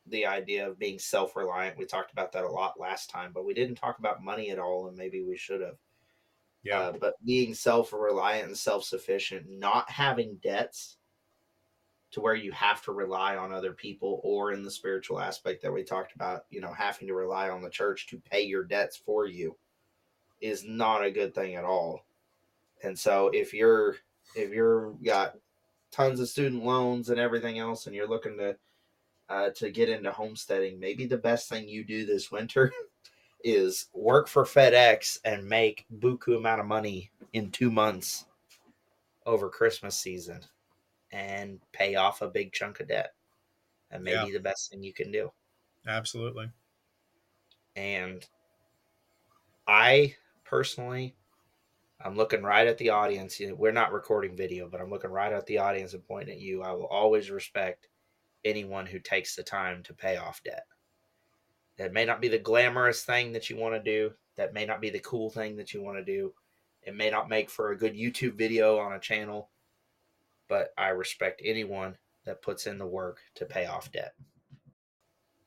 the 0.06 0.26
idea 0.26 0.68
of 0.68 0.78
being 0.78 0.98
self 0.98 1.34
reliant. 1.34 1.78
We 1.78 1.86
talked 1.86 2.12
about 2.12 2.32
that 2.32 2.44
a 2.44 2.50
lot 2.50 2.78
last 2.78 3.10
time, 3.10 3.32
but 3.34 3.44
we 3.44 3.54
didn't 3.54 3.76
talk 3.76 3.98
about 3.98 4.22
money 4.22 4.50
at 4.50 4.58
all, 4.58 4.88
and 4.88 4.96
maybe 4.96 5.22
we 5.22 5.36
should 5.36 5.60
have. 5.60 5.76
Yeah. 6.62 6.80
Uh, 6.80 6.92
but 6.92 7.14
being 7.24 7.54
self 7.54 7.92
reliant 7.92 8.48
and 8.48 8.58
self 8.58 8.84
sufficient, 8.84 9.46
not 9.48 9.90
having 9.90 10.38
debts 10.42 10.98
to 12.14 12.20
where 12.20 12.36
you 12.36 12.52
have 12.52 12.80
to 12.80 12.92
rely 12.92 13.36
on 13.36 13.52
other 13.52 13.72
people 13.72 14.20
or 14.22 14.52
in 14.52 14.62
the 14.62 14.70
spiritual 14.70 15.18
aspect 15.18 15.60
that 15.60 15.72
we 15.72 15.82
talked 15.82 16.14
about, 16.14 16.44
you 16.48 16.60
know, 16.60 16.72
having 16.72 17.08
to 17.08 17.14
rely 17.14 17.50
on 17.50 17.60
the 17.60 17.68
church 17.68 18.06
to 18.06 18.20
pay 18.30 18.42
your 18.42 18.62
debts 18.62 18.96
for 18.96 19.26
you 19.26 19.56
is 20.40 20.64
not 20.64 21.04
a 21.04 21.10
good 21.10 21.34
thing 21.34 21.56
at 21.56 21.64
all. 21.64 22.06
And 22.84 22.96
so 22.96 23.30
if 23.34 23.52
you're 23.52 23.96
if 24.36 24.52
you're 24.52 24.92
got 25.04 25.34
tons 25.90 26.20
of 26.20 26.28
student 26.28 26.64
loans 26.64 27.10
and 27.10 27.18
everything 27.18 27.58
else 27.58 27.86
and 27.86 27.96
you're 27.96 28.08
looking 28.08 28.38
to 28.38 28.56
uh, 29.28 29.50
to 29.56 29.72
get 29.72 29.88
into 29.88 30.12
homesteading, 30.12 30.78
maybe 30.78 31.06
the 31.06 31.18
best 31.18 31.48
thing 31.48 31.68
you 31.68 31.82
do 31.82 32.06
this 32.06 32.30
winter 32.30 32.72
is 33.42 33.86
work 33.92 34.28
for 34.28 34.44
FedEx 34.44 35.18
and 35.24 35.48
make 35.48 35.84
buku 35.92 36.36
amount 36.36 36.60
of 36.60 36.66
money 36.66 37.10
in 37.32 37.50
two 37.50 37.72
months 37.72 38.26
over 39.26 39.48
Christmas 39.48 39.98
season 39.98 40.38
and 41.14 41.60
pay 41.72 41.94
off 41.94 42.22
a 42.22 42.28
big 42.28 42.52
chunk 42.52 42.80
of 42.80 42.88
debt. 42.88 43.14
That 43.90 44.02
maybe 44.02 44.26
yeah. 44.26 44.32
the 44.32 44.40
best 44.40 44.70
thing 44.70 44.82
you 44.82 44.92
can 44.92 45.12
do. 45.12 45.30
Absolutely. 45.86 46.50
And 47.76 48.26
I 49.68 50.16
personally, 50.44 51.14
I'm 52.04 52.16
looking 52.16 52.42
right 52.42 52.66
at 52.66 52.78
the 52.78 52.90
audience. 52.90 53.40
We're 53.40 53.70
not 53.70 53.92
recording 53.92 54.36
video, 54.36 54.68
but 54.68 54.80
I'm 54.80 54.90
looking 54.90 55.10
right 55.10 55.32
at 55.32 55.46
the 55.46 55.58
audience 55.58 55.94
and 55.94 56.06
pointing 56.06 56.34
at 56.34 56.40
you. 56.40 56.62
I 56.62 56.72
will 56.72 56.86
always 56.86 57.30
respect 57.30 57.88
anyone 58.44 58.86
who 58.86 58.98
takes 58.98 59.36
the 59.36 59.44
time 59.44 59.84
to 59.84 59.94
pay 59.94 60.16
off 60.16 60.42
debt. 60.42 60.64
That 61.78 61.92
may 61.92 62.04
not 62.04 62.20
be 62.20 62.28
the 62.28 62.38
glamorous 62.38 63.04
thing 63.04 63.32
that 63.32 63.48
you 63.48 63.56
want 63.56 63.74
to 63.74 63.80
do. 63.80 64.12
That 64.36 64.52
may 64.52 64.66
not 64.66 64.80
be 64.80 64.90
the 64.90 64.98
cool 64.98 65.30
thing 65.30 65.56
that 65.56 65.72
you 65.72 65.80
want 65.80 65.98
to 65.98 66.04
do. 66.04 66.32
It 66.82 66.96
may 66.96 67.10
not 67.10 67.28
make 67.28 67.48
for 67.48 67.70
a 67.70 67.78
good 67.78 67.94
YouTube 67.94 68.34
video 68.34 68.78
on 68.78 68.92
a 68.92 69.00
channel, 69.00 69.48
but 70.54 70.72
I 70.78 70.90
respect 70.90 71.42
anyone 71.44 71.96
that 72.26 72.40
puts 72.40 72.68
in 72.68 72.78
the 72.78 72.86
work 72.86 73.18
to 73.34 73.44
pay 73.44 73.66
off 73.66 73.90
debt. 73.90 74.12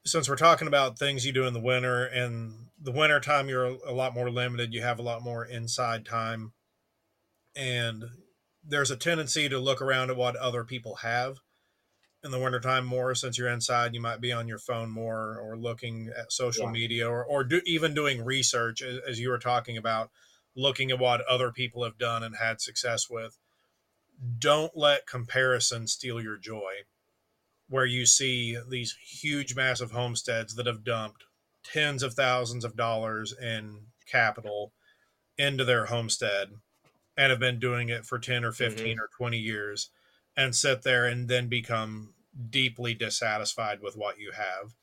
Since 0.06 0.28
we're 0.28 0.36
talking 0.36 0.68
about 0.68 1.00
things 1.00 1.26
you 1.26 1.32
do 1.32 1.48
in 1.48 1.54
the 1.54 1.62
winter 1.62 2.04
and 2.04 2.68
the 2.78 2.92
winter 2.92 3.22
time, 3.22 3.48
you're 3.48 3.78
a 3.88 3.94
lot 3.94 4.14
more 4.14 4.30
limited. 4.30 4.74
You 4.74 4.82
have 4.82 5.00
a 5.00 5.04
lot 5.04 5.22
more 5.22 5.46
inside 5.46 6.06
time. 6.06 6.52
And 7.56 8.04
there's 8.62 8.92
a 8.92 8.98
tendency 8.98 9.48
to 9.48 9.60
look 9.60 9.82
around 9.82 10.10
at 10.10 10.18
what 10.18 10.36
other 10.36 10.66
people 10.66 10.96
have 10.96 11.38
in 12.22 12.32
the 12.32 12.40
wintertime 12.40 12.86
more 12.86 13.16
since 13.16 13.38
you're 13.38 13.48
inside 13.48 13.94
you 13.94 14.02
might 14.02 14.20
be 14.20 14.34
on 14.34 14.50
your 14.50 14.60
phone 14.60 14.90
more 14.90 15.40
or 15.40 15.56
looking 15.56 16.12
at 16.20 16.34
social 16.34 16.66
yeah. 16.66 16.72
media 16.72 17.10
or, 17.10 17.24
or 17.24 17.46
do, 17.46 17.62
even 17.66 17.94
doing 17.94 18.26
research 18.26 18.82
as, 18.82 18.98
as 19.08 19.20
you 19.22 19.30
were 19.30 19.40
talking 19.40 19.78
about 19.78 20.10
looking 20.54 20.92
at 20.92 21.00
what 21.00 21.22
other 21.30 21.50
people 21.50 21.86
have 21.86 21.98
done 21.98 22.24
and 22.24 22.36
had 22.36 22.60
success 22.60 23.10
with 23.10 23.38
don't 24.40 24.76
let 24.76 25.08
comparison 25.08 25.88
steal 25.88 26.22
your 26.22 26.38
joy 26.38 26.74
where 27.70 27.86
you 27.86 28.06
see 28.06 28.58
these 28.70 28.96
huge 29.04 29.56
massive 29.56 29.92
homesteads 29.92 30.56
that 30.56 30.68
have 30.68 30.84
dumped 30.84 31.26
tens 31.64 32.02
of 32.02 32.14
thousands 32.14 32.64
of 32.64 32.78
dollars 32.78 33.34
in 33.42 33.82
capital 34.10 34.72
into 35.38 35.66
their 35.66 35.86
homestead 35.86 36.50
and 37.18 37.30
have 37.30 37.40
been 37.40 37.60
doing 37.60 37.90
it 37.90 38.06
for 38.06 38.20
10 38.20 38.46
or 38.46 38.52
15 38.52 38.86
mm-hmm. 38.86 39.00
or 39.00 39.10
20 39.18 39.38
years 39.38 39.90
and 40.36 40.56
sit 40.56 40.84
there 40.84 41.06
and 41.06 41.28
then 41.28 41.48
become 41.48 42.14
deeply 42.50 42.94
dissatisfied 42.94 43.82
with 43.82 43.98
what 43.98 44.20
you 44.20 44.32
have. 44.32 44.74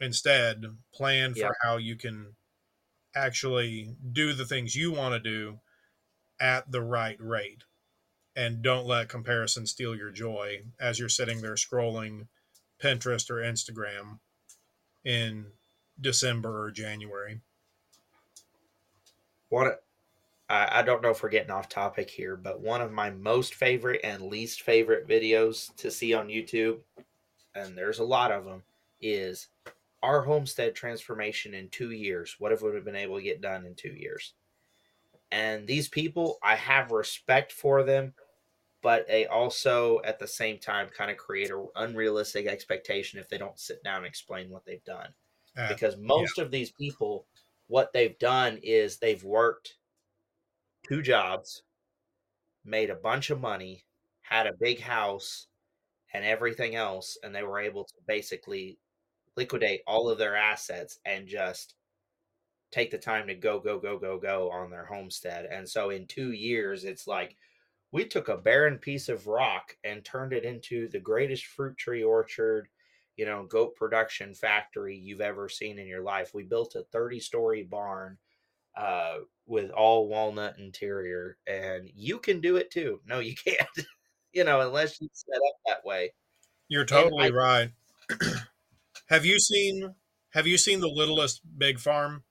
Instead, 0.00 0.64
plan 0.94 1.34
for 1.34 1.54
how 1.62 1.76
you 1.76 1.94
can 1.94 2.34
actually 3.14 3.94
do 4.12 4.32
the 4.32 4.46
things 4.46 4.74
you 4.74 4.90
want 4.90 5.12
to 5.12 5.20
do 5.20 5.60
at 6.40 6.70
the 6.72 6.80
right 6.80 7.18
rate. 7.20 7.64
And 8.40 8.62
don't 8.62 8.86
let 8.86 9.10
comparison 9.10 9.66
steal 9.66 9.94
your 9.94 10.10
joy 10.10 10.62
as 10.80 10.98
you're 10.98 11.10
sitting 11.10 11.42
there 11.42 11.56
scrolling 11.56 12.26
Pinterest 12.82 13.28
or 13.28 13.34
Instagram 13.34 14.18
in 15.04 15.44
December 16.00 16.62
or 16.62 16.70
January. 16.70 17.42
What 19.50 19.82
I, 20.48 20.78
I 20.78 20.82
don't 20.82 21.02
know 21.02 21.10
if 21.10 21.22
we're 21.22 21.28
getting 21.28 21.50
off 21.50 21.68
topic 21.68 22.08
here, 22.08 22.34
but 22.34 22.62
one 22.62 22.80
of 22.80 22.92
my 22.92 23.10
most 23.10 23.52
favorite 23.52 24.00
and 24.04 24.22
least 24.22 24.62
favorite 24.62 25.06
videos 25.06 25.76
to 25.76 25.90
see 25.90 26.14
on 26.14 26.28
YouTube, 26.28 26.78
and 27.54 27.76
there's 27.76 27.98
a 27.98 28.04
lot 28.04 28.32
of 28.32 28.46
them, 28.46 28.62
is 29.02 29.48
our 30.02 30.22
homestead 30.22 30.74
transformation 30.74 31.52
in 31.52 31.68
two 31.68 31.90
years. 31.90 32.36
What 32.38 32.52
if 32.52 32.62
we 32.62 32.68
would 32.68 32.76
have 32.76 32.86
been 32.86 32.96
able 32.96 33.16
to 33.16 33.22
get 33.22 33.42
done 33.42 33.66
in 33.66 33.74
two 33.74 33.92
years? 33.92 34.32
And 35.30 35.66
these 35.66 35.88
people, 35.88 36.38
I 36.42 36.56
have 36.56 36.90
respect 36.90 37.52
for 37.52 37.82
them, 37.82 38.14
but 38.82 39.06
they 39.06 39.26
also, 39.26 40.00
at 40.04 40.18
the 40.18 40.26
same 40.26 40.58
time, 40.58 40.88
kind 40.88 41.10
of 41.10 41.16
create 41.16 41.50
an 41.50 41.66
unrealistic 41.76 42.46
expectation 42.46 43.18
if 43.18 43.28
they 43.28 43.38
don't 43.38 43.58
sit 43.58 43.82
down 43.84 43.98
and 43.98 44.06
explain 44.06 44.50
what 44.50 44.64
they've 44.64 44.84
done. 44.84 45.08
Uh, 45.56 45.68
because 45.68 45.96
most 45.98 46.38
yeah. 46.38 46.44
of 46.44 46.50
these 46.50 46.70
people, 46.72 47.26
what 47.66 47.92
they've 47.92 48.18
done 48.18 48.58
is 48.62 48.96
they've 48.96 49.24
worked 49.24 49.76
two 50.88 51.02
jobs, 51.02 51.62
made 52.64 52.90
a 52.90 52.94
bunch 52.94 53.30
of 53.30 53.40
money, 53.40 53.84
had 54.22 54.46
a 54.46 54.54
big 54.60 54.80
house, 54.80 55.48
and 56.14 56.24
everything 56.24 56.74
else, 56.74 57.18
and 57.22 57.34
they 57.34 57.42
were 57.42 57.60
able 57.60 57.84
to 57.84 57.94
basically 58.06 58.78
liquidate 59.36 59.82
all 59.86 60.08
of 60.08 60.18
their 60.18 60.36
assets 60.36 60.98
and 61.04 61.26
just 61.26 61.74
take 62.72 62.90
the 62.90 62.98
time 62.98 63.26
to 63.26 63.34
go, 63.34 63.58
go, 63.58 63.78
go, 63.78 63.98
go, 63.98 64.18
go 64.18 64.50
on 64.50 64.70
their 64.70 64.84
homestead. 64.84 65.46
And 65.46 65.68
so 65.68 65.90
in 65.90 66.06
two 66.06 66.32
years, 66.32 66.84
it's 66.84 67.06
like 67.06 67.36
we 67.92 68.04
took 68.04 68.28
a 68.28 68.36
barren 68.36 68.78
piece 68.78 69.08
of 69.08 69.26
rock 69.26 69.76
and 69.84 70.04
turned 70.04 70.32
it 70.32 70.44
into 70.44 70.88
the 70.88 71.00
greatest 71.00 71.46
fruit 71.46 71.76
tree 71.76 72.02
orchard, 72.02 72.68
you 73.16 73.26
know, 73.26 73.44
goat 73.44 73.74
production 73.74 74.34
factory 74.34 74.96
you've 74.96 75.20
ever 75.20 75.48
seen 75.48 75.78
in 75.78 75.86
your 75.86 76.02
life. 76.02 76.32
We 76.32 76.44
built 76.44 76.76
a 76.76 76.84
30 76.92 77.20
story 77.20 77.62
barn 77.64 78.18
uh, 78.76 79.18
with 79.46 79.70
all 79.70 80.08
walnut 80.08 80.58
interior, 80.58 81.36
and 81.46 81.90
you 81.94 82.18
can 82.18 82.40
do 82.40 82.56
it 82.56 82.70
too. 82.70 83.00
No, 83.06 83.18
you 83.18 83.34
can't. 83.44 83.86
you 84.32 84.44
know, 84.44 84.60
unless 84.60 85.00
you 85.00 85.08
set 85.12 85.36
up 85.36 85.56
that 85.66 85.84
way. 85.84 86.12
You're 86.68 86.84
totally 86.84 87.26
I, 87.26 87.30
right. 87.30 87.70
have 89.06 89.24
you 89.24 89.40
seen 89.40 89.94
Have 90.30 90.46
you 90.46 90.56
seen 90.56 90.80
the 90.80 90.88
Littlest 90.88 91.40
Big 91.58 91.80
Farm? 91.80 92.22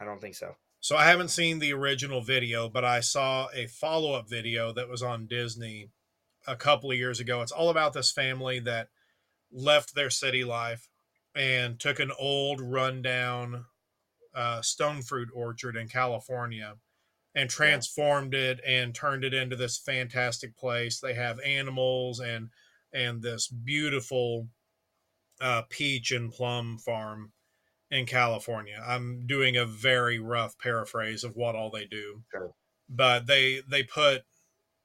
I 0.00 0.04
don't 0.04 0.20
think 0.20 0.36
so. 0.36 0.54
So 0.80 0.96
I 0.96 1.04
haven't 1.04 1.28
seen 1.28 1.58
the 1.58 1.74
original 1.74 2.22
video, 2.22 2.68
but 2.68 2.84
I 2.84 3.00
saw 3.00 3.48
a 3.54 3.66
follow 3.66 4.14
up 4.14 4.28
video 4.28 4.72
that 4.72 4.88
was 4.88 5.02
on 5.02 5.26
Disney 5.26 5.90
a 6.46 6.56
couple 6.56 6.90
of 6.90 6.96
years 6.96 7.20
ago. 7.20 7.42
It's 7.42 7.52
all 7.52 7.68
about 7.68 7.92
this 7.92 8.10
family 8.10 8.60
that 8.60 8.88
left 9.52 9.94
their 9.94 10.08
city 10.08 10.42
life 10.42 10.88
and 11.34 11.78
took 11.78 12.00
an 12.00 12.10
old 12.18 12.60
rundown 12.62 13.66
uh, 14.34 14.62
stone 14.62 15.02
fruit 15.02 15.28
orchard 15.34 15.76
in 15.76 15.86
California 15.86 16.76
and 17.34 17.50
transformed 17.50 18.32
yeah. 18.32 18.40
it 18.40 18.60
and 18.66 18.94
turned 18.94 19.22
it 19.22 19.34
into 19.34 19.56
this 19.56 19.78
fantastic 19.78 20.56
place. 20.56 20.98
They 20.98 21.14
have 21.14 21.38
animals 21.40 22.20
and 22.20 22.48
and 22.92 23.22
this 23.22 23.46
beautiful 23.48 24.48
uh, 25.40 25.62
peach 25.68 26.10
and 26.10 26.32
plum 26.32 26.78
farm 26.78 27.32
in 27.90 28.06
California. 28.06 28.82
I'm 28.86 29.26
doing 29.26 29.56
a 29.56 29.66
very 29.66 30.18
rough 30.18 30.58
paraphrase 30.58 31.24
of 31.24 31.36
what 31.36 31.54
all 31.54 31.70
they 31.70 31.86
do, 31.86 32.22
sure. 32.30 32.52
but 32.88 33.26
they 33.26 33.62
they 33.68 33.82
put 33.82 34.22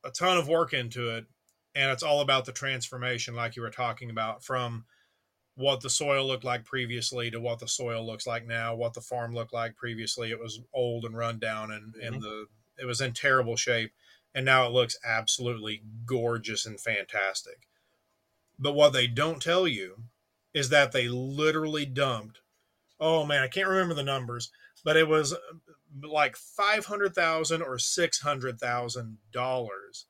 a 0.03 0.11
ton 0.11 0.37
of 0.37 0.47
work 0.47 0.73
into 0.73 1.15
it, 1.15 1.25
and 1.73 1.91
it's 1.91 2.03
all 2.03 2.21
about 2.21 2.45
the 2.45 2.51
transformation, 2.51 3.35
like 3.35 3.55
you 3.55 3.61
were 3.61 3.69
talking 3.69 4.09
about, 4.09 4.43
from 4.43 4.85
what 5.55 5.81
the 5.81 5.89
soil 5.89 6.27
looked 6.27 6.43
like 6.43 6.65
previously 6.65 7.31
to 7.31 7.39
what 7.39 7.59
the 7.59 7.67
soil 7.67 8.05
looks 8.05 8.27
like 8.27 8.45
now, 8.45 8.75
what 8.75 8.93
the 8.93 9.01
farm 9.01 9.33
looked 9.33 9.53
like 9.53 9.75
previously. 9.75 10.29
It 10.29 10.39
was 10.39 10.59
old 10.73 11.05
and 11.05 11.17
run 11.17 11.39
down 11.39 11.71
and, 11.71 11.93
mm-hmm. 11.93 12.13
and 12.13 12.21
the 12.21 12.47
it 12.77 12.85
was 12.85 13.01
in 13.01 13.13
terrible 13.13 13.55
shape. 13.55 13.91
And 14.33 14.45
now 14.45 14.67
it 14.67 14.73
looks 14.73 14.97
absolutely 15.05 15.81
gorgeous 16.05 16.65
and 16.65 16.79
fantastic. 16.79 17.67
But 18.59 18.73
what 18.73 18.91
they 18.91 19.07
don't 19.07 19.41
tell 19.41 19.65
you 19.65 20.03
is 20.53 20.69
that 20.69 20.91
they 20.91 21.07
literally 21.07 21.85
dumped, 21.85 22.41
oh 23.05 23.25
man, 23.25 23.43
I 23.43 23.47
can't 23.47 23.67
remember 23.67 23.93
the 23.93 24.03
numbers, 24.03 24.51
but 24.83 24.97
it 24.97 25.07
was 25.07 25.33
uh, 25.33 25.37
like 26.03 26.35
five 26.35 26.85
hundred 26.85 27.13
thousand 27.13 27.61
or 27.61 27.77
six 27.77 28.21
hundred 28.21 28.59
thousand 28.59 29.17
dollars 29.31 30.07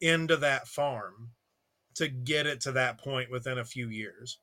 into 0.00 0.36
that 0.36 0.68
farm 0.68 1.30
to 1.94 2.08
get 2.08 2.46
it 2.46 2.60
to 2.60 2.72
that 2.72 2.98
point 2.98 3.30
within 3.30 3.58
a 3.58 3.64
few 3.64 3.88
years 3.88 4.38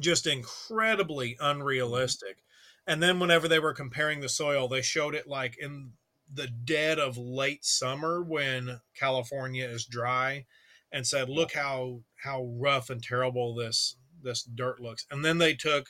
just 0.00 0.26
incredibly 0.26 1.36
unrealistic. 1.40 2.38
And 2.86 3.02
then 3.02 3.20
whenever 3.20 3.48
they 3.48 3.58
were 3.58 3.74
comparing 3.74 4.20
the 4.20 4.28
soil, 4.28 4.68
they 4.68 4.82
showed 4.82 5.14
it 5.14 5.26
like 5.26 5.56
in 5.58 5.92
the 6.32 6.46
dead 6.46 6.98
of 6.98 7.18
late 7.18 7.64
summer 7.64 8.22
when 8.22 8.80
California 8.94 9.66
is 9.66 9.84
dry 9.84 10.46
and 10.90 11.06
said, 11.06 11.28
"Look 11.28 11.52
how 11.52 12.02
how 12.22 12.44
rough 12.44 12.90
and 12.90 13.02
terrible 13.02 13.54
this 13.54 13.96
this 14.22 14.42
dirt 14.42 14.80
looks." 14.80 15.06
And 15.10 15.24
then 15.24 15.38
they 15.38 15.54
took 15.54 15.88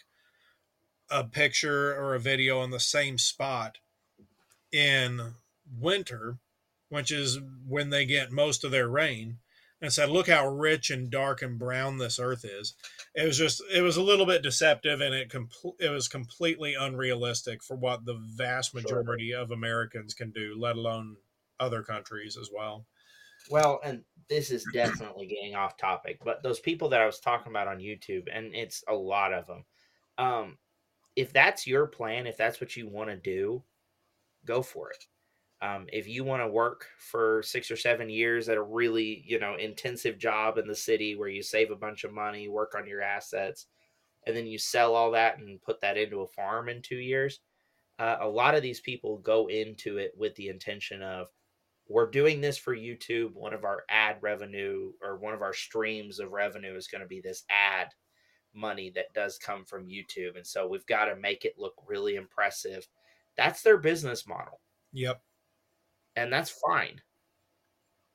a 1.10 1.24
picture 1.24 1.94
or 1.94 2.14
a 2.14 2.20
video 2.20 2.60
on 2.60 2.70
the 2.70 2.80
same 2.80 3.18
spot 3.18 3.78
in 4.72 5.34
winter, 5.78 6.38
which 6.88 7.10
is 7.10 7.38
when 7.66 7.90
they 7.90 8.04
get 8.04 8.30
most 8.30 8.64
of 8.64 8.70
their 8.70 8.88
rain, 8.88 9.38
and 9.80 9.92
said, 9.92 10.10
"Look 10.10 10.28
how 10.28 10.48
rich 10.48 10.90
and 10.90 11.10
dark 11.10 11.42
and 11.42 11.58
brown 11.58 11.98
this 11.98 12.18
earth 12.18 12.44
is." 12.44 12.74
It 13.14 13.26
was 13.26 13.38
just 13.38 13.62
it 13.72 13.82
was 13.82 13.96
a 13.96 14.02
little 14.02 14.26
bit 14.26 14.42
deceptive, 14.42 15.00
and 15.00 15.14
it 15.14 15.30
com- 15.30 15.50
it 15.78 15.90
was 15.90 16.08
completely 16.08 16.74
unrealistic 16.74 17.62
for 17.62 17.76
what 17.76 18.04
the 18.04 18.18
vast 18.36 18.74
majority 18.74 19.30
sure. 19.30 19.40
of 19.40 19.50
Americans 19.50 20.14
can 20.14 20.30
do, 20.30 20.56
let 20.58 20.76
alone 20.76 21.16
other 21.60 21.82
countries 21.82 22.36
as 22.36 22.50
well. 22.52 22.86
Well, 23.50 23.80
and 23.82 24.04
this 24.28 24.50
is 24.50 24.64
definitely 24.72 25.26
getting 25.26 25.54
off 25.54 25.76
topic, 25.76 26.18
but 26.24 26.42
those 26.42 26.60
people 26.60 26.90
that 26.90 27.00
I 27.00 27.06
was 27.06 27.20
talking 27.20 27.50
about 27.50 27.68
on 27.68 27.78
YouTube, 27.78 28.24
and 28.32 28.54
it's 28.54 28.84
a 28.88 28.94
lot 28.94 29.32
of 29.32 29.46
them. 29.46 29.64
Um, 30.18 30.58
if 31.18 31.32
that's 31.32 31.66
your 31.66 31.84
plan, 31.84 32.28
if 32.28 32.36
that's 32.36 32.60
what 32.60 32.76
you 32.76 32.88
want 32.88 33.10
to 33.10 33.16
do, 33.16 33.60
go 34.46 34.62
for 34.62 34.90
it. 34.90 35.04
Um, 35.60 35.86
if 35.92 36.06
you 36.06 36.22
want 36.22 36.42
to 36.42 36.46
work 36.46 36.86
for 37.00 37.42
six 37.42 37.72
or 37.72 37.76
seven 37.76 38.08
years 38.08 38.48
at 38.48 38.56
a 38.56 38.62
really, 38.62 39.24
you 39.26 39.40
know, 39.40 39.56
intensive 39.56 40.16
job 40.16 40.58
in 40.58 40.68
the 40.68 40.76
city 40.76 41.16
where 41.16 41.28
you 41.28 41.42
save 41.42 41.72
a 41.72 41.76
bunch 41.76 42.04
of 42.04 42.12
money, 42.12 42.46
work 42.46 42.76
on 42.78 42.86
your 42.86 43.02
assets, 43.02 43.66
and 44.28 44.36
then 44.36 44.46
you 44.46 44.58
sell 44.58 44.94
all 44.94 45.10
that 45.10 45.38
and 45.38 45.60
put 45.60 45.80
that 45.80 45.96
into 45.96 46.20
a 46.20 46.28
farm 46.28 46.68
in 46.68 46.82
two 46.82 46.98
years, 46.98 47.40
uh, 47.98 48.18
a 48.20 48.28
lot 48.28 48.54
of 48.54 48.62
these 48.62 48.80
people 48.80 49.18
go 49.18 49.48
into 49.48 49.98
it 49.98 50.12
with 50.16 50.36
the 50.36 50.48
intention 50.48 51.02
of, 51.02 51.26
we're 51.88 52.08
doing 52.08 52.40
this 52.40 52.58
for 52.58 52.76
YouTube. 52.76 53.32
One 53.34 53.54
of 53.54 53.64
our 53.64 53.82
ad 53.88 54.18
revenue 54.20 54.92
or 55.02 55.16
one 55.16 55.34
of 55.34 55.42
our 55.42 55.54
streams 55.54 56.20
of 56.20 56.30
revenue 56.30 56.76
is 56.76 56.86
going 56.86 57.00
to 57.00 57.08
be 57.08 57.20
this 57.20 57.42
ad 57.50 57.88
money 58.58 58.90
that 58.94 59.14
does 59.14 59.38
come 59.38 59.64
from 59.64 59.86
YouTube. 59.86 60.36
And 60.36 60.46
so 60.46 60.66
we've 60.66 60.86
got 60.86 61.06
to 61.06 61.16
make 61.16 61.44
it 61.44 61.58
look 61.58 61.74
really 61.86 62.16
impressive. 62.16 62.88
That's 63.36 63.62
their 63.62 63.78
business 63.78 64.26
model. 64.26 64.60
Yep 64.92 65.22
and 66.18 66.32
that's 66.32 66.50
fine. 66.50 67.00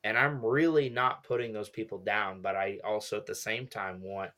And 0.03 0.17
I'm 0.17 0.45
really 0.45 0.89
not 0.89 1.23
putting 1.23 1.53
those 1.53 1.69
people 1.69 1.99
down, 1.99 2.41
but 2.41 2.55
I 2.55 2.79
also 2.83 3.17
at 3.17 3.25
the 3.25 3.33
same 3.33 3.67
time 3.67 4.01
want 4.01 4.31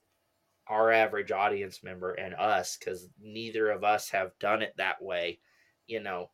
our 0.68 0.92
average 0.92 1.32
audience 1.32 1.84
member 1.84 2.14
and 2.14 2.36
us, 2.36 2.78
because 2.78 3.10
neither 3.20 3.72
of 3.72 3.84
us 3.84 4.10
have 4.10 4.38
done 4.40 4.62
it 4.62 4.76
that 4.78 5.02
way, 5.02 5.40
you 5.88 6.00
know, 6.00 6.30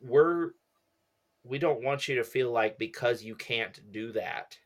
we're 0.00 0.52
we 1.44 1.58
don't 1.58 1.82
want 1.82 2.08
you 2.08 2.14
to 2.16 2.24
feel 2.24 2.50
like 2.50 2.78
because 2.78 3.22
you 3.22 3.34
can't 3.34 3.80
do 3.90 4.12
that 4.12 4.56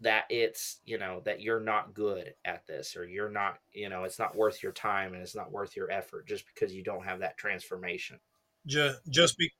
that 0.00 0.24
it's 0.30 0.80
you 0.84 0.98
know 0.98 1.20
that 1.24 1.40
you're 1.40 1.60
not 1.60 1.94
good 1.94 2.34
at 2.44 2.66
this 2.66 2.96
or 2.96 3.06
you're 3.06 3.30
not 3.30 3.58
you 3.72 3.88
know 3.88 4.04
it's 4.04 4.18
not 4.18 4.36
worth 4.36 4.62
your 4.62 4.72
time 4.72 5.12
and 5.12 5.22
it's 5.22 5.36
not 5.36 5.52
worth 5.52 5.76
your 5.76 5.90
effort 5.90 6.26
just 6.26 6.44
because 6.46 6.74
you 6.74 6.82
don't 6.82 7.04
have 7.04 7.20
that 7.20 7.36
transformation 7.36 8.18
just 8.66 9.00
just 9.10 9.38
be 9.38 9.50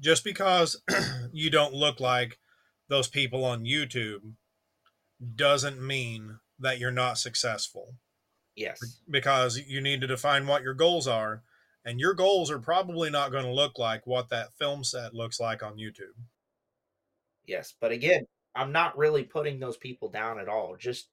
just 0.00 0.24
because 0.24 0.80
you 1.32 1.50
don't 1.50 1.74
look 1.74 2.00
like 2.00 2.38
those 2.88 3.08
people 3.08 3.44
on 3.44 3.64
YouTube 3.64 4.32
doesn't 5.34 5.84
mean 5.84 6.38
that 6.58 6.78
you're 6.78 6.90
not 6.90 7.18
successful. 7.18 7.94
Yes. 8.54 9.00
Because 9.08 9.58
you 9.66 9.80
need 9.80 10.00
to 10.00 10.06
define 10.06 10.46
what 10.46 10.62
your 10.62 10.74
goals 10.74 11.06
are, 11.06 11.42
and 11.84 12.00
your 12.00 12.14
goals 12.14 12.50
are 12.50 12.58
probably 12.58 13.10
not 13.10 13.30
going 13.30 13.44
to 13.44 13.52
look 13.52 13.78
like 13.78 14.06
what 14.06 14.30
that 14.30 14.54
film 14.58 14.82
set 14.82 15.14
looks 15.14 15.38
like 15.38 15.62
on 15.62 15.76
YouTube. 15.76 16.16
Yes, 17.46 17.74
but 17.80 17.92
again, 17.92 18.26
I'm 18.56 18.72
not 18.72 18.96
really 18.96 19.22
putting 19.22 19.58
those 19.58 19.76
people 19.76 20.08
down 20.08 20.38
at 20.38 20.48
all. 20.48 20.76
Just 20.76 21.08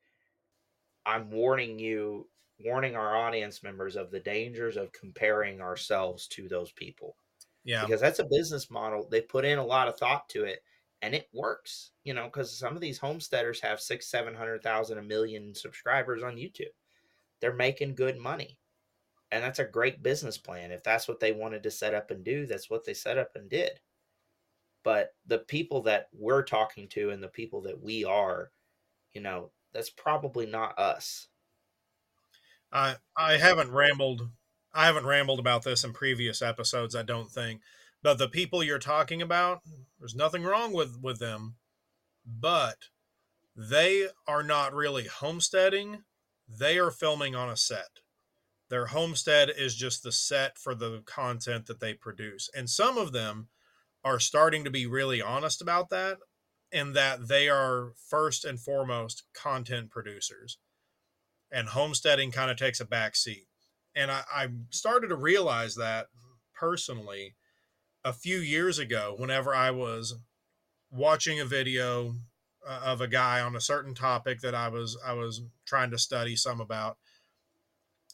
I'm 1.06 1.30
warning 1.30 1.78
you, 1.78 2.28
warning 2.64 2.96
our 2.96 3.16
audience 3.16 3.62
members 3.62 3.96
of 3.96 4.10
the 4.10 4.20
dangers 4.20 4.78
of 4.78 4.94
comparing 4.94 5.62
ourselves 5.62 6.28
to 6.30 6.48
those 6.48 6.72
people. 6.72 7.16
Yeah. 7.64 7.86
Because 7.86 8.02
that's 8.02 8.20
a 8.20 8.28
business 8.30 8.72
model. 8.72 9.08
They 9.10 9.22
put 9.22 9.46
in 9.46 9.58
a 9.58 9.66
lot 9.66 9.88
of 9.88 9.98
thought 9.98 10.28
to 10.30 10.44
it 10.44 10.64
and 11.02 11.14
it 11.14 11.30
works, 11.34 11.92
you 12.06 12.14
know, 12.14 12.26
because 12.26 12.58
some 12.58 12.76
of 12.76 12.82
these 12.82 12.98
homesteaders 12.98 13.60
have 13.60 13.82
six, 13.82 14.08
seven 14.08 14.34
hundred 14.34 14.64
thousand, 14.64 14.98
a 14.98 15.04
million 15.04 15.54
subscribers 15.54 16.24
on 16.24 16.36
YouTube. 16.36 16.74
They're 17.42 17.54
making 17.54 17.96
good 17.96 18.18
money. 18.18 18.58
And 19.32 19.44
that's 19.44 19.60
a 19.60 19.66
great 19.66 20.04
business 20.04 20.38
plan. 20.38 20.72
If 20.72 20.84
that's 20.84 21.08
what 21.08 21.20
they 21.20 21.32
wanted 21.32 21.64
to 21.64 21.72
set 21.72 21.94
up 21.94 22.12
and 22.12 22.24
do, 22.24 22.46
that's 22.46 22.70
what 22.70 22.86
they 22.86 22.94
set 22.94 23.18
up 23.18 23.32
and 23.36 23.50
did. 23.50 23.80
But 24.84 25.14
the 25.26 25.40
people 25.40 25.82
that 25.84 26.10
we're 26.12 26.44
talking 26.44 26.88
to 26.90 27.12
and 27.12 27.24
the 27.24 27.30
people 27.30 27.62
that 27.62 27.82
we 27.82 28.04
are, 28.04 28.52
you 29.14 29.22
know, 29.22 29.52
that's 29.74 29.90
probably 29.90 30.46
not 30.46 30.78
us. 30.78 31.28
I 32.72 32.96
I 33.18 33.38
haven't 33.38 33.72
rambled 33.72 34.30
I 34.74 34.86
haven't 34.86 35.06
rambled 35.06 35.40
about 35.40 35.64
this 35.64 35.84
in 35.84 35.94
previous 35.94 36.42
episodes, 36.42 36.96
I 36.96 37.04
don't 37.04 37.30
think. 37.30 37.62
But 38.02 38.18
the 38.18 38.28
people 38.28 38.64
you're 38.64 38.80
talking 38.80 39.22
about, 39.22 39.62
there's 40.00 40.16
nothing 40.16 40.44
wrong 40.44 40.74
with 40.74 41.00
with 41.02 41.20
them, 41.20 41.56
but 42.26 42.78
they 43.56 44.10
are 44.28 44.44
not 44.44 44.74
really 44.74 45.06
homesteading. 45.06 46.04
They 46.48 46.78
are 46.78 46.92
filming 46.92 47.36
on 47.36 47.50
a 47.50 47.58
set. 47.58 48.00
Their 48.70 48.88
homestead 48.88 49.52
is 49.56 49.76
just 49.76 50.04
the 50.04 50.12
set 50.12 50.58
for 50.58 50.74
the 50.74 51.04
content 51.06 51.68
that 51.68 51.80
they 51.80 51.94
produce. 51.94 52.50
And 52.56 52.70
some 52.70 52.98
of 52.98 53.12
them 53.12 53.50
are 54.04 54.20
starting 54.20 54.64
to 54.64 54.72
be 54.72 54.86
really 54.86 55.22
honest 55.22 55.62
about 55.62 55.90
that 55.90 56.18
and 56.72 56.96
that 56.96 57.28
they 57.28 57.50
are 57.50 57.94
first 58.10 58.46
and 58.46 58.60
foremost 58.60 59.24
content 59.34 59.90
producers. 59.92 60.58
And 61.52 61.70
homesteading 61.70 62.32
kind 62.32 62.50
of 62.50 62.58
takes 62.58 62.80
a 62.80 62.86
back 62.86 63.16
seat 63.16 63.48
and 63.96 64.12
I, 64.12 64.24
I 64.34 64.48
started 64.70 65.10
to 65.10 65.16
realize 65.16 65.76
that 65.76 66.08
personally 66.54 67.36
a 68.04 68.14
few 68.14 68.38
years 68.38 68.80
ago 68.80 69.16
whenever 69.18 69.54
I 69.54 69.72
was 69.72 70.16
watching 70.92 71.40
a 71.40 71.46
video 71.46 72.16
uh, 72.68 72.82
of 72.86 73.02
a 73.02 73.08
guy 73.08 73.42
on 73.42 73.56
a 73.56 73.62
certain 73.62 73.94
topic 73.94 74.42
that 74.42 74.56
I 74.56 74.70
was 74.70 74.98
I 75.06 75.14
was 75.14 75.42
trying 75.66 75.92
to 75.92 75.98
study 75.98 76.36
some 76.36 76.62
about 76.62 76.98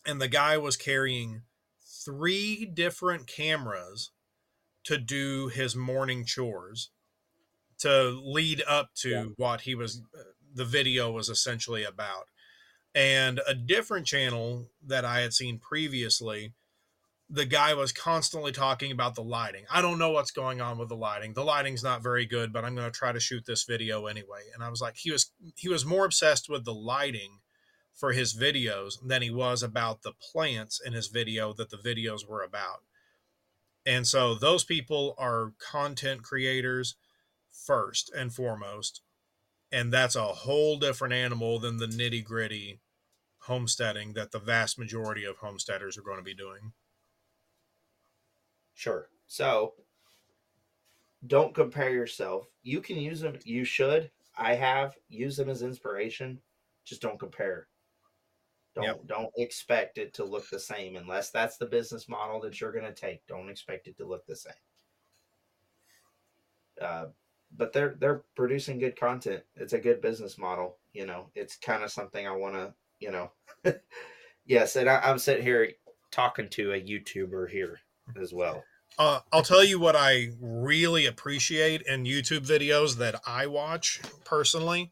and 0.05 0.21
the 0.21 0.27
guy 0.27 0.57
was 0.57 0.77
carrying 0.77 1.43
three 2.05 2.65
different 2.65 3.27
cameras 3.27 4.11
to 4.85 4.97
do 4.97 5.47
his 5.47 5.75
morning 5.75 6.25
chores 6.25 6.91
to 7.79 8.19
lead 8.23 8.61
up 8.67 8.89
to 8.95 9.09
yeah. 9.09 9.25
what 9.37 9.61
he 9.61 9.75
was 9.75 10.01
uh, 10.17 10.23
the 10.53 10.65
video 10.65 11.11
was 11.11 11.29
essentially 11.29 11.83
about 11.83 12.25
and 12.95 13.39
a 13.47 13.53
different 13.53 14.07
channel 14.07 14.67
that 14.85 15.05
I 15.05 15.19
had 15.19 15.33
seen 15.33 15.59
previously, 15.59 16.53
the 17.29 17.45
guy 17.45 17.75
was 17.75 17.91
constantly 17.91 18.51
talking 18.51 18.91
about 18.91 19.13
the 19.13 19.23
lighting. 19.23 19.65
I 19.71 19.81
don't 19.81 19.99
know 19.99 20.09
what's 20.09 20.31
going 20.31 20.61
on 20.61 20.79
with 20.79 20.89
the 20.89 20.95
lighting. 20.95 21.33
The 21.33 21.43
lighting's 21.43 21.83
not 21.83 22.01
very 22.01 22.25
good, 22.25 22.51
but 22.51 22.65
I'm 22.65 22.73
going 22.73 22.91
to 22.91 22.97
try 22.97 23.11
to 23.11 23.19
shoot 23.19 23.45
this 23.45 23.65
video 23.65 24.07
anyway. 24.07 24.41
And 24.53 24.63
I 24.63 24.69
was 24.69 24.81
like, 24.81 24.97
he 24.97 25.11
was 25.11 25.31
he 25.55 25.69
was 25.69 25.85
more 25.85 26.05
obsessed 26.05 26.49
with 26.49 26.65
the 26.65 26.73
lighting 26.73 27.39
for 27.93 28.13
his 28.13 28.35
videos 28.35 28.93
than 29.05 29.21
he 29.21 29.29
was 29.29 29.61
about 29.61 30.01
the 30.01 30.13
plants 30.31 30.81
in 30.83 30.93
his 30.93 31.07
video 31.07 31.53
that 31.53 31.69
the 31.69 31.77
videos 31.77 32.27
were 32.27 32.41
about. 32.41 32.79
And 33.89 34.05
so 34.05 34.35
those 34.35 34.63
people 34.63 35.15
are 35.17 35.53
content 35.57 36.21
creators 36.21 36.95
first 37.51 38.11
and 38.15 38.31
foremost. 38.31 39.01
And 39.71 39.91
that's 39.91 40.15
a 40.15 40.25
whole 40.25 40.77
different 40.77 41.15
animal 41.15 41.57
than 41.57 41.77
the 41.77 41.87
nitty 41.87 42.23
gritty 42.23 42.81
homesteading 43.39 44.13
that 44.13 44.31
the 44.31 44.37
vast 44.37 44.77
majority 44.77 45.25
of 45.25 45.37
homesteaders 45.37 45.97
are 45.97 46.03
going 46.03 46.19
to 46.19 46.23
be 46.23 46.35
doing. 46.35 46.73
Sure. 48.75 49.09
So 49.25 49.73
don't 51.25 51.55
compare 51.55 51.89
yourself. 51.89 52.45
You 52.61 52.81
can 52.81 52.97
use 52.97 53.21
them. 53.21 53.39
You 53.43 53.63
should. 53.63 54.11
I 54.37 54.53
have 54.53 54.93
use 55.07 55.35
them 55.35 55.49
as 55.49 55.63
inspiration. 55.63 56.41
Just 56.85 57.01
don't 57.01 57.19
compare. 57.19 57.67
Don't 58.79 58.87
Yep. 58.87 59.07
don't 59.07 59.33
expect 59.35 59.97
it 59.97 60.13
to 60.15 60.23
look 60.23 60.49
the 60.49 60.59
same 60.59 60.95
unless 60.95 61.31
that's 61.31 61.57
the 61.57 61.65
business 61.65 62.07
model 62.07 62.39
that 62.41 62.61
you're 62.61 62.71
going 62.71 62.85
to 62.85 62.93
take. 62.93 63.25
Don't 63.27 63.49
expect 63.49 63.87
it 63.87 63.97
to 63.97 64.05
look 64.05 64.25
the 64.25 64.35
same. 64.35 64.53
Uh, 66.81 67.05
but 67.55 67.73
they're 67.73 67.95
they're 67.99 68.23
producing 68.35 68.79
good 68.79 68.97
content. 68.97 69.43
It's 69.55 69.73
a 69.73 69.79
good 69.79 70.01
business 70.01 70.37
model. 70.37 70.77
You 70.93 71.05
know, 71.05 71.29
it's 71.35 71.57
kind 71.57 71.83
of 71.83 71.91
something 71.91 72.25
I 72.25 72.31
want 72.31 72.55
to. 72.55 72.73
You 72.99 73.11
know, 73.11 73.31
yes, 74.45 74.75
and 74.75 74.89
I, 74.89 74.99
I'm 74.99 75.19
sitting 75.19 75.43
here 75.43 75.71
talking 76.11 76.47
to 76.49 76.73
a 76.73 76.81
YouTuber 76.81 77.49
here 77.49 77.79
as 78.21 78.33
well. 78.33 78.63
Uh, 78.97 79.19
I'll 79.31 79.43
tell 79.43 79.63
you 79.63 79.79
what 79.79 79.95
I 79.95 80.29
really 80.41 81.05
appreciate 81.05 81.81
in 81.83 82.05
YouTube 82.05 82.45
videos 82.45 82.97
that 82.97 83.21
I 83.25 83.47
watch 83.47 84.01
personally. 84.25 84.91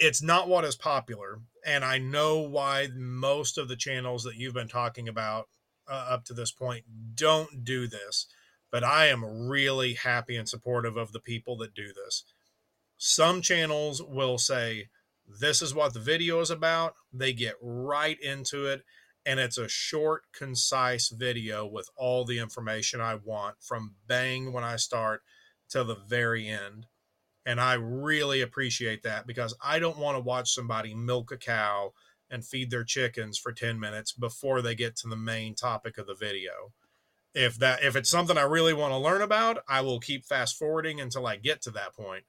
It's 0.00 0.22
not 0.22 0.48
what 0.48 0.64
is 0.64 0.76
popular, 0.76 1.40
and 1.64 1.84
I 1.84 1.98
know 1.98 2.38
why 2.38 2.88
most 2.94 3.58
of 3.58 3.68
the 3.68 3.76
channels 3.76 4.24
that 4.24 4.36
you've 4.36 4.54
been 4.54 4.66
talking 4.66 5.08
about 5.08 5.48
uh, 5.88 6.06
up 6.08 6.24
to 6.24 6.34
this 6.34 6.50
point 6.50 6.84
don't 7.14 7.64
do 7.64 7.86
this, 7.86 8.26
but 8.72 8.82
I 8.82 9.06
am 9.06 9.48
really 9.48 9.94
happy 9.94 10.36
and 10.36 10.48
supportive 10.48 10.96
of 10.96 11.12
the 11.12 11.20
people 11.20 11.56
that 11.58 11.74
do 11.74 11.92
this. 11.92 12.24
Some 12.96 13.42
channels 13.42 14.02
will 14.02 14.38
say, 14.38 14.88
This 15.26 15.60
is 15.60 15.74
what 15.74 15.92
the 15.92 16.00
video 16.00 16.40
is 16.40 16.50
about. 16.50 16.94
They 17.12 17.34
get 17.34 17.54
right 17.60 18.18
into 18.20 18.66
it 18.66 18.82
and 19.26 19.38
it's 19.38 19.58
a 19.58 19.68
short, 19.68 20.22
concise 20.32 21.10
video 21.10 21.66
with 21.66 21.88
all 21.96 22.24
the 22.24 22.38
information 22.38 23.00
I 23.00 23.16
want 23.16 23.56
from 23.60 23.96
bang 24.06 24.52
when 24.52 24.64
I 24.64 24.76
start 24.76 25.22
till 25.68 25.84
the 25.84 25.94
very 25.94 26.48
end. 26.48 26.86
And 27.46 27.60
I 27.60 27.74
really 27.74 28.42
appreciate 28.42 29.02
that 29.02 29.26
because 29.26 29.54
I 29.64 29.78
don't 29.78 29.98
want 29.98 30.16
to 30.16 30.22
watch 30.22 30.52
somebody 30.52 30.94
milk 30.94 31.32
a 31.32 31.36
cow 31.36 31.92
and 32.30 32.44
feed 32.44 32.70
their 32.70 32.84
chickens 32.84 33.38
for 33.38 33.52
10 33.52 33.80
minutes 33.80 34.12
before 34.12 34.62
they 34.62 34.74
get 34.74 34.96
to 34.96 35.08
the 35.08 35.16
main 35.16 35.54
topic 35.54 35.98
of 35.98 36.06
the 36.06 36.14
video. 36.14 36.72
If 37.34 37.56
that 37.58 37.82
if 37.82 37.96
it's 37.96 38.10
something 38.10 38.36
I 38.36 38.42
really 38.42 38.74
want 38.74 38.92
to 38.92 38.98
learn 38.98 39.22
about, 39.22 39.58
I 39.68 39.80
will 39.80 40.00
keep 40.00 40.24
fast 40.24 40.56
forwarding 40.56 41.00
until 41.00 41.26
I 41.26 41.36
get 41.36 41.62
to 41.62 41.70
that 41.72 41.94
point. 41.94 42.24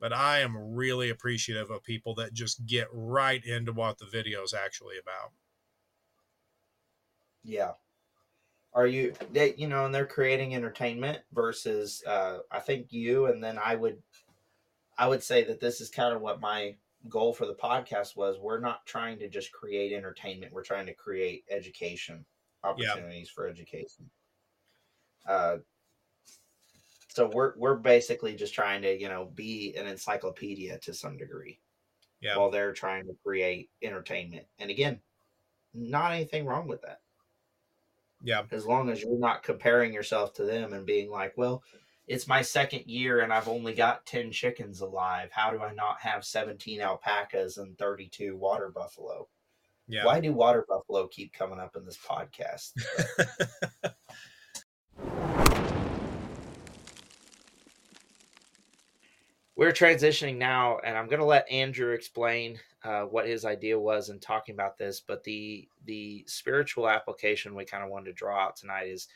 But 0.00 0.12
I 0.12 0.40
am 0.40 0.74
really 0.74 1.10
appreciative 1.10 1.70
of 1.70 1.82
people 1.82 2.14
that 2.16 2.32
just 2.34 2.66
get 2.66 2.88
right 2.92 3.44
into 3.44 3.72
what 3.72 3.98
the 3.98 4.06
video 4.06 4.42
is 4.42 4.54
actually 4.54 4.96
about. 5.00 5.32
Yeah. 7.42 7.72
Are 8.72 8.86
you 8.86 9.14
that 9.32 9.58
you 9.58 9.68
know, 9.68 9.86
and 9.86 9.94
they're 9.94 10.06
creating 10.06 10.54
entertainment 10.54 11.20
versus 11.32 12.02
uh 12.06 12.38
I 12.50 12.60
think 12.60 12.92
you 12.92 13.26
and 13.26 13.42
then 13.42 13.58
I 13.62 13.76
would 13.76 14.02
I 14.96 15.08
would 15.08 15.22
say 15.22 15.44
that 15.44 15.60
this 15.60 15.80
is 15.80 15.90
kind 15.90 16.14
of 16.14 16.20
what 16.20 16.40
my 16.40 16.76
goal 17.08 17.34
for 17.34 17.46
the 17.46 17.54
podcast 17.54 18.16
was. 18.16 18.38
We're 18.38 18.60
not 18.60 18.86
trying 18.86 19.18
to 19.20 19.28
just 19.28 19.52
create 19.52 19.92
entertainment. 19.92 20.52
We're 20.52 20.64
trying 20.64 20.86
to 20.86 20.94
create 20.94 21.44
education, 21.50 22.26
opportunities 22.62 23.30
for 23.30 23.48
education. 23.48 24.10
Uh 25.26 25.58
so 27.08 27.28
we're 27.32 27.54
we're 27.56 27.76
basically 27.76 28.34
just 28.34 28.54
trying 28.54 28.82
to, 28.82 28.98
you 28.98 29.08
know, 29.08 29.26
be 29.26 29.74
an 29.76 29.86
encyclopedia 29.86 30.78
to 30.80 30.94
some 30.94 31.16
degree 31.16 31.60
Yeah. 32.20 32.36
while 32.38 32.50
they're 32.50 32.72
trying 32.72 33.06
to 33.06 33.14
create 33.24 33.70
entertainment. 33.82 34.48
And 34.58 34.70
again, 34.70 35.02
not 35.74 36.12
anything 36.12 36.46
wrong 36.46 36.68
with 36.68 36.82
that 36.82 37.02
Yeah. 38.20 38.46
as 38.50 38.66
long 38.66 38.88
as 38.90 39.02
you're 39.02 39.18
not 39.18 39.42
comparing 39.42 39.92
yourself 39.92 40.32
to 40.34 40.44
them 40.44 40.72
and 40.72 40.86
being 40.86 41.10
like, 41.10 41.34
well, 41.36 41.62
it's 42.06 42.28
my 42.28 42.42
second 42.42 42.84
year 42.86 43.20
and 43.20 43.32
I've 43.32 43.48
only 43.48 43.72
got 43.72 44.04
10 44.06 44.30
chickens 44.30 44.80
alive. 44.80 45.30
How 45.32 45.50
do 45.50 45.60
I 45.60 45.72
not 45.72 46.00
have 46.00 46.24
17 46.24 46.80
alpacas 46.80 47.56
and 47.56 47.78
32 47.78 48.36
water 48.36 48.70
buffalo? 48.74 49.28
Yeah. 49.88 50.04
Why 50.04 50.20
do 50.20 50.32
water 50.32 50.64
buffalo 50.68 51.06
keep 51.08 51.32
coming 51.32 51.58
up 51.58 51.76
in 51.76 51.84
this 51.84 51.98
podcast? 51.98 52.72
We're 59.56 59.72
transitioning 59.72 60.36
now, 60.36 60.78
and 60.84 60.98
I'm 60.98 61.06
going 61.06 61.20
to 61.20 61.24
let 61.24 61.48
Andrew 61.48 61.92
explain 61.92 62.58
uh, 62.82 63.02
what 63.02 63.28
his 63.28 63.44
idea 63.44 63.78
was 63.78 64.08
in 64.08 64.18
talking 64.18 64.54
about 64.54 64.76
this. 64.76 65.00
But 65.00 65.22
the 65.22 65.68
the 65.84 66.24
spiritual 66.26 66.88
application 66.88 67.54
we 67.54 67.64
kind 67.64 67.84
of 67.84 67.90
wanted 67.90 68.06
to 68.06 68.14
draw 68.14 68.36
out 68.36 68.56
tonight 68.56 68.88
is 68.88 69.06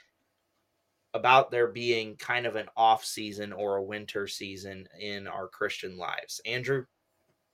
about 1.15 1.51
there 1.51 1.69
being 1.69 2.17
kind 2.17 2.47
of 2.47 2.57
an 2.57 2.69
off 2.77 3.05
season 3.05 3.53
or 3.53 3.77
a 3.77 3.83
winter 3.83 4.27
season 4.27 4.87
in 5.01 5.27
our 5.27 5.49
Christian 5.49 5.97
lives. 5.97 6.41
Andrew, 6.45 6.85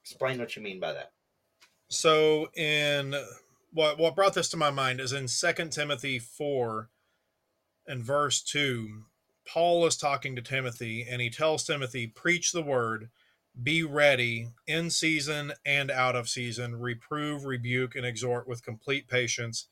explain 0.03 0.39
what 0.39 0.57
you 0.57 0.63
mean 0.63 0.81
by 0.81 0.93
that. 0.93 1.13
so 1.89 2.49
in 2.55 3.15
what 3.73 3.99
what 3.99 4.17
brought 4.17 4.35
this 4.35 4.49
to 4.51 4.57
my 4.57 4.71
mind 4.71 5.01
is 5.01 5.13
in 5.13 5.29
Second 5.29 5.71
Timothy 5.71 6.19
4 6.19 6.89
and 7.87 8.03
verse 8.03 8.43
2, 8.43 9.05
Paul 9.47 9.87
is 9.87 9.97
talking 9.97 10.37
to 10.37 10.43
Timothy 10.43 11.07
and 11.09 11.21
he 11.21 11.31
tells 11.31 11.65
Timothy, 11.65 12.07
preach 12.07 12.53
the 12.53 12.63
word, 12.63 13.11
be 13.63 13.83
ready 13.83 14.49
in 14.67 14.91
season 14.91 15.53
and 15.65 15.91
out 15.91 16.17
of 16.17 16.29
season, 16.29 16.81
reprove, 16.81 17.45
rebuke, 17.45 17.95
and 17.95 18.07
exhort 18.07 18.49
with 18.49 18.65
complete 18.65 19.09
patience 19.09 19.67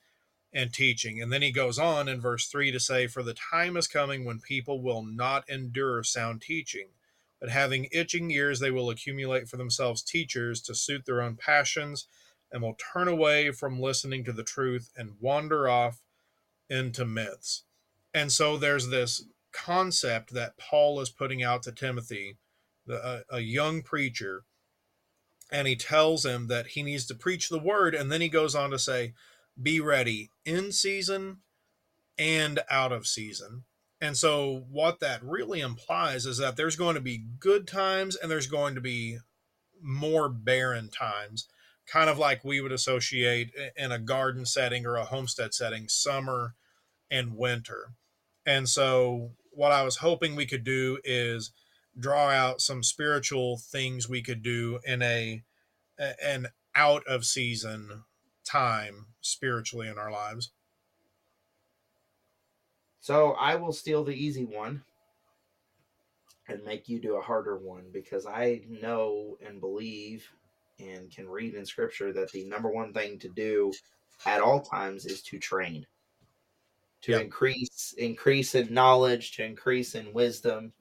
and 0.53 0.72
teaching. 0.72 1.20
And 1.22 1.32
then 1.32 1.42
he 1.42 1.50
goes 1.50 1.78
on 1.78 2.09
in 2.09 2.20
verse 2.20 2.46
3 2.46 2.70
to 2.72 2.80
say, 2.80 3.07
For 3.07 3.22
the 3.22 3.34
time 3.34 3.76
is 3.76 3.86
coming 3.86 4.24
when 4.24 4.40
people 4.40 4.82
will 4.82 5.03
not 5.03 5.48
endure 5.48 6.03
sound 6.03 6.42
teaching, 6.42 6.88
but 7.40 7.50
having 7.50 7.88
itching 7.90 8.30
ears, 8.30 8.61
they 8.61 8.70
will 8.70 8.90
accumulate 8.90 9.48
for 9.48 9.57
themselves 9.57 10.03
teachers 10.03 10.61
to 10.62 10.74
suit 10.74 11.07
their 11.07 11.22
own 11.22 11.36
passions, 11.36 12.07
and 12.53 12.62
will 12.62 12.76
turn 12.92 13.09
away 13.09 13.50
from 13.50 13.80
listening 13.80 14.24
to 14.24 14.32
the 14.32 14.42
truth 14.42 14.90
and 14.96 15.14
wander 15.20 15.68
off 15.68 16.03
into 16.68 17.05
myths. 17.05 17.64
And 18.12 18.30
so 18.30 18.59
there's 18.59 18.88
this 18.88 19.24
concept 19.53 20.34
that 20.34 20.59
Paul 20.59 21.00
is 21.00 21.11
putting 21.11 21.42
out 21.42 21.62
to 21.62 21.72
Timothy, 21.72 22.36
the, 22.86 23.24
a, 23.30 23.36
a 23.36 23.40
young 23.40 23.82
preacher, 23.82 24.44
and 25.50 25.68
he 25.68 25.76
tells 25.76 26.24
him 26.24 26.48
that 26.48 26.68
he 26.68 26.82
needs 26.82 27.07
to 27.07 27.14
preach 27.14 27.48
the 27.48 27.59
word. 27.59 27.94
And 27.94 28.11
then 28.11 28.20
he 28.20 28.28
goes 28.28 28.55
on 28.55 28.70
to 28.70 28.78
say, 28.78 29.12
be 29.61 29.80
ready 29.80 30.30
in 30.44 30.72
season 30.72 31.38
and 32.18 32.61
out 32.70 32.92
of 32.92 33.07
season. 33.07 33.64
And 34.00 34.16
so, 34.16 34.64
what 34.68 35.00
that 35.00 35.22
really 35.22 35.61
implies 35.61 36.26
is 36.26 36.38
that 36.38 36.57
there's 36.57 36.76
going 36.76 36.96
to 36.96 37.00
be 37.00 37.24
good 37.38 37.68
times 37.68 38.16
and 38.16 38.30
there's 38.30 38.48
going 38.48 38.74
to 38.74 38.80
be 38.80 39.18
more 39.80 40.28
barren 40.28 40.88
times, 40.88 41.46
kind 41.86 42.11
of 42.11 42.18
like 42.18 42.44
we 42.44 42.61
would 42.61 42.72
associate 42.72 43.53
in 43.76 43.92
a 43.92 43.98
garden 43.98 44.44
setting 44.44 44.86
or 44.86 44.96
a 44.96 45.05
homestead 45.05 45.55
setting, 45.55 45.88
summer 45.88 46.55
and 47.11 47.36
winter. 47.36 47.92
And 48.44 48.68
so, 48.68 49.32
what 49.53 49.70
I 49.70 49.84
was 49.84 49.98
hoping 49.98 50.34
we 50.34 50.46
could 50.46 50.64
do 50.64 50.98
is 51.05 51.53
draw 51.96 52.30
out 52.30 52.61
some 52.61 52.82
spiritual 52.82 53.59
things 53.59 54.09
we 54.09 54.22
could 54.22 54.42
do 54.42 54.80
in 54.84 55.03
a 55.03 55.44
an 55.98 56.48
out 56.74 57.07
of 57.07 57.24
season 57.24 58.03
time 58.45 59.07
spiritually 59.20 59.88
in 59.88 59.99
our 59.99 60.11
lives. 60.11 60.53
So 63.01 63.32
I 63.32 63.57
will 63.57 63.72
steal 63.72 64.05
the 64.05 64.14
easy 64.14 64.45
one 64.45 64.84
and 66.49 66.64
make 66.64 66.88
you 66.88 67.01
do 67.01 67.16
a 67.16 67.22
harder 67.22 67.57
one 67.57 67.84
because 67.93 68.26
I 68.26 68.62
know 68.68 69.36
and 69.45 69.61
believe 69.61 70.28
and 70.78 71.11
can 71.11 71.28
read 71.28 71.55
in 71.55 71.64
scripture 71.64 72.12
that 72.12 72.30
the 72.32 72.45
number 72.45 72.70
one 72.70 72.93
thing 72.93 73.18
to 73.20 73.28
do 73.28 73.72
at 74.26 74.40
all 74.40 74.61
times 74.61 75.07
is 75.07 75.22
to 75.22 75.38
train 75.38 75.86
to 77.03 77.12
Yeah. 77.12 77.18
increase 77.18 77.95
increase 77.99 78.55
in 78.55 78.72
knowledge 78.72 79.32
to 79.32 79.45
increase 79.45 79.95
in 79.95 80.12
wisdom 80.12 80.72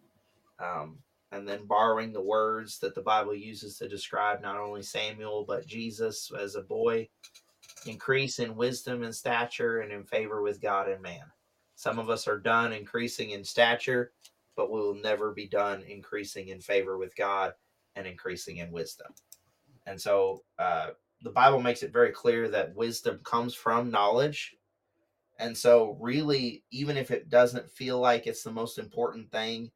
um, 0.59 0.99
and 1.31 1.47
then 1.47 1.65
borrowing 1.65 2.13
the 2.13 2.21
words 2.21 2.79
that 2.79 2.95
the 2.95 3.01
bible 3.01 3.35
uses 3.35 3.77
to 3.77 3.87
describe 3.87 4.41
not 4.41 4.57
only 4.57 4.81
samuel 4.83 5.43
but 5.47 5.65
jesus 5.65 6.31
as 6.39 6.55
a 6.55 6.61
boy 6.61 7.07
increase 7.85 8.39
in 8.39 8.55
wisdom 8.55 9.03
and 9.03 9.15
stature 9.15 9.81
and 9.81 9.91
in 9.91 10.03
favor 10.03 10.41
with 10.41 10.61
god 10.61 10.87
and 10.87 11.01
man. 11.01 11.25
Some 11.75 11.99
of 11.99 12.09
us 12.09 12.27
are 12.27 12.39
done 12.39 12.73
increasing 12.73 13.31
in 13.31 13.43
stature 13.43 14.11
but 14.55 14.71
we 14.71 14.79
will 14.79 14.95
never 14.95 15.31
be 15.31 15.47
done 15.47 15.83
increasing 15.83 16.49
in 16.49 16.59
favor 16.59 16.97
with 16.97 17.15
god 17.15 17.53
and 17.95 18.05
increasing 18.05 18.57
in 18.57 18.71
wisdom. 18.71 19.07
And 19.87 19.99
so 19.99 20.43
uh, 20.59 20.89
the 21.23 21.31
bible 21.31 21.61
makes 21.61 21.83
it 21.83 21.93
very 21.93 22.11
clear 22.11 22.47
that 22.49 22.75
wisdom 22.75 23.19
comes 23.23 23.53
from 23.53 23.91
knowledge. 23.91 24.55
And 25.39 25.57
so, 25.57 25.97
really, 25.99 26.63
even 26.69 26.97
if 26.97 27.09
it 27.09 27.29
doesn't 27.29 27.71
feel 27.71 27.99
like 27.99 28.27
it's 28.27 28.43
the 28.43 28.51
most 28.51 28.77
important 28.77 29.31
thing 29.31 29.71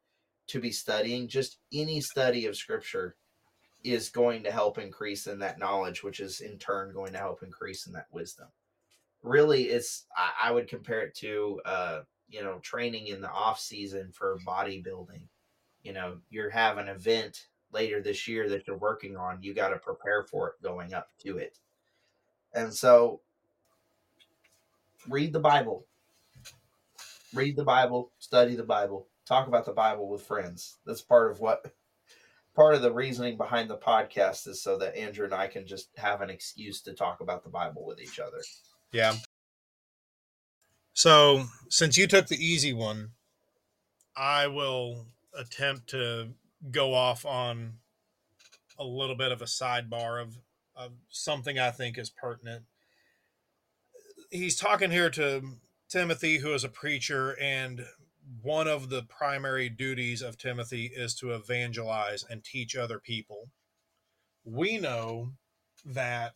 to 0.48 0.60
be 0.60 0.70
studying, 0.70 1.26
just 1.26 1.58
any 1.72 2.00
study 2.00 2.46
of 2.46 2.56
scripture 2.56 3.16
is 3.86 4.08
going 4.08 4.42
to 4.42 4.50
help 4.50 4.78
increase 4.78 5.28
in 5.28 5.38
that 5.38 5.60
knowledge, 5.60 6.02
which 6.02 6.18
is 6.18 6.40
in 6.40 6.58
turn 6.58 6.92
going 6.92 7.12
to 7.12 7.18
help 7.18 7.42
increase 7.42 7.86
in 7.86 7.92
that 7.92 8.08
wisdom. 8.10 8.48
Really, 9.22 9.64
it's 9.64 10.06
I, 10.16 10.48
I 10.48 10.52
would 10.52 10.68
compare 10.68 11.02
it 11.02 11.14
to 11.16 11.60
uh, 11.64 12.00
you 12.28 12.42
know 12.42 12.58
training 12.58 13.06
in 13.06 13.20
the 13.20 13.30
off 13.30 13.60
season 13.60 14.10
for 14.12 14.38
bodybuilding. 14.46 15.22
You 15.82 15.92
know, 15.92 16.18
you 16.30 16.48
have 16.50 16.78
an 16.78 16.88
event 16.88 17.46
later 17.72 18.02
this 18.02 18.26
year 18.26 18.48
that 18.48 18.66
you're 18.66 18.76
working 18.76 19.16
on. 19.16 19.42
You 19.42 19.54
got 19.54 19.68
to 19.68 19.78
prepare 19.78 20.24
for 20.24 20.48
it 20.48 20.62
going 20.62 20.92
up 20.92 21.08
to 21.20 21.38
it, 21.38 21.58
and 22.52 22.74
so 22.74 23.20
read 25.08 25.32
the 25.32 25.40
Bible. 25.40 25.86
Read 27.34 27.56
the 27.56 27.64
Bible, 27.64 28.12
study 28.18 28.56
the 28.56 28.62
Bible, 28.62 29.08
talk 29.26 29.46
about 29.46 29.66
the 29.66 29.72
Bible 29.72 30.08
with 30.08 30.22
friends. 30.22 30.78
That's 30.86 31.02
part 31.02 31.30
of 31.30 31.40
what 31.40 31.72
part 32.56 32.74
of 32.74 32.80
the 32.80 32.92
reasoning 32.92 33.36
behind 33.36 33.68
the 33.68 33.76
podcast 33.76 34.48
is 34.48 34.62
so 34.62 34.78
that 34.78 34.96
Andrew 34.96 35.26
and 35.26 35.34
I 35.34 35.46
can 35.46 35.66
just 35.66 35.90
have 35.98 36.22
an 36.22 36.30
excuse 36.30 36.80
to 36.82 36.94
talk 36.94 37.20
about 37.20 37.44
the 37.44 37.50
Bible 37.50 37.84
with 37.84 38.00
each 38.00 38.18
other. 38.18 38.38
Yeah. 38.90 39.14
So, 40.94 41.44
since 41.68 41.98
you 41.98 42.06
took 42.06 42.26
the 42.26 42.42
easy 42.42 42.72
one, 42.72 43.10
I 44.16 44.46
will 44.46 45.04
attempt 45.38 45.90
to 45.90 46.30
go 46.70 46.94
off 46.94 47.26
on 47.26 47.74
a 48.78 48.84
little 48.84 49.16
bit 49.16 49.32
of 49.32 49.42
a 49.42 49.46
sidebar 49.46 50.22
of, 50.22 50.38
of 50.74 50.92
something 51.10 51.58
I 51.58 51.70
think 51.70 51.98
is 51.98 52.08
pertinent. 52.08 52.64
He's 54.30 54.56
talking 54.56 54.90
here 54.90 55.10
to 55.10 55.42
Timothy, 55.90 56.38
who 56.38 56.54
is 56.54 56.64
a 56.64 56.70
preacher, 56.70 57.36
and 57.38 57.84
one 58.42 58.66
of 58.66 58.88
the 58.88 59.02
primary 59.02 59.68
duties 59.68 60.22
of 60.22 60.38
Timothy 60.38 60.90
is 60.94 61.14
to 61.16 61.32
evangelize 61.32 62.24
and 62.28 62.42
teach 62.42 62.74
other 62.74 62.98
people. 62.98 63.50
We 64.44 64.78
know 64.78 65.32
that 65.84 66.34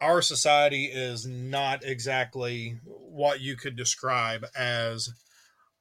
our 0.00 0.20
society 0.20 0.86
is 0.86 1.26
not 1.26 1.84
exactly 1.84 2.80
what 2.84 3.40
you 3.40 3.56
could 3.56 3.76
describe 3.76 4.44
as 4.56 5.10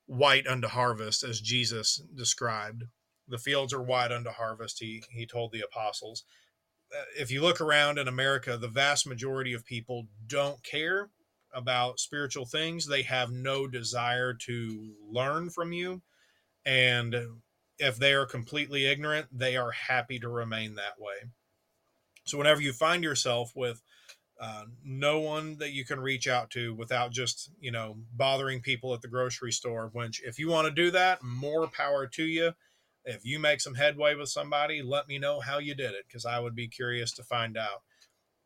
white 0.06 0.46
unto 0.46 0.68
harvest, 0.68 1.24
as 1.24 1.42
Jesus 1.42 2.02
described. 2.16 2.84
The 3.28 3.40
fields 3.40 3.74
are 3.74 3.82
white 3.82 4.12
unto 4.12 4.30
harvest, 4.30 4.80
he, 4.80 5.04
he 5.10 5.26
told 5.26 5.52
the 5.52 5.62
apostles. 5.62 6.24
Uh, 6.96 7.04
if 7.18 7.32
you 7.32 7.42
look 7.42 7.62
around 7.62 7.98
in 7.98 8.08
America, 8.08 8.58
the 8.58 8.68
vast 8.68 9.08
majority 9.08 9.54
of 9.54 9.66
people 9.66 10.08
don't 10.28 10.64
care 10.64 11.10
about 11.54 12.00
spiritual 12.00 12.46
things. 12.46 12.88
They 12.88 13.04
have 13.04 13.32
no 13.32 13.68
desire 13.68 14.34
to 14.46 14.94
learn 15.10 15.50
from 15.50 15.74
you. 15.74 16.02
And 16.66 17.16
if 17.80 17.98
they 17.98 18.14
are 18.14 18.26
completely 18.26 18.86
ignorant, 18.86 19.28
they 19.32 19.58
are 19.58 19.72
happy 19.72 20.20
to 20.20 20.30
remain 20.30 20.76
that 20.76 21.00
way. 21.00 21.30
So, 22.24 22.38
whenever 22.38 22.62
you 22.62 22.72
find 22.72 23.04
yourself 23.04 23.52
with 23.56 23.82
uh, 24.42 24.64
no 24.84 25.20
one 25.20 25.58
that 25.60 25.72
you 25.72 25.86
can 25.86 26.00
reach 26.00 26.28
out 26.28 26.50
to 26.50 26.74
without 26.74 27.12
just 27.12 27.52
you 27.60 27.72
know 27.72 27.96
bothering 28.14 28.60
people 28.60 28.92
at 28.94 29.02
the 29.02 29.08
grocery 29.08 29.52
store 29.52 29.92
which 29.94 30.20
if 30.26 30.40
you 30.40 30.50
want 30.50 30.68
to 30.68 30.74
do 30.74 30.90
that 30.90 31.22
more 31.22 31.68
power 31.68 32.08
to 32.08 32.24
you 32.24 32.52
if 33.06 33.24
you 33.24 33.38
make 33.38 33.62
some 33.62 33.76
headway 33.76 34.16
with 34.16 34.30
somebody 34.30 34.82
let 34.82 35.08
me 35.08 35.20
know 35.20 35.40
how 35.40 35.60
you 35.60 35.76
did 35.76 35.92
it 35.92 36.06
because 36.08 36.26
i 36.26 36.40
would 36.40 36.56
be 36.56 36.68
curious 36.68 37.12
to 37.12 37.24
find 37.24 37.56
out 37.56 37.84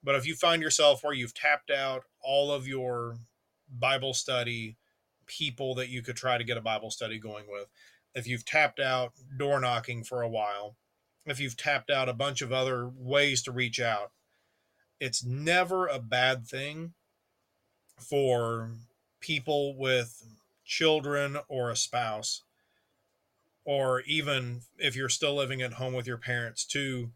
but 0.04 0.16
if 0.16 0.28
you 0.28 0.36
find 0.36 0.62
yourself 0.62 1.02
where 1.02 1.14
you've 1.14 1.34
tapped 1.34 1.72
out 1.72 2.04
all 2.26 2.52
of 2.52 2.68
your 2.68 3.18
bible 3.70 4.14
study 4.14 4.78
people 5.26 5.76
that 5.76 5.90
you 5.90 6.02
could 6.02 6.16
try 6.16 6.38
to 6.38 6.44
get 6.44 6.58
a 6.58 6.62
bible 6.62 6.92
study 6.92 7.20
going 7.20 7.46
with. 7.50 7.68
If 8.14 8.28
you've 8.28 8.46
tapped 8.46 8.80
out 8.80 9.14
door 9.38 9.60
knocking 9.60 10.04
for 10.04 10.22
a 10.22 10.30
while 10.30 10.76
if 11.26 11.40
you've 11.40 11.58
tapped 11.58 11.90
out 11.90 12.10
a 12.10 12.14
bunch 12.14 12.42
of 12.42 12.52
other 12.52 12.88
ways 12.88 13.42
to 13.44 13.52
reach 13.52 13.80
out 13.80 14.12
it's 15.00 15.26
never 15.26 15.88
a 15.88 16.00
bad 16.00 16.46
thing 16.48 16.94
for 18.00 18.72
people 19.20 19.76
with 19.76 20.24
children 20.64 21.38
or 21.48 21.70
a 21.70 21.76
spouse 21.76 22.44
or 23.66 24.02
even 24.02 24.62
if 24.78 24.96
you're 24.96 25.10
still 25.10 25.36
living 25.36 25.62
at 25.62 25.74
home 25.74 25.94
with 25.94 26.08
your 26.08 26.18
parents 26.18 26.66
to 26.66 27.10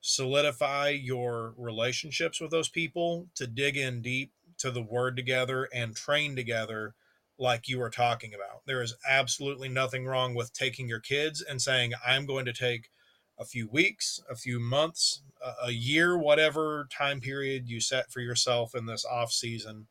solidify 0.00 0.90
your 0.90 1.54
relationships 1.56 2.40
with 2.40 2.50
those 2.50 2.68
people 2.68 3.26
to 3.34 3.46
dig 3.46 3.76
in 3.76 4.02
deep 4.02 4.32
to 4.64 4.70
the 4.70 4.82
word 4.82 5.16
together 5.16 5.68
and 5.72 5.96
train 5.96 6.36
together 6.36 6.94
like 7.38 7.68
you 7.68 7.78
were 7.78 7.90
talking 7.90 8.32
about 8.34 8.62
there 8.66 8.82
is 8.82 8.96
absolutely 9.08 9.68
nothing 9.68 10.06
wrong 10.06 10.34
with 10.34 10.52
taking 10.52 10.88
your 10.88 11.00
kids 11.00 11.42
and 11.42 11.62
saying 11.62 11.92
i'm 12.06 12.26
going 12.26 12.44
to 12.44 12.52
take 12.52 12.90
a 13.38 13.44
few 13.44 13.68
weeks, 13.68 14.20
a 14.30 14.36
few 14.36 14.60
months, 14.60 15.22
a 15.62 15.72
year, 15.72 16.16
whatever 16.16 16.86
time 16.90 17.20
period 17.20 17.68
you 17.68 17.80
set 17.80 18.10
for 18.10 18.20
yourself 18.20 18.74
in 18.74 18.86
this 18.86 19.04
off 19.04 19.32
season, 19.32 19.86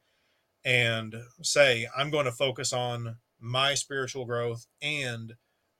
and 0.64 1.16
say, 1.42 1.88
I'm 1.96 2.10
going 2.10 2.26
to 2.26 2.32
focus 2.32 2.72
on 2.72 3.18
my 3.40 3.74
spiritual 3.74 4.26
growth 4.26 4.66
and 4.82 5.34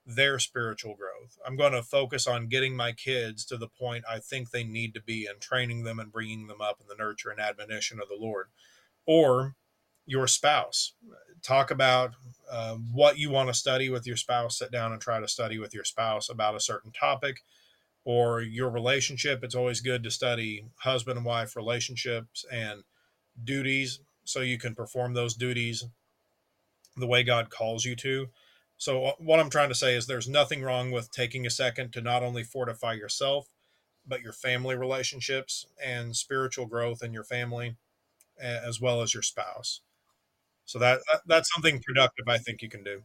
their 0.06 0.38
spiritual 0.38 0.96
growth. 0.96 1.38
I'm 1.48 1.56
going 1.56 1.72
to 1.72 1.82
focus 1.82 2.28
on 2.28 2.50
getting 2.50 2.76
my 2.76 2.92
kids 2.92 3.46
to 3.46 3.58
the 3.58 3.70
point 3.70 4.04
I 4.10 4.20
think 4.20 4.52
they 4.52 4.66
need 4.66 4.94
to 4.96 5.02
be 5.02 5.26
and 5.26 5.40
training 5.40 5.84
them 5.84 6.00
and 6.00 6.12
bringing 6.12 6.48
them 6.48 6.60
up 6.60 6.82
in 6.82 6.88
the 6.88 7.02
nurture 7.02 7.30
and 7.30 7.40
admonition 7.40 8.02
of 8.02 8.10
the 8.10 8.18
Lord. 8.20 8.48
Or 9.06 9.56
your 10.06 10.28
spouse. 10.28 10.94
Talk 11.42 11.72
about 11.72 12.12
uh, 12.50 12.76
what 12.76 13.18
you 13.18 13.30
want 13.30 13.50
to 13.50 13.54
study 13.54 13.90
with 13.90 14.06
your 14.08 14.18
spouse. 14.18 14.58
Sit 14.58 14.72
down 14.72 14.92
and 14.92 15.02
try 15.02 15.20
to 15.20 15.28
study 15.28 15.58
with 15.60 15.74
your 15.74 15.84
spouse 15.84 16.30
about 16.30 16.56
a 16.56 16.60
certain 16.60 16.92
topic 16.92 17.42
or 18.06 18.42
your 18.42 18.70
relationship. 18.70 19.44
It's 19.44 19.56
always 19.56 19.82
good 19.82 20.04
to 20.04 20.12
study 20.12 20.66
husband 20.80 21.18
and 21.18 21.26
wife 21.26 21.56
relationships 21.56 22.46
and 22.52 22.84
duties 23.44 24.00
so 24.24 24.42
you 24.42 24.58
can 24.58 24.76
perform 24.76 25.14
those 25.14 25.36
duties 25.36 25.86
the 26.96 27.08
way 27.08 27.24
God 27.24 27.50
calls 27.50 27.86
you 27.86 27.96
to. 27.98 28.28
So, 28.78 29.06
uh, 29.06 29.12
what 29.18 29.40
I'm 29.40 29.50
trying 29.50 29.70
to 29.70 29.76
say 29.76 29.96
is 29.96 30.06
there's 30.06 30.28
nothing 30.28 30.62
wrong 30.62 30.92
with 30.92 31.12
taking 31.12 31.46
a 31.46 31.50
second 31.50 31.94
to 31.94 32.02
not 32.02 32.24
only 32.24 32.44
fortify 32.44 32.94
yourself, 32.94 33.48
but 34.06 34.22
your 34.22 34.34
family 34.34 34.76
relationships 34.76 35.66
and 35.84 36.16
spiritual 36.16 36.66
growth 36.66 37.02
in 37.02 37.14
your 37.14 37.24
family, 37.24 37.78
as 38.44 38.82
well 38.82 39.02
as 39.02 39.14
your 39.14 39.24
spouse. 39.24 39.82
So 40.66 40.80
that, 40.80 41.00
that 41.12 41.22
that's 41.26 41.54
something 41.54 41.82
productive 41.86 42.28
I 42.28 42.38
think 42.38 42.62
you 42.62 42.70
can 42.70 42.84
do. 42.84 43.02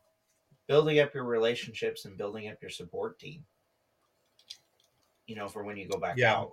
Building 0.67 1.01
up 1.01 1.15
your 1.15 1.25
relationships 1.25 2.05
and 2.05 2.17
building 2.17 2.49
up 2.49 2.59
your 2.61 2.71
support 2.71 3.19
team 3.19 3.45
you 5.29 5.37
know, 5.37 5.47
for 5.47 5.63
when 5.63 5.77
you 5.77 5.87
go 5.87 5.99
back 6.01 6.17
yeah. 6.17 6.35
out, 6.35 6.53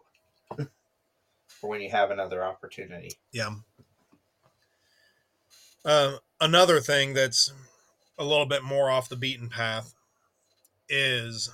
for 1.47 1.69
when 1.69 1.81
you 1.81 1.89
have 1.89 2.11
another 2.11 2.43
opportunity. 2.43 3.09
Yeah. 3.31 3.55
Uh, 5.83 6.17
another 6.41 6.79
thing 6.79 7.13
that's 7.13 7.51
a 8.19 8.23
little 8.23 8.45
bit 8.45 8.63
more 8.63 8.91
off 8.91 9.09
the 9.09 9.15
beaten 9.15 9.49
path 9.49 9.93
is 10.89 11.49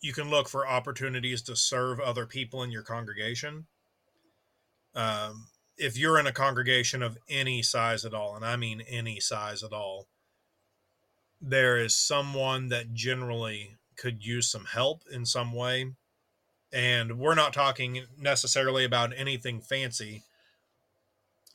you 0.00 0.12
can 0.12 0.28
look 0.28 0.48
for 0.48 0.68
opportunities 0.68 1.42
to 1.42 1.56
serve 1.56 1.98
other 1.98 2.26
people 2.26 2.62
in 2.62 2.70
your 2.70 2.82
congregation. 2.82 3.66
Um, 4.94 5.46
if 5.76 5.98
you're 5.98 6.18
in 6.18 6.26
a 6.26 6.32
congregation 6.32 7.02
of 7.02 7.18
any 7.28 7.62
size 7.62 8.04
at 8.04 8.14
all, 8.14 8.36
and 8.36 8.44
I 8.44 8.56
mean 8.56 8.82
any 8.88 9.20
size 9.20 9.62
at 9.62 9.72
all, 9.72 10.06
there 11.40 11.76
is 11.76 11.94
someone 11.94 12.68
that 12.68 12.94
generally 12.94 13.76
could 13.96 14.24
use 14.24 14.50
some 14.50 14.66
help 14.66 15.02
in 15.10 15.26
some 15.26 15.52
way. 15.52 15.92
And 16.72 17.18
we're 17.18 17.34
not 17.34 17.52
talking 17.52 18.04
necessarily 18.18 18.84
about 18.84 19.12
anything 19.16 19.60
fancy. 19.60 20.22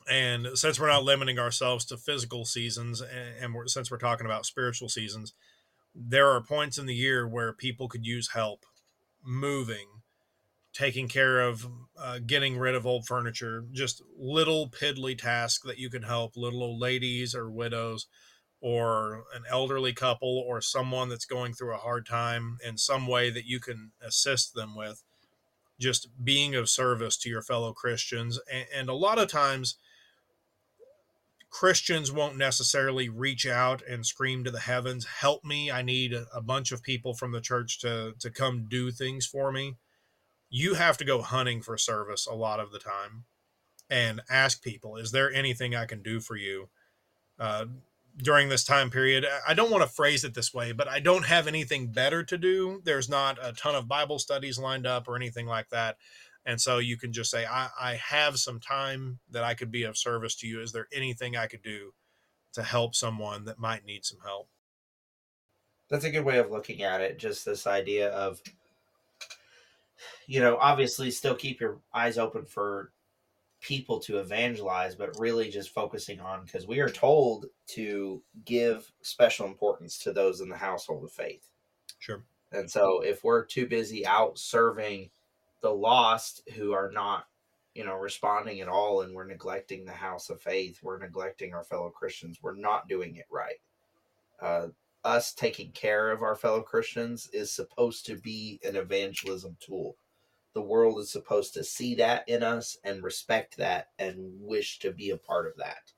And 0.08 0.48
since 0.54 0.80
we're 0.80 0.88
not 0.88 1.04
limiting 1.04 1.38
ourselves 1.38 1.84
to 1.86 1.96
physical 1.96 2.44
seasons 2.44 3.02
and, 3.02 3.54
we're, 3.54 3.66
since 3.66 3.90
we're 3.90 3.98
talking 3.98 4.26
about 4.26 4.46
spiritual 4.46 4.88
seasons 4.88 5.34
there 5.94 6.28
are 6.28 6.40
points 6.40 6.78
in 6.78 6.86
the 6.86 6.94
year 6.94 7.26
where 7.26 7.52
people 7.52 7.88
could 7.88 8.06
use 8.06 8.30
help 8.30 8.64
moving 9.24 9.99
taking 10.72 11.08
care 11.08 11.40
of 11.40 11.66
uh, 11.98 12.18
getting 12.24 12.56
rid 12.56 12.74
of 12.74 12.86
old 12.86 13.06
furniture 13.06 13.64
just 13.72 14.02
little 14.16 14.68
piddly 14.68 15.18
tasks 15.18 15.64
that 15.66 15.78
you 15.78 15.90
can 15.90 16.02
help 16.02 16.36
little 16.36 16.62
old 16.62 16.80
ladies 16.80 17.34
or 17.34 17.50
widows 17.50 18.06
or 18.60 19.24
an 19.34 19.42
elderly 19.50 19.92
couple 19.92 20.38
or 20.46 20.60
someone 20.60 21.08
that's 21.08 21.24
going 21.24 21.52
through 21.52 21.74
a 21.74 21.78
hard 21.78 22.06
time 22.06 22.58
in 22.64 22.76
some 22.76 23.06
way 23.06 23.30
that 23.30 23.46
you 23.46 23.58
can 23.58 23.90
assist 24.00 24.54
them 24.54 24.76
with 24.76 25.02
just 25.78 26.08
being 26.22 26.54
of 26.54 26.68
service 26.68 27.16
to 27.16 27.30
your 27.30 27.42
fellow 27.42 27.72
Christians. 27.72 28.38
And, 28.52 28.66
and 28.74 28.88
a 28.88 28.94
lot 28.94 29.18
of 29.18 29.28
times, 29.28 29.76
Christians 31.48 32.12
won't 32.12 32.36
necessarily 32.36 33.08
reach 33.08 33.44
out 33.44 33.82
and 33.82 34.06
scream 34.06 34.44
to 34.44 34.52
the 34.52 34.60
heavens, 34.60 35.04
"Help 35.04 35.44
me! 35.44 35.68
I 35.70 35.82
need 35.82 36.14
a 36.32 36.40
bunch 36.40 36.70
of 36.70 36.82
people 36.82 37.12
from 37.12 37.32
the 37.32 37.40
church 37.40 37.80
to 37.80 38.14
to 38.20 38.30
come 38.30 38.68
do 38.68 38.92
things 38.92 39.26
for 39.26 39.50
me." 39.50 39.76
You 40.50 40.74
have 40.74 40.98
to 40.98 41.04
go 41.04 41.22
hunting 41.22 41.62
for 41.62 41.78
service 41.78 42.26
a 42.26 42.34
lot 42.34 42.60
of 42.60 42.72
the 42.72 42.78
time. 42.78 43.24
and 43.90 44.22
ask 44.30 44.62
people, 44.62 44.96
is 44.96 45.10
there 45.10 45.32
anything 45.32 45.74
I 45.74 45.84
can 45.84 46.02
do 46.02 46.20
for 46.20 46.36
you 46.36 46.68
uh, 47.38 47.66
during 48.22 48.48
this 48.48 48.64
time 48.64 48.88
period? 48.88 49.26
I 49.46 49.52
don't 49.52 49.70
want 49.70 49.82
to 49.82 49.88
phrase 49.88 50.24
it 50.24 50.32
this 50.32 50.54
way, 50.54 50.72
but 50.72 50.88
I 50.88 51.00
don't 51.00 51.26
have 51.26 51.48
anything 51.48 51.88
better 51.88 52.22
to 52.22 52.38
do. 52.38 52.80
There's 52.84 53.08
not 53.08 53.38
a 53.42 53.52
ton 53.52 53.74
of 53.74 53.88
Bible 53.88 54.20
studies 54.20 54.58
lined 54.58 54.86
up 54.86 55.08
or 55.08 55.16
anything 55.16 55.46
like 55.46 55.68
that. 55.70 55.96
And 56.46 56.58
so 56.58 56.78
you 56.78 56.96
can 56.96 57.12
just 57.12 57.30
say, 57.30 57.44
I, 57.44 57.68
I 57.78 57.94
have 57.96 58.38
some 58.38 58.60
time 58.60 59.18
that 59.30 59.44
I 59.44 59.54
could 59.54 59.70
be 59.70 59.82
of 59.82 59.98
service 59.98 60.36
to 60.36 60.46
you. 60.46 60.62
Is 60.62 60.72
there 60.72 60.88
anything 60.92 61.36
I 61.36 61.46
could 61.48 61.62
do 61.62 61.92
to 62.54 62.62
help 62.62 62.94
someone 62.94 63.44
that 63.44 63.58
might 63.58 63.84
need 63.84 64.04
some 64.04 64.20
help? 64.24 64.48
That's 65.90 66.04
a 66.04 66.10
good 66.10 66.24
way 66.24 66.38
of 66.38 66.50
looking 66.50 66.82
at 66.82 67.00
it. 67.00 67.18
Just 67.18 67.44
this 67.44 67.66
idea 67.66 68.10
of, 68.10 68.40
you 70.26 70.40
know, 70.40 70.56
obviously 70.60 71.10
still 71.10 71.34
keep 71.34 71.60
your 71.60 71.80
eyes 71.92 72.18
open 72.18 72.44
for 72.44 72.92
people 73.60 73.98
to 74.00 74.18
evangelize, 74.18 74.94
but 74.94 75.18
really 75.18 75.50
just 75.50 75.70
focusing 75.70 76.20
on 76.20 76.44
because 76.44 76.66
we 76.66 76.80
are 76.80 76.88
told 76.88 77.46
to 77.66 78.22
give 78.44 78.90
special 79.02 79.46
importance 79.46 79.98
to 79.98 80.12
those 80.12 80.40
in 80.40 80.48
the 80.48 80.56
household 80.56 81.04
of 81.04 81.12
faith. 81.12 81.48
Sure. 81.98 82.22
And 82.52 82.70
so 82.70 83.00
if 83.00 83.22
we're 83.22 83.44
too 83.44 83.66
busy 83.66 84.06
out 84.06 84.38
serving 84.38 85.10
the 85.60 85.70
lost 85.70 86.42
who 86.54 86.72
are 86.72 86.90
not, 86.90 87.26
you 87.74 87.84
know, 87.84 87.94
responding 87.94 88.60
at 88.60 88.68
all 88.68 89.02
and 89.02 89.14
we're 89.14 89.26
neglecting 89.26 89.84
the 89.84 89.92
house 89.92 90.30
of 90.30 90.40
faith, 90.40 90.80
we're 90.82 90.98
neglecting 90.98 91.54
our 91.54 91.62
fellow 91.62 91.90
Christians, 91.90 92.38
we're 92.42 92.56
not 92.56 92.88
doing 92.88 93.16
it 93.16 93.26
right. 93.30 93.60
Uh, 94.40 94.68
us 95.04 95.32
taking 95.32 95.70
care 95.72 96.10
of 96.10 96.22
our 96.22 96.36
fellow 96.36 96.60
Christians 96.60 97.28
is 97.32 97.50
supposed 97.50 98.06
to 98.06 98.16
be 98.16 98.60
an 98.64 98.76
evangelism 98.76 99.56
tool 99.60 99.96
the 100.52 100.62
world 100.62 100.98
is 100.98 101.10
supposed 101.10 101.54
to 101.54 101.64
see 101.64 101.94
that 101.96 102.28
in 102.28 102.42
us 102.42 102.76
and 102.84 103.02
respect 103.02 103.56
that 103.56 103.88
and 103.98 104.16
wish 104.40 104.78
to 104.80 104.90
be 104.90 105.10
a 105.10 105.16
part 105.16 105.46
of 105.46 105.56
that. 105.56 105.92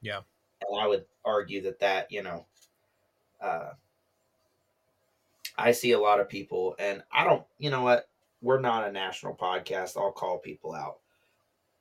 Yeah. 0.00 0.20
And 0.68 0.80
I 0.80 0.86
would 0.86 1.04
argue 1.24 1.62
that 1.62 1.78
that, 1.80 2.10
you 2.10 2.22
know, 2.22 2.46
uh, 3.40 3.70
I 5.56 5.70
see 5.72 5.92
a 5.92 6.00
lot 6.00 6.18
of 6.18 6.28
people, 6.28 6.74
and 6.78 7.02
I 7.12 7.24
don't, 7.24 7.44
you 7.58 7.70
know 7.70 7.82
what? 7.82 8.08
We're 8.42 8.60
not 8.60 8.88
a 8.88 8.92
national 8.92 9.36
podcast. 9.36 9.96
I'll 9.96 10.10
call 10.10 10.38
people 10.38 10.74
out. 10.74 10.98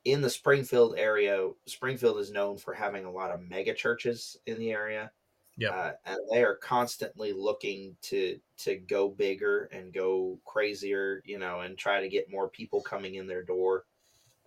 In 0.05 0.21
the 0.21 0.29
Springfield 0.29 0.95
area, 0.97 1.49
Springfield 1.65 2.19
is 2.19 2.31
known 2.31 2.57
for 2.57 2.73
having 2.73 3.05
a 3.05 3.11
lot 3.11 3.31
of 3.31 3.49
mega 3.49 3.73
churches 3.73 4.37
in 4.45 4.59
the 4.59 4.71
area. 4.71 5.11
Yeah. 5.57 5.69
Uh, 5.69 5.93
and 6.05 6.19
they 6.31 6.43
are 6.43 6.55
constantly 6.55 7.31
looking 7.31 7.95
to 8.03 8.39
to 8.59 8.77
go 8.77 9.09
bigger 9.09 9.65
and 9.65 9.93
go 9.93 10.39
crazier, 10.45 11.21
you 11.25 11.37
know, 11.37 11.61
and 11.61 11.77
try 11.77 12.01
to 12.01 12.09
get 12.09 12.31
more 12.31 12.49
people 12.49 12.81
coming 12.81 13.15
in 13.15 13.27
their 13.27 13.43
door. 13.43 13.85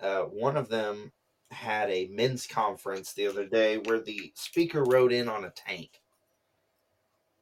Uh, 0.01 0.23
one 0.23 0.57
of 0.57 0.69
them 0.69 1.13
had 1.51 1.91
a 1.91 2.09
men's 2.09 2.47
conference 2.47 3.13
the 3.13 3.27
other 3.27 3.47
day 3.47 3.79
where 3.79 4.01
the 4.01 4.33
speaker 4.35 4.85
rode 4.85 5.13
in 5.13 5.29
on 5.29 5.45
a 5.45 5.51
tank. 5.51 6.01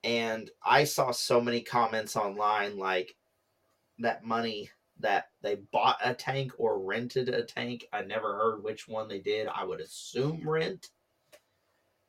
And 0.02 0.50
I 0.62 0.84
saw 0.84 1.10
so 1.10 1.40
many 1.40 1.62
comments 1.62 2.14
online 2.16 2.76
like 2.76 3.16
that 3.98 4.24
money 4.24 4.70
that 5.00 5.30
they 5.42 5.56
bought 5.56 5.98
a 6.04 6.14
tank 6.14 6.52
or 6.58 6.78
rented 6.78 7.28
a 7.28 7.42
tank. 7.42 7.88
I 7.92 8.02
never 8.02 8.34
heard 8.34 8.62
which 8.62 8.86
one 8.86 9.08
they 9.08 9.20
did. 9.20 9.48
I 9.48 9.64
would 9.64 9.80
assume 9.80 10.48
rent 10.48 10.90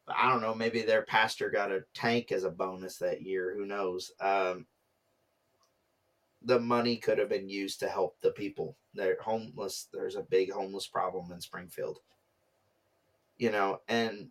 I 0.07 0.29
don't 0.29 0.41
know, 0.41 0.53
maybe 0.53 0.81
their 0.81 1.01
pastor 1.01 1.49
got 1.49 1.71
a 1.71 1.83
tank 1.93 2.31
as 2.31 2.43
a 2.43 2.49
bonus 2.49 2.97
that 2.97 3.23
year. 3.23 3.55
Who 3.55 3.65
knows? 3.65 4.11
Um, 4.19 4.67
the 6.43 6.59
money 6.59 6.97
could 6.97 7.17
have 7.17 7.29
been 7.29 7.49
used 7.49 7.79
to 7.79 7.89
help 7.89 8.19
the 8.21 8.31
people. 8.31 8.77
They're 8.93 9.17
homeless. 9.19 9.87
There's 9.91 10.15
a 10.15 10.21
big 10.21 10.51
homeless 10.51 10.85
problem 10.85 11.31
in 11.31 11.41
Springfield. 11.41 11.99
You 13.37 13.51
know, 13.51 13.81
and 13.87 14.29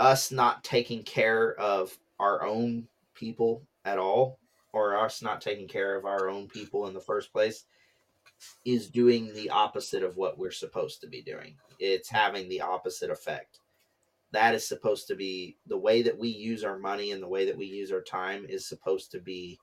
us 0.00 0.32
not 0.32 0.64
taking 0.64 1.02
care 1.02 1.54
of 1.60 1.96
our 2.18 2.44
own 2.44 2.88
people 3.14 3.62
at 3.84 3.98
all, 3.98 4.38
or 4.72 4.98
us 4.98 5.22
not 5.22 5.40
taking 5.40 5.68
care 5.68 5.96
of 5.96 6.06
our 6.06 6.28
own 6.28 6.48
people 6.48 6.88
in 6.88 6.94
the 6.94 7.00
first 7.00 7.30
place, 7.32 7.66
is 8.64 8.88
doing 8.88 9.32
the 9.34 9.50
opposite 9.50 10.02
of 10.02 10.16
what 10.16 10.38
we're 10.38 10.50
supposed 10.50 11.00
to 11.02 11.06
be 11.06 11.22
doing. 11.22 11.56
It's 11.78 12.08
having 12.08 12.48
the 12.48 12.62
opposite 12.62 13.10
effect 13.10 13.60
that 14.34 14.54
is 14.54 14.66
supposed 14.66 15.06
to 15.08 15.14
be 15.14 15.56
the 15.66 15.76
way 15.76 16.02
that 16.02 16.18
we 16.18 16.28
use 16.28 16.64
our 16.64 16.78
money 16.78 17.12
and 17.12 17.22
the 17.22 17.28
way 17.28 17.44
that 17.46 17.56
we 17.56 17.66
use 17.66 17.92
our 17.92 18.02
time 18.02 18.46
is 18.48 18.66
supposed 18.66 19.10
to 19.12 19.20
be 19.20 19.58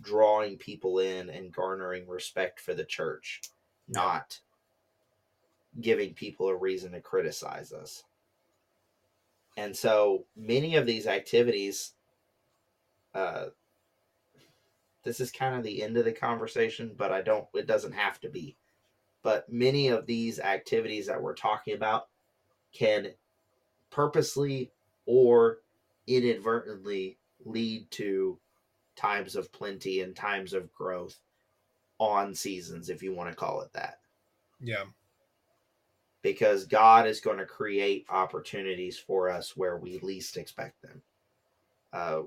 drawing 0.00 0.56
people 0.58 0.98
in 0.98 1.30
and 1.30 1.52
garnering 1.52 2.08
respect 2.08 2.60
for 2.60 2.74
the 2.74 2.84
church, 2.84 3.40
not 3.88 4.40
giving 5.80 6.14
people 6.14 6.48
a 6.48 6.56
reason 6.56 6.92
to 6.92 7.00
criticize 7.00 7.72
us. 7.72 8.04
And 9.56 9.76
so 9.76 10.26
many 10.36 10.76
of 10.76 10.86
these 10.86 11.06
activities, 11.06 11.92
uh, 13.14 13.46
this 15.02 15.20
is 15.20 15.30
kind 15.30 15.54
of 15.54 15.62
the 15.62 15.82
end 15.82 15.96
of 15.96 16.04
the 16.04 16.12
conversation, 16.12 16.92
but 16.96 17.12
I 17.12 17.22
don't, 17.22 17.46
it 17.54 17.66
doesn't 17.66 17.94
have 17.94 18.20
to 18.20 18.28
be. 18.28 18.56
But 19.22 19.50
many 19.50 19.88
of 19.88 20.06
these 20.06 20.40
activities 20.40 21.06
that 21.06 21.22
we're 21.22 21.34
talking 21.34 21.74
about 21.74 22.08
can 22.72 23.12
purposely 23.90 24.72
or 25.06 25.58
inadvertently 26.06 27.18
lead 27.44 27.90
to 27.92 28.38
times 28.96 29.36
of 29.36 29.52
plenty 29.52 30.00
and 30.00 30.16
times 30.16 30.52
of 30.52 30.72
growth 30.72 31.18
on 31.98 32.34
seasons, 32.34 32.88
if 32.88 33.02
you 33.02 33.14
want 33.14 33.30
to 33.30 33.36
call 33.36 33.60
it 33.60 33.72
that. 33.72 33.98
Yeah. 34.60 34.84
Because 36.22 36.64
God 36.64 37.06
is 37.06 37.20
going 37.20 37.38
to 37.38 37.46
create 37.46 38.06
opportunities 38.08 38.98
for 38.98 39.30
us 39.30 39.56
where 39.56 39.76
we 39.76 39.98
least 40.00 40.36
expect 40.36 40.82
them. 40.82 41.02
Uh, 41.92 42.22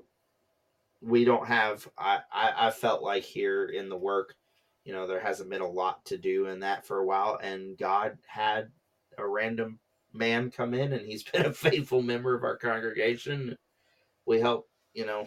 we 1.02 1.24
don't 1.24 1.46
have, 1.46 1.86
I, 1.98 2.20
I, 2.32 2.68
I 2.68 2.70
felt 2.70 3.02
like 3.02 3.22
here 3.22 3.66
in 3.66 3.88
the 3.88 3.96
work, 3.96 4.34
you 4.84 4.92
know, 4.92 5.06
there 5.06 5.20
hasn't 5.20 5.50
been 5.50 5.60
a 5.60 5.68
lot 5.68 6.04
to 6.06 6.16
do 6.16 6.46
in 6.46 6.60
that 6.60 6.86
for 6.86 6.98
a 6.98 7.06
while. 7.06 7.38
And 7.42 7.76
God 7.76 8.18
had 8.26 8.70
a 9.18 9.26
random 9.26 9.78
man 10.12 10.50
come 10.50 10.74
in 10.74 10.92
and 10.92 11.06
he's 11.06 11.22
been 11.32 11.46
a 11.46 11.52
faithful 11.52 12.02
member 12.02 12.34
of 12.34 12.44
our 12.44 12.56
congregation. 12.56 13.56
We 14.26 14.40
help, 14.40 14.68
you 14.94 15.06
know, 15.06 15.26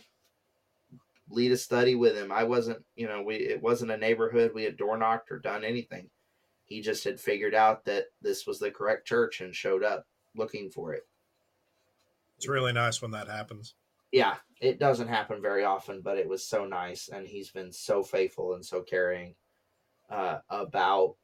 lead 1.30 1.52
a 1.52 1.58
study 1.58 1.96
with 1.96 2.16
him. 2.16 2.32
I 2.32 2.44
wasn't, 2.44 2.84
you 2.96 3.08
know, 3.08 3.22
we 3.22 3.36
it 3.36 3.62
wasn't 3.62 3.92
a 3.92 3.98
neighborhood 3.98 4.52
we 4.54 4.64
had 4.64 4.78
door 4.78 4.98
knocked 4.98 5.32
or 5.32 5.40
done 5.40 5.64
anything. 5.64 6.10
He 6.66 6.82
just 6.82 7.04
had 7.04 7.20
figured 7.20 7.54
out 7.54 7.86
that 7.86 8.06
this 8.22 8.48
was 8.48 8.60
the 8.60 8.72
correct 8.72 9.06
church 9.08 9.42
and 9.42 9.56
showed 9.56 9.84
up 9.84 10.06
looking 10.36 10.70
for 10.70 10.94
it. 10.94 11.04
It's 12.38 12.48
really 12.48 12.74
nice 12.74 13.02
when 13.02 13.12
that 13.12 13.28
happens. 13.28 13.76
Yeah, 14.12 14.36
it 14.62 14.80
doesn't 14.80 15.08
happen 15.08 15.42
very 15.42 15.64
often, 15.64 16.02
but 16.02 16.18
it 16.18 16.28
was 16.28 16.46
so 16.48 16.66
nice 16.66 17.10
and 17.10 17.28
he's 17.28 17.50
been 17.50 17.72
so 17.72 18.04
faithful 18.04 18.54
and 18.54 18.64
so 18.64 18.82
caring 18.82 19.36
uh, 20.10 20.38
about 20.50 21.16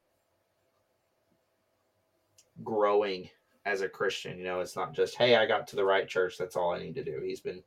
growing 2.62 3.28
as 3.66 3.82
a 3.82 3.88
Christian. 3.88 4.38
You 4.38 4.44
know, 4.44 4.60
it's 4.60 4.76
not 4.76 4.92
just, 4.92 5.16
hey, 5.16 5.36
I 5.36 5.46
got 5.46 5.66
to 5.68 5.76
the 5.76 5.84
right 5.84 6.08
church. 6.08 6.36
That's 6.38 6.56
all 6.56 6.72
I 6.72 6.78
need 6.78 6.94
to 6.96 7.04
do. 7.04 7.20
He's 7.24 7.40
been 7.40 7.62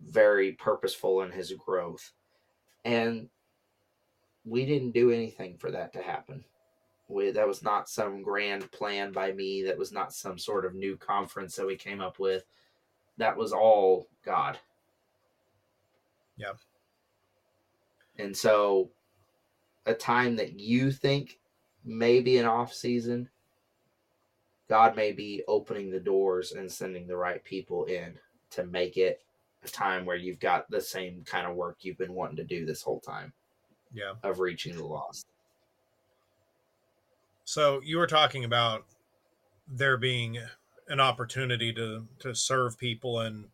very 0.00 0.52
purposeful 0.52 1.22
in 1.22 1.30
his 1.30 1.52
growth. 1.52 2.12
And 2.84 3.28
we 4.44 4.64
didn't 4.64 4.92
do 4.92 5.10
anything 5.10 5.56
for 5.58 5.70
that 5.70 5.92
to 5.94 6.02
happen. 6.02 6.44
We, 7.08 7.30
that 7.30 7.46
was 7.46 7.62
not 7.62 7.88
some 7.88 8.22
grand 8.22 8.70
plan 8.72 9.12
by 9.12 9.32
me. 9.32 9.62
That 9.62 9.78
was 9.78 9.92
not 9.92 10.12
some 10.12 10.38
sort 10.38 10.64
of 10.64 10.74
new 10.74 10.96
conference 10.96 11.54
that 11.56 11.66
we 11.66 11.76
came 11.76 12.00
up 12.00 12.18
with. 12.18 12.44
That 13.16 13.36
was 13.36 13.52
all 13.52 14.08
God. 14.24 14.58
Yeah. 16.36 16.52
And 18.18 18.36
so, 18.36 18.90
a 19.86 19.94
time 19.94 20.36
that 20.36 20.58
you 20.58 20.90
think 20.90 21.38
may 21.84 22.20
be 22.20 22.38
an 22.38 22.46
off 22.46 22.74
season 22.74 23.28
God 24.68 24.96
may 24.96 25.12
be 25.12 25.42
opening 25.46 25.90
the 25.90 26.00
doors 26.00 26.52
and 26.52 26.70
sending 26.70 27.06
the 27.06 27.16
right 27.16 27.42
people 27.44 27.84
in 27.84 28.18
to 28.50 28.64
make 28.64 28.96
it 28.96 29.20
a 29.64 29.68
time 29.68 30.04
where 30.04 30.16
you've 30.16 30.40
got 30.40 30.70
the 30.70 30.80
same 30.80 31.22
kind 31.24 31.46
of 31.46 31.54
work 31.54 31.78
you've 31.80 31.98
been 31.98 32.14
wanting 32.14 32.36
to 32.36 32.44
do 32.44 32.66
this 32.66 32.82
whole 32.82 33.00
time. 33.00 33.32
Yeah. 33.92 34.12
Of 34.22 34.40
reaching 34.40 34.76
the 34.76 34.84
lost. 34.84 35.26
So 37.44 37.80
you 37.84 37.98
were 37.98 38.08
talking 38.08 38.44
about 38.44 38.84
there 39.68 39.96
being 39.96 40.38
an 40.88 41.00
opportunity 41.00 41.72
to 41.72 42.06
to 42.20 42.34
serve 42.34 42.78
people 42.78 43.20
and 43.20 43.46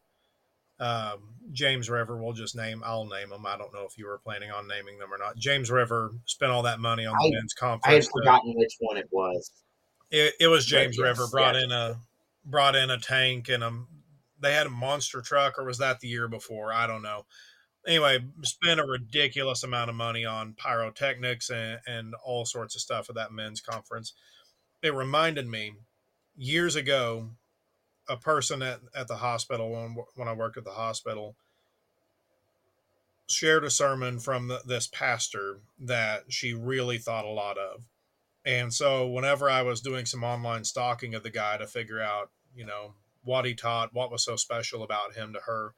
um, 0.80 1.18
James 1.52 1.88
River, 1.88 2.20
we'll 2.20 2.32
just 2.32 2.56
name, 2.56 2.82
I'll 2.84 3.04
name 3.04 3.28
them. 3.30 3.46
I 3.46 3.56
don't 3.56 3.72
know 3.72 3.84
if 3.88 3.96
you 3.96 4.06
were 4.06 4.18
planning 4.18 4.50
on 4.50 4.66
naming 4.66 4.98
them 4.98 5.12
or 5.12 5.18
not. 5.18 5.36
James 5.36 5.70
River 5.70 6.10
spent 6.24 6.50
all 6.50 6.62
that 6.62 6.80
money 6.80 7.06
on 7.06 7.14
the 7.20 7.28
I, 7.28 7.30
men's 7.30 7.54
conference. 7.54 7.86
I 7.86 7.94
had 7.94 8.06
forgotten 8.06 8.54
which 8.56 8.74
one 8.80 8.96
it 8.96 9.06
was. 9.12 9.52
It, 10.12 10.34
it 10.38 10.46
was 10.46 10.66
James 10.66 10.96
yes, 10.98 11.04
River 11.04 11.26
brought 11.30 11.56
in 11.56 11.72
a 11.72 11.96
brought 12.44 12.76
in 12.76 12.90
a 12.90 12.98
tank 12.98 13.48
and 13.48 13.64
a 13.64 13.72
they 14.40 14.52
had 14.52 14.66
a 14.66 14.70
monster 14.70 15.22
truck 15.22 15.58
or 15.58 15.64
was 15.64 15.78
that 15.78 16.00
the 16.00 16.08
year 16.08 16.28
before? 16.28 16.72
I 16.72 16.86
don't 16.86 17.02
know. 17.02 17.24
Anyway, 17.86 18.18
spent 18.42 18.78
a 18.78 18.84
ridiculous 18.84 19.64
amount 19.64 19.90
of 19.90 19.96
money 19.96 20.24
on 20.24 20.54
pyrotechnics 20.54 21.50
and, 21.50 21.80
and 21.86 22.14
all 22.24 22.44
sorts 22.44 22.76
of 22.76 22.80
stuff 22.80 23.08
at 23.08 23.16
that 23.16 23.32
men's 23.32 23.60
conference. 23.60 24.12
it 24.82 24.94
reminded 24.94 25.48
me 25.48 25.72
years 26.36 26.76
ago, 26.76 27.30
a 28.08 28.16
person 28.16 28.62
at, 28.62 28.80
at 28.94 29.08
the 29.08 29.16
hospital 29.16 29.70
when, 29.70 29.96
when 30.16 30.28
I 30.28 30.32
worked 30.32 30.56
at 30.56 30.64
the 30.64 30.72
hospital 30.72 31.36
shared 33.28 33.64
a 33.64 33.70
sermon 33.70 34.18
from 34.18 34.48
the, 34.48 34.60
this 34.66 34.86
pastor 34.86 35.60
that 35.80 36.24
she 36.28 36.52
really 36.52 36.98
thought 36.98 37.24
a 37.24 37.28
lot 37.28 37.56
of. 37.56 37.82
And 38.44 38.72
so 38.72 39.06
whenever 39.06 39.48
I 39.48 39.62
was 39.62 39.80
doing 39.80 40.04
some 40.06 40.24
online 40.24 40.64
stalking 40.64 41.14
of 41.14 41.22
the 41.22 41.30
guy 41.30 41.56
to 41.58 41.66
figure 41.66 42.00
out, 42.00 42.30
you 42.54 42.66
know, 42.66 42.94
what 43.24 43.44
he 43.44 43.54
taught, 43.54 43.94
what 43.94 44.10
was 44.10 44.24
so 44.24 44.36
special 44.36 44.82
about 44.82 45.14
him 45.14 45.32
to 45.32 45.40
her, 45.40 45.74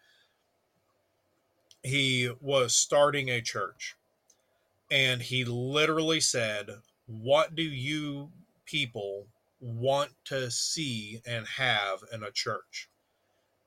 he 1.83 2.31
was 2.41 2.75
starting 2.75 3.29
a 3.29 3.43
church. 3.43 3.97
And 4.91 5.21
he 5.21 5.45
literally 5.45 6.21
said, 6.21 6.71
What 7.07 7.55
do 7.55 7.62
you 7.62 8.31
people 8.65 9.27
want 9.61 10.12
to 10.27 10.51
see 10.51 11.21
and 11.27 11.47
have 11.47 12.01
in 12.12 12.23
a 12.23 12.31
church? 12.31 12.89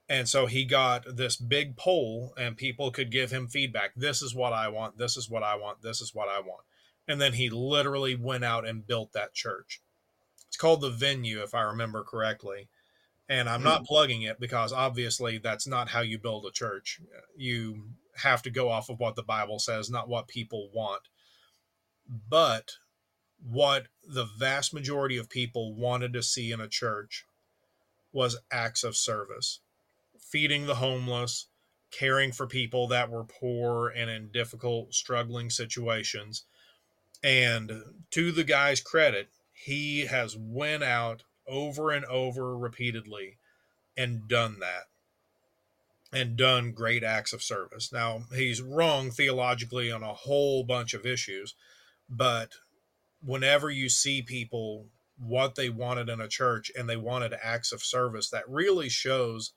And 0.10 0.28
so 0.28 0.46
he 0.46 0.64
got 0.64 1.18
this 1.18 1.36
big 1.36 1.76
poll, 1.76 2.34
and 2.38 2.56
people 2.56 2.92
could 2.92 3.12
give 3.12 3.30
him 3.30 3.48
feedback. 3.48 3.92
This 3.96 4.22
is 4.22 4.34
what 4.34 4.54
I 4.54 4.70
want. 4.70 4.98
This 4.98 5.18
is 5.18 5.30
what 5.30 5.44
I 5.44 5.56
want. 5.56 5.82
This 5.82 6.00
is 6.02 6.16
what 6.16 6.30
I 6.30 6.40
want. 6.40 6.62
And 7.08 7.22
then 7.22 7.34
he 7.34 7.50
literally 7.50 8.16
went 8.16 8.44
out 8.44 8.68
and 8.68 8.86
built 8.86 9.14
that 9.14 9.34
church. 9.34 9.82
It's 10.48 10.58
called 10.58 10.82
the 10.82 10.90
venue, 10.90 11.42
if 11.42 11.54
I 11.54 11.62
remember 11.62 12.04
correctly. 12.04 12.68
And 13.30 13.50
I'm 13.50 13.64
not 13.64 13.80
hmm. 13.80 13.86
plugging 13.86 14.22
it 14.22 14.40
because 14.40 14.72
obviously 14.72 15.38
that's 15.38 15.68
not 15.68 15.90
how 15.90 16.02
you 16.02 16.18
build 16.18 16.46
a 16.46 16.52
church. 16.52 17.02
You 17.36 17.84
have 18.16 18.42
to 18.44 18.50
go 18.50 18.70
off 18.70 18.90
of 18.90 19.00
what 19.00 19.16
the 19.16 19.24
Bible 19.24 19.60
says, 19.60 19.90
not 19.90 20.10
what 20.10 20.28
people 20.28 20.70
want. 20.74 21.04
But 22.30 22.74
what 23.44 23.88
the 24.08 24.26
vast 24.26 24.74
majority 24.74 25.18
of 25.18 25.30
people 25.30 25.76
wanted 25.76 26.14
to 26.14 26.24
see 26.24 26.52
in 26.52 26.62
a 26.62 26.68
church 26.68 27.26
was 28.14 28.40
acts 28.52 28.84
of 28.84 28.96
service 28.96 29.60
feeding 30.28 30.66
the 30.66 30.76
homeless, 30.76 31.48
caring 31.92 32.32
for 32.32 32.48
people 32.48 32.88
that 32.88 33.10
were 33.10 33.24
poor 33.24 33.88
and 33.90 34.10
in 34.10 34.30
difficult, 34.30 34.94
struggling 34.94 35.50
situations. 35.50 36.44
And 37.24 37.84
to 38.12 38.32
the 38.32 38.44
guy's 38.44 38.82
credit, 38.82 39.30
he 39.54 40.06
has 40.06 40.36
went 40.38 40.84
out 40.84 41.24
over 41.48 41.92
and 41.92 42.06
over 42.06 42.58
repeatedly 42.58 43.38
and 43.96 44.28
done 44.28 44.60
that 44.60 44.86
and 46.14 46.38
done 46.38 46.72
great 46.72 47.04
acts 47.04 47.34
of 47.34 47.44
service. 47.44 47.92
Now, 47.92 48.24
he's 48.34 48.62
wrong 48.62 49.12
theologically 49.12 49.92
on 49.92 50.04
a 50.04 50.14
whole 50.14 50.64
bunch 50.64 50.94
of 50.94 51.06
issues, 51.06 51.54
but 52.10 52.54
whenever 53.22 53.70
you 53.70 53.90
see 53.90 54.22
people 54.22 54.86
what 55.20 55.56
they 55.56 55.70
wanted 55.70 56.10
in 56.10 56.22
a 56.22 56.28
church 56.28 56.72
and 56.78 56.88
they 56.88 56.96
wanted 56.96 57.34
acts 57.44 57.72
of 57.72 57.84
service, 57.84 58.30
that 58.30 58.48
really 58.48 58.88
shows 58.88 59.54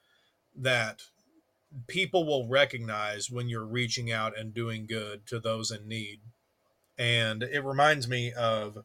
that 0.56 1.02
people 1.86 2.26
will 2.26 2.48
recognize 2.48 3.30
when 3.30 3.48
you're 3.48 3.66
reaching 3.66 4.10
out 4.10 4.36
and 4.36 4.54
doing 4.54 4.86
good 4.86 5.26
to 5.26 5.38
those 5.38 5.70
in 5.70 5.86
need. 5.86 6.20
And 7.00 7.42
it 7.42 7.64
reminds 7.64 8.06
me 8.06 8.30
of 8.34 8.84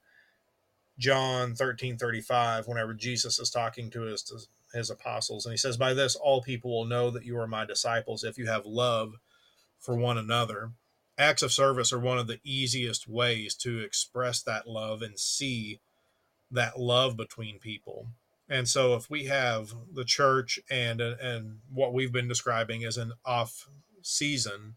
John 0.98 1.54
13 1.54 1.98
35, 1.98 2.66
whenever 2.66 2.94
Jesus 2.94 3.40
is 3.40 3.50
talking 3.50 3.90
to 3.92 4.04
his, 4.04 4.48
his 4.74 4.90
apostles, 4.90 5.46
and 5.46 5.52
he 5.52 5.58
says, 5.58 5.76
By 5.76 5.94
this 5.94 6.16
all 6.16 6.42
people 6.42 6.72
will 6.72 6.86
know 6.86 7.12
that 7.12 7.26
you 7.26 7.38
are 7.38 7.46
my 7.46 7.66
disciples 7.66 8.24
if 8.24 8.38
you 8.38 8.48
have 8.48 8.66
love 8.66 9.16
for 9.82 9.96
one 9.96 10.18
another. 10.18 10.72
Acts 11.18 11.42
of 11.42 11.52
service 11.52 11.92
are 11.92 12.00
one 12.00 12.18
of 12.18 12.28
the 12.28 12.40
easiest 12.46 13.06
ways 13.06 13.54
to 13.56 13.80
express 13.80 14.42
that 14.44 14.66
love 14.66 15.02
and 15.02 15.20
see 15.20 15.82
that 16.50 16.80
love 16.80 17.18
between 17.18 17.60
people. 17.60 18.08
And 18.48 18.70
so 18.70 18.96
if 18.96 19.10
we 19.10 19.26
have 19.26 19.74
the 19.94 20.06
church 20.06 20.58
and 20.70 21.02
and 21.02 21.60
what 21.70 21.94
we've 21.94 22.14
been 22.14 22.30
describing 22.30 22.86
as 22.86 22.96
an 22.96 23.12
off 23.26 23.68
season, 24.02 24.76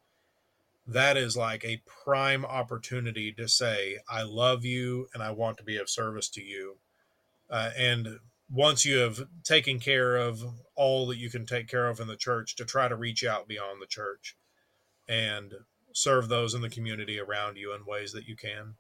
that 0.89 1.19
is 1.19 1.37
like 1.37 1.65
a 1.65 1.83
prime 2.05 2.47
opportunity 2.47 3.31
to 3.33 3.47
say 3.47 3.99
I 4.09 4.23
love 4.23 4.65
you 4.65 5.07
and 5.13 5.23
I 5.23 5.31
want 5.31 5.59
to 5.59 5.65
be 5.65 5.77
of 5.77 5.91
service 5.91 6.31
to 6.31 6.43
you. 6.43 6.79
Uh, 7.51 7.71
and 7.77 8.19
once 8.51 8.87
you 8.87 8.97
have 8.99 9.21
taken 9.45 9.79
care 9.79 10.17
of 10.17 10.43
all 10.75 11.07
that 11.09 11.19
you 11.19 11.29
can 11.29 11.45
take 11.45 11.69
care 11.69 11.89
of 11.89 12.01
in 12.01 12.09
the 12.09 12.17
church, 12.17 12.57
to 12.57 12.65
try 12.65 12.89
to 12.89 12.97
reach 12.97 13.23
out 13.23 13.47
beyond 13.47 13.83
the 13.83 13.87
church 13.87 14.35
and 15.07 15.53
serve 15.93 16.29
those 16.29 16.55
in 16.55 16.63
the 16.63 16.71
community 16.71 17.21
around 17.21 17.59
you 17.59 17.75
in 17.75 17.85
ways 17.85 18.13
that 18.13 18.27
you 18.27 18.37
can. 18.37 18.75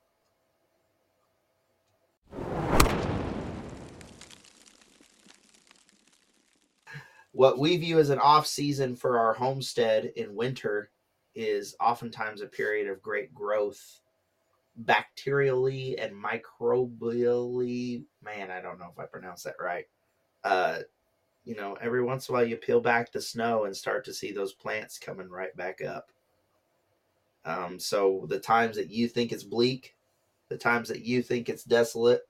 what 7.33 7.57
we 7.57 7.77
view 7.77 8.01
as 8.01 8.11
an 8.11 8.19
off 8.19 8.49
season 8.49 8.97
for 8.97 9.17
our 9.17 9.33
homestead 9.33 10.11
in 10.17 10.35
winter 10.35 10.91
is 11.39 11.77
oftentimes 11.81 12.41
a 12.41 12.47
period 12.47 12.89
of 12.89 13.01
great 13.01 13.33
growth 13.33 14.01
bacterially 14.85 15.95
and 16.03 16.13
microbially. 16.13 18.03
Man 18.25 18.51
i 18.51 18.61
don't 18.61 18.81
know 18.81 18.89
if 18.93 18.99
i 18.99 19.07
pronounced 19.07 19.45
that 19.45 19.55
right. 19.61 19.87
Uh 20.43 20.81
you 21.45 21.55
know 21.55 21.77
every 21.81 22.03
once 22.03 22.29
in 22.29 22.35
a 22.35 22.39
while 22.39 22.47
you 22.47 22.57
peel 22.57 22.81
back 22.81 23.13
the 23.13 23.21
snow 23.21 23.65
and 23.67 23.77
start 23.77 24.05
to 24.05 24.13
see 24.13 24.33
those 24.33 24.53
plants 24.53 24.99
coming 24.99 25.29
right 25.31 25.57
back 25.57 25.81
up. 25.81 26.11
Um 27.45 27.79
so 27.79 28.27
the 28.29 28.41
times 28.41 28.75
that 28.77 28.91
you 28.91 29.07
think 29.07 29.31
it's 29.31 29.45
bleak 29.45 29.95
the 30.49 30.59
times 30.59 30.89
that 30.89 31.05
you 31.05 31.23
think 31.23 31.49
it's 31.49 31.63
desolate 31.63 32.23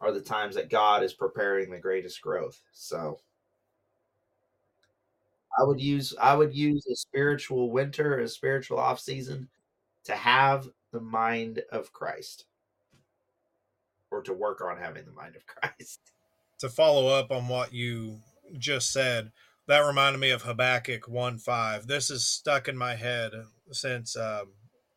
are 0.00 0.12
the 0.12 0.20
times 0.20 0.54
that 0.54 0.70
god 0.70 1.02
is 1.02 1.14
preparing 1.14 1.68
the 1.68 1.78
greatest 1.78 2.20
growth. 2.22 2.60
So 2.72 3.18
I 5.58 5.64
would 5.64 5.80
use 5.80 6.14
I 6.20 6.34
would 6.34 6.54
use 6.54 6.86
a 6.86 6.96
spiritual 6.96 7.70
winter, 7.70 8.18
a 8.18 8.28
spiritual 8.28 8.78
off 8.78 9.00
season 9.00 9.48
to 10.04 10.14
have 10.14 10.68
the 10.92 11.00
mind 11.00 11.62
of 11.72 11.92
Christ. 11.92 12.46
Or 14.10 14.22
to 14.22 14.32
work 14.32 14.60
on 14.60 14.78
having 14.78 15.04
the 15.04 15.12
mind 15.12 15.36
of 15.36 15.46
Christ. 15.46 16.00
To 16.60 16.70
follow 16.70 17.08
up 17.08 17.30
on 17.30 17.48
what 17.48 17.74
you 17.74 18.20
just 18.56 18.90
said, 18.90 19.30
that 19.68 19.80
reminded 19.80 20.20
me 20.20 20.30
of 20.30 20.40
Habakkuk 20.40 21.06
1 21.06 21.36
5. 21.36 21.86
This 21.86 22.10
is 22.10 22.24
stuck 22.24 22.66
in 22.66 22.78
my 22.78 22.94
head 22.94 23.32
since 23.72 24.16
um, 24.16 24.54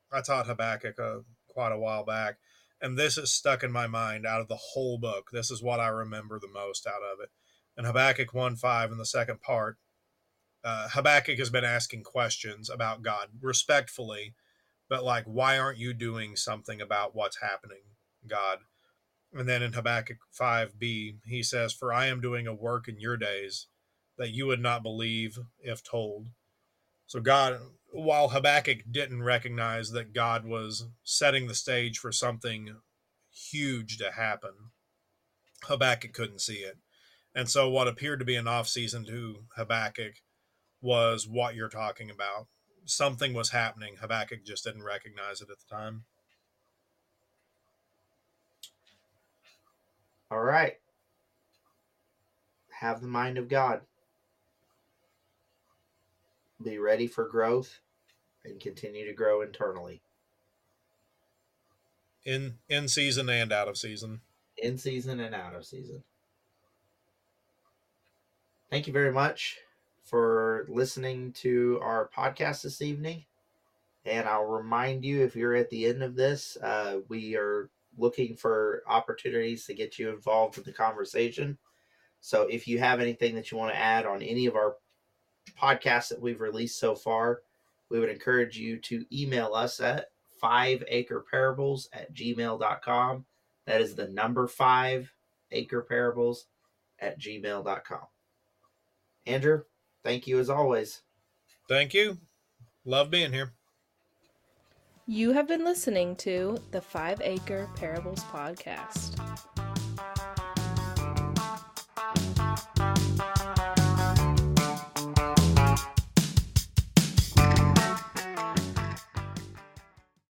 I 0.09 0.21
taught 0.21 0.47
Habakkuk 0.47 0.97
uh, 0.97 1.17
quite 1.49 1.73
a 1.73 1.77
while 1.77 2.05
back. 2.05 2.37
And 2.81 2.97
this 2.97 3.17
is 3.17 3.33
stuck 3.33 3.61
in 3.63 3.73
my 3.73 3.87
mind 3.87 4.25
out 4.25 4.39
of 4.39 4.47
the 4.47 4.55
whole 4.55 4.97
book. 4.97 5.31
This 5.33 5.51
is 5.51 5.61
what 5.61 5.81
I 5.81 5.89
remember 5.89 6.39
the 6.39 6.47
most 6.47 6.87
out 6.87 7.01
of 7.01 7.19
it. 7.21 7.29
And 7.75 7.85
Habakkuk 7.85 8.33
1 8.33 8.55
5 8.55 8.91
in 8.93 8.97
the 8.97 9.05
second 9.05 9.41
part, 9.41 9.77
uh, 10.69 10.87
Habakkuk 10.89 11.39
has 11.39 11.49
been 11.49 11.65
asking 11.65 12.03
questions 12.03 12.69
about 12.69 13.01
God 13.01 13.29
respectfully, 13.41 14.35
but 14.87 15.03
like, 15.03 15.23
why 15.25 15.57
aren't 15.57 15.79
you 15.79 15.95
doing 15.95 16.35
something 16.35 16.79
about 16.79 17.15
what's 17.15 17.41
happening, 17.41 17.81
God? 18.27 18.59
And 19.33 19.49
then 19.49 19.63
in 19.63 19.73
Habakkuk 19.73 20.17
5b, 20.39 21.17
he 21.25 21.43
says, 21.43 21.73
For 21.73 21.91
I 21.91 22.05
am 22.05 22.21
doing 22.21 22.45
a 22.45 22.53
work 22.53 22.87
in 22.87 22.99
your 22.99 23.17
days 23.17 23.65
that 24.19 24.29
you 24.29 24.45
would 24.45 24.61
not 24.61 24.83
believe 24.83 25.39
if 25.59 25.83
told. 25.83 26.27
So, 27.07 27.19
God, 27.19 27.59
while 27.91 28.29
Habakkuk 28.29 28.91
didn't 28.91 29.23
recognize 29.23 29.89
that 29.91 30.13
God 30.13 30.45
was 30.45 30.85
setting 31.03 31.47
the 31.47 31.55
stage 31.55 31.97
for 31.97 32.11
something 32.11 32.75
huge 33.31 33.97
to 33.97 34.11
happen, 34.11 34.53
Habakkuk 35.63 36.13
couldn't 36.13 36.41
see 36.41 36.57
it. 36.57 36.77
And 37.33 37.49
so, 37.49 37.69
what 37.69 37.87
appeared 37.87 38.19
to 38.19 38.25
be 38.25 38.35
an 38.35 38.47
off 38.47 38.67
season 38.67 39.03
to 39.05 39.45
Habakkuk 39.55 40.13
was 40.81 41.27
what 41.27 41.55
you're 41.55 41.69
talking 41.69 42.09
about. 42.09 42.47
Something 42.85 43.33
was 43.33 43.49
happening. 43.49 43.95
Habakkuk 43.99 44.45
just 44.45 44.63
didn't 44.63 44.83
recognize 44.83 45.41
it 45.41 45.49
at 45.49 45.57
the 45.59 45.75
time. 45.75 46.03
All 50.31 50.41
right. 50.41 50.77
Have 52.79 53.01
the 53.01 53.07
mind 53.07 53.37
of 53.37 53.49
God. 53.49 53.81
Be 56.63 56.77
ready 56.77 57.07
for 57.07 57.27
growth 57.27 57.79
and 58.45 58.59
continue 58.59 59.05
to 59.05 59.13
grow 59.13 59.41
internally. 59.41 60.01
In 62.25 62.55
in 62.67 62.87
season 62.87 63.29
and 63.29 63.51
out 63.51 63.67
of 63.67 63.77
season. 63.77 64.21
In 64.57 64.77
season 64.77 65.19
and 65.19 65.33
out 65.33 65.55
of 65.55 65.65
season. 65.65 66.03
Thank 68.69 68.87
you 68.87 68.93
very 68.93 69.11
much 69.11 69.57
for 70.09 70.65
listening 70.67 71.31
to 71.33 71.79
our 71.81 72.09
podcast 72.15 72.63
this 72.63 72.81
evening. 72.81 73.25
And 74.05 74.27
I'll 74.27 74.45
remind 74.45 75.05
you 75.05 75.23
if 75.23 75.35
you're 75.35 75.55
at 75.55 75.69
the 75.69 75.85
end 75.85 76.01
of 76.01 76.15
this, 76.15 76.57
uh, 76.63 76.99
we 77.09 77.35
are 77.35 77.69
looking 77.97 78.35
for 78.35 78.83
opportunities 78.87 79.65
to 79.65 79.73
get 79.73 79.99
you 79.99 80.09
involved 80.09 80.57
in 80.57 80.63
the 80.63 80.71
conversation. 80.71 81.57
So 82.21 82.43
if 82.43 82.67
you 82.67 82.79
have 82.79 82.99
anything 82.99 83.35
that 83.35 83.51
you 83.51 83.57
want 83.57 83.73
to 83.73 83.79
add 83.79 84.05
on 84.05 84.21
any 84.21 84.45
of 84.45 84.55
our 84.55 84.75
podcasts 85.59 86.09
that 86.09 86.21
we've 86.21 86.41
released 86.41 86.79
so 86.79 86.95
far, 86.95 87.41
we 87.89 87.99
would 87.99 88.09
encourage 88.09 88.57
you 88.57 88.77
to 88.77 89.05
email 89.11 89.53
us 89.53 89.79
at 89.79 90.07
five 90.39 90.83
acre 90.87 91.25
parables 91.29 91.89
at 91.93 92.13
gmail.com. 92.13 93.25
That 93.65 93.81
is 93.81 93.95
the 93.95 94.07
number 94.07 94.47
five, 94.47 95.11
acreparables 95.53 96.45
at 96.99 97.19
gmail.com. 97.19 98.07
Andrew, 99.25 99.63
thank 100.03 100.27
you 100.27 100.39
as 100.39 100.49
always. 100.49 101.01
Thank 101.67 101.93
you. 101.93 102.17
Love 102.85 103.09
being 103.11 103.31
here. 103.31 103.53
You 105.05 105.31
have 105.31 105.47
been 105.47 105.63
listening 105.63 106.15
to 106.17 106.57
the 106.71 106.81
Five 106.81 107.19
Acre 107.21 107.67
Parables 107.75 108.23
Podcast. 108.25 109.19